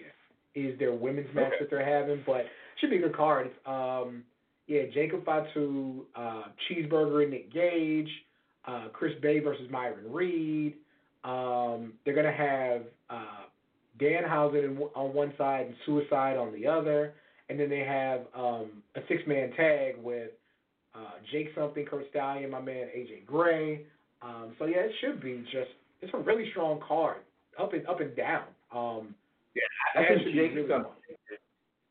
[0.55, 1.55] is their women's match Okay.
[1.59, 2.45] that they're having, but
[2.79, 3.51] should be a good card.
[3.65, 4.23] Um,
[4.69, 8.09] yeah, Jacob Fatu, uh, Cheeseburger and Nick Gage,
[8.65, 10.75] uh, Chris Bay versus Myron Reed.
[11.23, 13.47] Um, they're gonna have uh,
[13.99, 17.13] Danhausen in, on one side and Suicide on the other,
[17.49, 20.29] and then they have um, a six-man tag with
[20.93, 23.81] uh, Jake something, Curt Stallion, my man AJ Gray.
[24.21, 25.71] Um, so yeah, it should be just
[26.01, 27.17] it's a really strong card,
[27.59, 28.43] up and up and down.
[28.71, 29.15] Um,
[29.55, 30.83] Yeah, I think Jake really.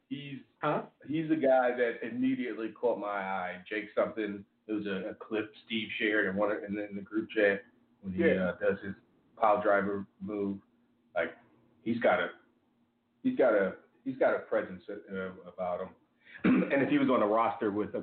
[0.09, 0.83] He's Huh?
[1.07, 3.57] he's the guy that immediately caught my eye.
[3.69, 4.45] Jake something.
[4.67, 7.29] It was a, a clip Steve shared in one of- in the, in the group
[7.31, 7.63] chat
[8.03, 8.49] when he Yeah.
[8.51, 8.95] uh, does his
[9.37, 10.59] pile driver move.
[11.15, 11.37] Like
[11.85, 12.31] he's got a
[13.23, 13.75] he's got a
[14.05, 15.89] he's got a presence uh, about him.
[16.73, 18.03] and if he was on a roster with a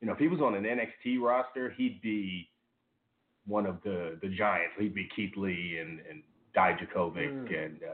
[0.00, 2.48] you know if he was on an NXT roster, he'd be
[3.46, 4.74] one of the the giants.
[4.78, 6.22] He'd be Keith Lee and and
[6.54, 7.64] Dijakovic Mm.
[7.66, 7.82] and.
[7.82, 7.92] Uh,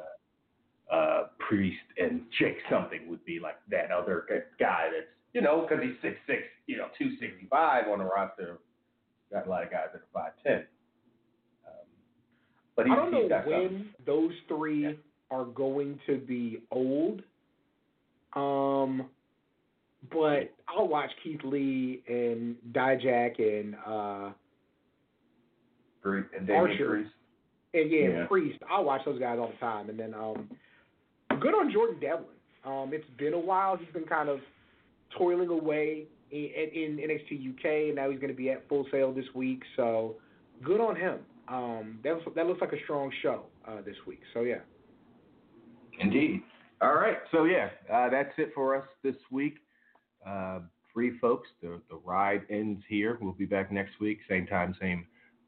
[0.93, 5.83] uh, Priest and Jake something would be like that other guy that's you know because
[5.85, 8.59] he's six six you know two sixty five on the roster.
[9.31, 10.65] Got a lot of guys that are five ten.
[11.67, 11.87] Um,
[12.77, 13.87] but he's, I don't know got when something.
[14.07, 14.99] those three
[15.31, 17.23] are going to be old.
[18.35, 19.09] Um,
[20.13, 24.31] but I'll watch Keith Lee and Dijak and uh
[26.05, 26.89] and Archer.
[26.89, 27.11] Priest.
[27.75, 28.27] and yeah, Yeah.
[28.27, 28.59] Priest.
[28.71, 29.91] I'll watch those guys all the time.
[29.91, 30.49] And then um,
[31.41, 32.27] good on Jordan Devlin.
[32.65, 33.77] Um, it's been a while.
[33.77, 34.41] He's been kind of
[35.17, 39.13] toiling away in, in NXT UK, and now he's going to be at Full Sail
[39.13, 39.63] this week.
[39.77, 40.17] So
[40.63, 41.19] good on him.
[41.49, 44.21] Um, that was, that looks like a strong show uh, this week.
[44.35, 44.59] So yeah.
[46.01, 46.43] Indeed.
[46.81, 47.17] All right.
[47.33, 49.57] So yeah, uh, that's it for us this week.
[50.27, 50.61] Uh,
[50.93, 51.49] free folks.
[51.63, 53.19] The the ride ends here.
[53.21, 55.07] We'll be back next week, same time, same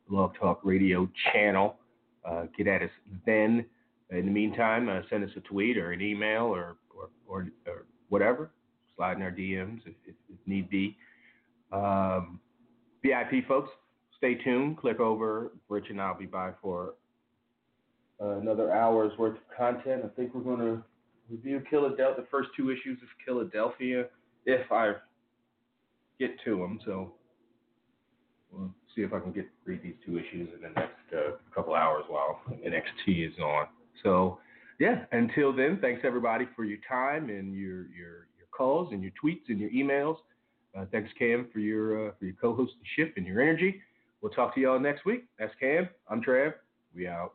[0.09, 1.77] Blog Talk Radio channel.
[2.25, 2.91] Uh, get at us
[3.27, 3.65] then.
[4.11, 7.87] In the meantime, uh, send us a tweet or an email or or, or, or
[8.09, 8.51] whatever.
[8.97, 10.97] Slide in our DMs if, if, if need be.
[11.73, 12.41] Um,
[13.03, 13.71] VIP folks,
[14.19, 14.79] stay tuned.
[14.79, 15.53] Click over.
[15.69, 16.95] Rich and I'll be by for
[18.21, 20.03] uh, another hour's worth of content.
[20.05, 20.83] I think we're going to
[21.31, 24.07] review Philadelphia, the first two issues of Philadelphia,
[24.45, 24.95] if I
[26.19, 26.81] get to them.
[26.85, 27.13] So
[28.53, 31.75] we'll see if I can get read these two issues in the next uh, couple
[31.75, 33.69] hours while NXT is on.
[34.03, 34.39] So
[34.79, 39.13] yeah, until then, thanks everybody for your time and your your your calls and your
[39.23, 40.17] tweets and your emails.
[40.77, 43.81] Uh, thanks Cam for your uh, for your co-hostship and your energy.
[44.21, 45.25] We'll talk to y'all next week.
[45.39, 45.89] That's Cam.
[46.09, 46.55] I'm Trav.
[46.95, 47.35] We out.